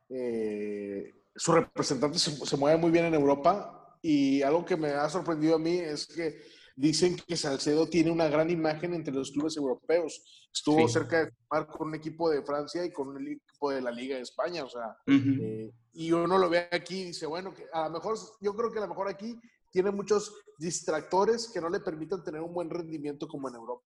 eh, 0.10 1.12
su 1.36 1.51
representante 1.51 2.20
se, 2.20 2.32
se 2.45 2.58
mueve 2.58 2.78
muy 2.78 2.91
bien 2.91 3.06
en 3.06 3.14
Europa 3.16 3.97
y 4.01 4.41
algo 4.41 4.66
que 4.66 4.78
me 4.78 4.89
ha 4.89 5.10
sorprendido 5.10 5.56
a 5.56 5.60
mí 5.60 5.78
es 5.80 6.06
que 6.08 6.41
dicen 6.76 7.15
que 7.28 7.38
Salcedo 7.38 7.88
tiene 7.88 8.09
una 8.11 8.28
gran 8.28 8.49
imagen 8.49 8.93
entre 8.93 9.13
los 9.13 9.32
clubes 9.32 9.55
europeos. 9.57 10.47
Estuvo 10.51 10.88
Sí. 10.88 10.93
cerca 10.93 11.26
de 11.26 11.32
firmar 11.32 11.67
con 11.67 11.89
un 11.89 11.95
equipo 11.95 12.30
de 12.30 12.41
Francia 12.43 12.84
y 12.86 12.91
con 12.91 13.09
un 13.09 13.28
equipo 13.28 13.71
de 13.71 13.82
la 13.82 13.91
Liga 13.91 14.15
de 14.15 14.21
España, 14.24 14.63
o 14.63 14.69
sea, 14.69 14.97
eh, 15.07 15.71
y 15.93 16.11
uno 16.11 16.38
lo 16.38 16.49
ve 16.49 16.67
aquí 16.71 17.01
y 17.01 17.05
dice, 17.05 17.26
bueno, 17.28 17.53
que 17.53 17.65
a 17.71 17.86
lo 17.88 17.91
mejor, 17.95 18.17
yo 18.41 18.55
creo 18.55 18.71
que 18.71 18.80
a 18.80 18.82
lo 18.84 18.88
mejor 18.88 19.07
aquí 19.07 19.39
tiene 19.71 19.91
muchos 19.91 20.34
distractores 20.57 21.49
que 21.51 21.61
no 21.61 21.69
le 21.69 21.80
permitan 21.80 22.24
tener 22.24 22.41
un 22.41 22.53
buen 22.53 22.69
rendimiento 22.69 23.28
como 23.28 23.49
en 23.49 23.55
Europa. 23.55 23.84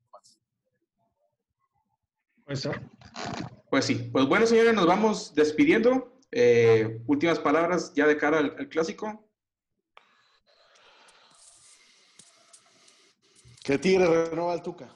Pues 3.69 3.85
sí. 3.85 4.09
Pues 4.11 4.25
bueno, 4.27 4.45
señores, 4.45 4.73
nos 4.73 4.85
vamos 4.88 5.33
despidiendo. 5.35 6.13
Eh, 6.31 7.01
últimas 7.07 7.39
palabras 7.39 7.93
ya 7.93 8.05
de 8.07 8.17
cara 8.17 8.39
al, 8.39 8.55
al 8.57 8.69
clásico. 8.69 9.26
Que 13.68 13.78
Tigre 13.78 14.30
renueva 14.30 14.53
al 14.53 14.61
Tuca. 14.61 14.88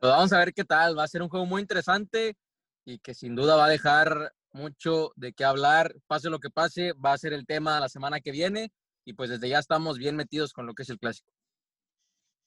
Pues 0.00 0.12
vamos 0.12 0.32
a 0.32 0.38
ver 0.38 0.54
qué 0.54 0.64
tal. 0.64 0.98
Va 0.98 1.04
a 1.04 1.08
ser 1.08 1.20
un 1.20 1.28
juego 1.28 1.44
muy 1.44 1.60
interesante 1.60 2.38
y 2.86 3.00
que 3.00 3.12
sin 3.12 3.34
duda 3.34 3.54
va 3.56 3.66
a 3.66 3.68
dejar 3.68 4.32
mucho 4.52 5.12
de 5.16 5.34
qué 5.34 5.44
hablar. 5.44 5.94
Pase 6.06 6.30
lo 6.30 6.38
que 6.38 6.48
pase, 6.48 6.94
va 6.94 7.12
a 7.12 7.18
ser 7.18 7.34
el 7.34 7.44
tema 7.44 7.80
la 7.80 7.90
semana 7.90 8.20
que 8.20 8.30
viene 8.30 8.72
y 9.04 9.12
pues 9.12 9.28
desde 9.28 9.50
ya 9.50 9.58
estamos 9.58 9.98
bien 9.98 10.16
metidos 10.16 10.54
con 10.54 10.64
lo 10.64 10.72
que 10.72 10.84
es 10.84 10.88
el 10.88 10.98
clásico. 10.98 11.30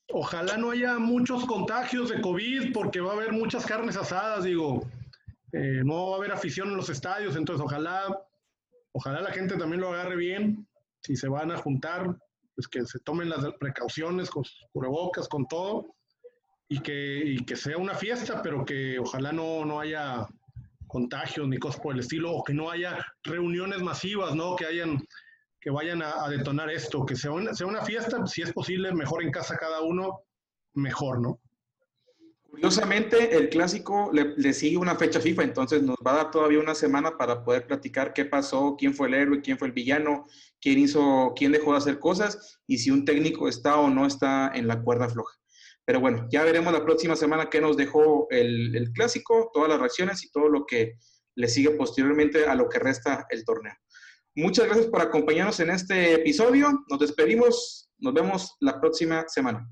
Ojalá 0.09 0.57
no 0.57 0.71
haya 0.71 0.97
muchos 0.97 1.45
contagios 1.45 2.09
de 2.09 2.21
COVID 2.21 2.73
porque 2.73 3.01
va 3.01 3.11
a 3.11 3.17
haber 3.17 3.33
muchas 3.33 3.67
carnes 3.67 3.97
asadas, 3.97 4.45
digo. 4.45 4.81
Eh, 5.51 5.83
no 5.85 6.09
va 6.09 6.15
a 6.15 6.17
haber 6.17 6.31
afición 6.31 6.69
en 6.69 6.77
los 6.77 6.89
estadios, 6.89 7.35
entonces 7.35 7.63
ojalá, 7.63 8.19
ojalá 8.93 9.21
la 9.21 9.31
gente 9.31 9.57
también 9.57 9.79
lo 9.79 9.93
agarre 9.93 10.15
bien. 10.15 10.67
Si 11.03 11.15
se 11.15 11.27
van 11.27 11.51
a 11.51 11.57
juntar, 11.57 12.17
pues 12.55 12.67
que 12.67 12.85
se 12.85 12.99
tomen 12.99 13.29
las 13.29 13.45
precauciones 13.59 14.29
con 14.29 14.43
sus 14.43 14.65
cubrebocas, 14.71 15.27
con 15.27 15.47
todo, 15.47 15.95
y 16.69 16.79
que, 16.79 17.21
y 17.25 17.45
que 17.45 17.55
sea 17.55 17.77
una 17.77 17.93
fiesta, 17.93 18.41
pero 18.41 18.65
que 18.65 18.97
ojalá 18.99 19.31
no, 19.31 19.65
no 19.65 19.79
haya 19.79 20.27
contagios 20.87 21.47
ni 21.47 21.57
cosas 21.57 21.81
por 21.81 21.93
el 21.93 21.99
estilo, 21.99 22.31
o 22.31 22.43
que 22.43 22.53
no 22.53 22.69
haya 22.69 23.05
reuniones 23.23 23.81
masivas, 23.81 24.35
¿no? 24.35 24.55
Que 24.55 24.65
hayan 24.65 24.99
que 25.63 25.69
vayan 25.69 26.01
a, 26.01 26.27
detonar 26.27 26.69
esto, 26.69 27.05
que 27.05 27.15
sea 27.15 27.31
una, 27.31 27.53
sea 27.53 27.65
una 27.65 27.85
fiesta, 27.85 28.27
si 28.27 28.41
es 28.41 28.51
posible, 28.51 28.93
mejor 28.93 29.23
en 29.23 29.31
casa 29.31 29.55
cada 29.55 29.81
uno, 29.81 30.19
mejor, 30.73 31.21
¿no? 31.21 31.39
Curiosamente, 32.49 33.33
el 33.33 33.47
clásico 33.47 34.11
le, 34.11 34.33
le 34.35 34.51
sigue 34.51 34.75
una 34.75 34.95
fecha 34.95 35.21
FIFA, 35.21 35.43
entonces 35.43 35.81
nos 35.81 35.95
va 36.05 36.11
a 36.11 36.15
dar 36.15 36.31
todavía 36.31 36.59
una 36.59 36.75
semana 36.75 37.17
para 37.17 37.45
poder 37.45 37.65
platicar 37.65 38.11
qué 38.11 38.25
pasó, 38.25 38.75
quién 38.77 38.93
fue 38.93 39.07
el 39.07 39.13
héroe, 39.13 39.41
quién 39.41 39.57
fue 39.57 39.69
el 39.69 39.73
villano, 39.73 40.25
quién 40.63 40.79
hizo, 40.79 41.33
quién 41.35 41.51
dejó 41.51 41.73
de 41.73 41.79
hacer 41.79 41.99
cosas 41.99 42.57
y 42.65 42.77
si 42.77 42.89
un 42.89 43.03
técnico 43.03 43.49
está 43.49 43.77
o 43.77 43.89
no 43.89 44.07
está 44.07 44.49
en 44.55 44.67
la 44.67 44.81
cuerda 44.81 45.09
floja. 45.09 45.37
Pero 45.85 45.99
bueno, 45.99 46.25
ya 46.31 46.43
veremos 46.45 46.71
la 46.71 46.85
próxima 46.85 47.17
semana 47.17 47.49
qué 47.49 47.59
nos 47.59 47.75
dejó 47.75 48.27
el, 48.29 48.73
el 48.73 48.93
clásico, 48.93 49.51
todas 49.53 49.67
las 49.67 49.79
reacciones 49.79 50.23
y 50.23 50.31
todo 50.31 50.47
lo 50.47 50.65
que 50.65 50.93
le 51.35 51.49
sigue 51.49 51.71
posteriormente 51.71 52.45
a 52.45 52.55
lo 52.55 52.69
que 52.69 52.79
resta 52.79 53.25
el 53.29 53.43
torneo. 53.43 53.73
Muchas 54.35 54.65
gracias 54.65 54.87
por 54.87 55.01
acompañarnos 55.01 55.59
en 55.59 55.71
este 55.71 56.13
episodio. 56.13 56.85
Nos 56.89 56.99
despedimos. 56.99 57.89
Nos 57.99 58.13
vemos 58.13 58.55
la 58.61 58.79
próxima 58.79 59.25
semana. 59.27 59.69